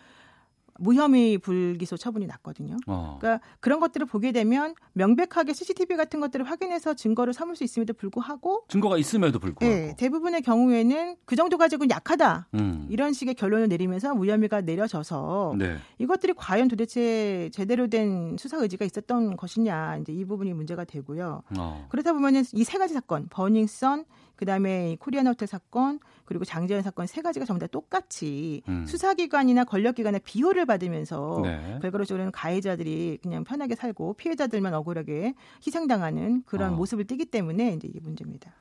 무혐의 0.78 1.38
불기소 1.38 1.96
처분이 1.96 2.26
났거든요. 2.26 2.76
어. 2.86 3.18
그러니까 3.20 3.44
그런 3.60 3.80
것들을 3.80 4.06
보게 4.06 4.30
되면 4.32 4.74
명백하게 4.92 5.52
CCTV 5.52 5.96
같은 5.96 6.20
것들을 6.20 6.48
확인해서 6.48 6.94
증거를 6.94 7.32
삼을 7.32 7.56
수 7.56 7.64
있음에도 7.64 7.92
불구하고 7.94 8.64
증거가 8.68 8.96
있음에도 8.96 9.38
불구하고 9.40 9.74
네, 9.76 9.96
대부분의 9.96 10.42
경우에는 10.42 11.16
그 11.24 11.34
정도 11.36 11.58
가지고는 11.58 11.90
약하다 11.90 12.48
음. 12.54 12.86
이런 12.88 13.12
식의 13.12 13.34
결론을 13.34 13.68
내리면서 13.68 14.14
무혐의가 14.14 14.60
내려져서 14.60 15.56
네. 15.58 15.76
이것들이 15.98 16.34
과연 16.36 16.68
도대체 16.68 17.50
제대로 17.52 17.88
된 17.88 18.36
수사 18.38 18.56
의지가 18.58 18.84
있었던 18.84 19.36
것이냐 19.36 19.98
이제 19.98 20.12
이 20.12 20.24
부분이 20.24 20.52
문제가 20.54 20.84
되고요. 20.84 21.42
어. 21.58 21.86
그렇다 21.90 22.12
보면은 22.12 22.44
이 22.54 22.64
세 22.68 22.76
가지 22.78 22.92
사건 22.94 23.26
버닝썬 23.30 24.04
그다음에 24.36 24.96
코리안 25.00 25.26
호텔 25.26 25.48
사건 25.48 25.98
그리고 26.28 26.44
장재현 26.44 26.82
사건 26.82 27.06
세 27.06 27.22
가지가 27.22 27.46
전부 27.46 27.58
다 27.58 27.66
똑같이 27.66 28.60
음. 28.68 28.84
수사기관이나 28.84 29.64
권력기관의 29.64 30.20
비호를 30.24 30.66
받으면서 30.66 31.40
네. 31.42 31.78
결과적으로는 31.80 32.32
가해자들이 32.32 33.20
그냥 33.22 33.44
편하게 33.44 33.74
살고 33.74 34.12
피해자들만 34.12 34.74
억울하게 34.74 35.32
희생당하는 35.66 36.42
그런 36.44 36.74
어. 36.74 36.76
모습을 36.76 37.06
띠기 37.06 37.24
때문에 37.24 37.72
이제 37.72 37.88
이게 37.88 37.98
문제입니다. 38.00 38.52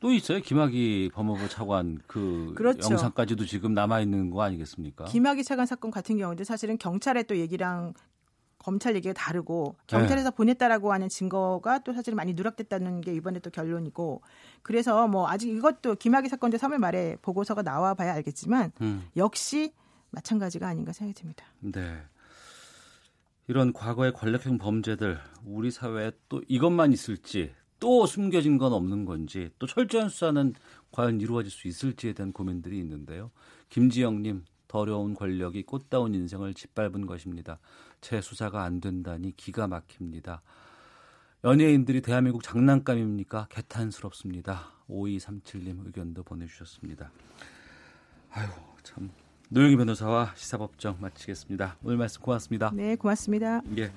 또 0.00 0.12
있어요. 0.12 0.40
김학의 0.40 1.08
법무부 1.14 1.48
차관 1.48 1.98
그 2.06 2.52
그렇죠. 2.54 2.90
영상까지도 2.90 3.46
지금 3.46 3.72
남아 3.72 4.00
있는 4.00 4.28
거 4.28 4.42
아니겠습니까? 4.42 5.06
김학의 5.06 5.44
차관 5.44 5.64
사건 5.64 5.90
같은 5.90 6.18
경우도 6.18 6.44
사실은 6.44 6.76
경찰의 6.76 7.24
또 7.24 7.38
얘기랑 7.38 7.94
검찰 8.68 8.94
얘기가 8.96 9.14
다르고 9.14 9.76
경찰에서 9.86 10.28
네. 10.28 10.36
보냈다라고 10.36 10.92
하는 10.92 11.08
증거가 11.08 11.78
또 11.78 11.94
사실 11.94 12.14
많이 12.14 12.34
누락됐다는 12.34 13.00
게 13.00 13.14
이번에 13.14 13.38
또 13.38 13.48
결론이고 13.48 14.20
그래서 14.60 15.08
뭐 15.08 15.26
아직 15.26 15.48
이것도 15.48 15.94
김학의 15.94 16.28
사건도 16.28 16.58
3월 16.58 16.76
말에 16.76 17.16
보고서가 17.22 17.62
나와 17.62 17.94
봐야 17.94 18.12
알겠지만 18.12 18.72
음. 18.82 19.08
역시 19.16 19.72
마찬가지가 20.10 20.68
아닌가 20.68 20.92
생각이 20.92 21.18
듭니다. 21.18 21.46
네. 21.60 21.96
이런 23.46 23.72
과거의 23.72 24.12
권력형 24.12 24.58
범죄들 24.58 25.18
우리 25.46 25.70
사회에 25.70 26.12
또 26.28 26.42
이것만 26.46 26.92
있을지 26.92 27.54
또 27.80 28.04
숨겨진 28.04 28.58
건 28.58 28.74
없는 28.74 29.06
건지 29.06 29.48
또 29.58 29.66
철저한 29.66 30.10
수사는 30.10 30.52
과연 30.90 31.22
이루어질 31.22 31.50
수 31.50 31.68
있을지에 31.68 32.12
대한 32.12 32.32
고민들이 32.32 32.78
있는데요. 32.80 33.30
김지영님 33.70 34.44
더러운 34.68 35.14
권력이 35.14 35.64
꽃다운 35.64 36.14
인생을 36.14 36.54
짓밟은 36.54 37.06
것입니다. 37.06 37.58
제 38.00 38.20
수사가 38.20 38.62
안 38.62 38.80
된다니 38.80 39.36
기가 39.36 39.66
막힙니다. 39.66 40.42
연예인들이 41.44 42.02
대한민국 42.02 42.42
장난감입니까? 42.42 43.48
개탄스럽습니다. 43.50 44.72
5237님 44.90 45.86
의견도 45.86 46.22
보내주셨습니다. 46.22 47.10
아유, 48.30 48.48
참. 48.82 49.10
노영희 49.50 49.76
변호사와 49.76 50.34
시사법정 50.36 50.98
마치겠습니다. 51.00 51.76
오늘 51.82 51.96
말씀 51.96 52.20
고맙습니다. 52.20 52.70
네, 52.74 52.96
고맙습니다. 52.96 53.62
예. 53.78 53.90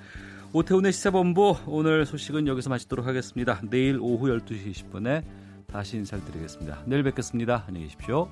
오태훈의 0.53 0.93
시사본부 0.93 1.57
오늘 1.67 2.05
소식은 2.05 2.47
여기서 2.47 2.69
마치도록 2.69 3.05
하겠습니다. 3.05 3.61
내일 3.69 3.97
오후 3.99 4.27
12시 4.27 4.71
20분에 4.71 5.23
다시 5.67 5.97
인사드리겠습니다. 5.97 6.83
내일 6.85 7.03
뵙겠습니다. 7.03 7.65
안녕히 7.67 7.87
계십시오. 7.87 8.29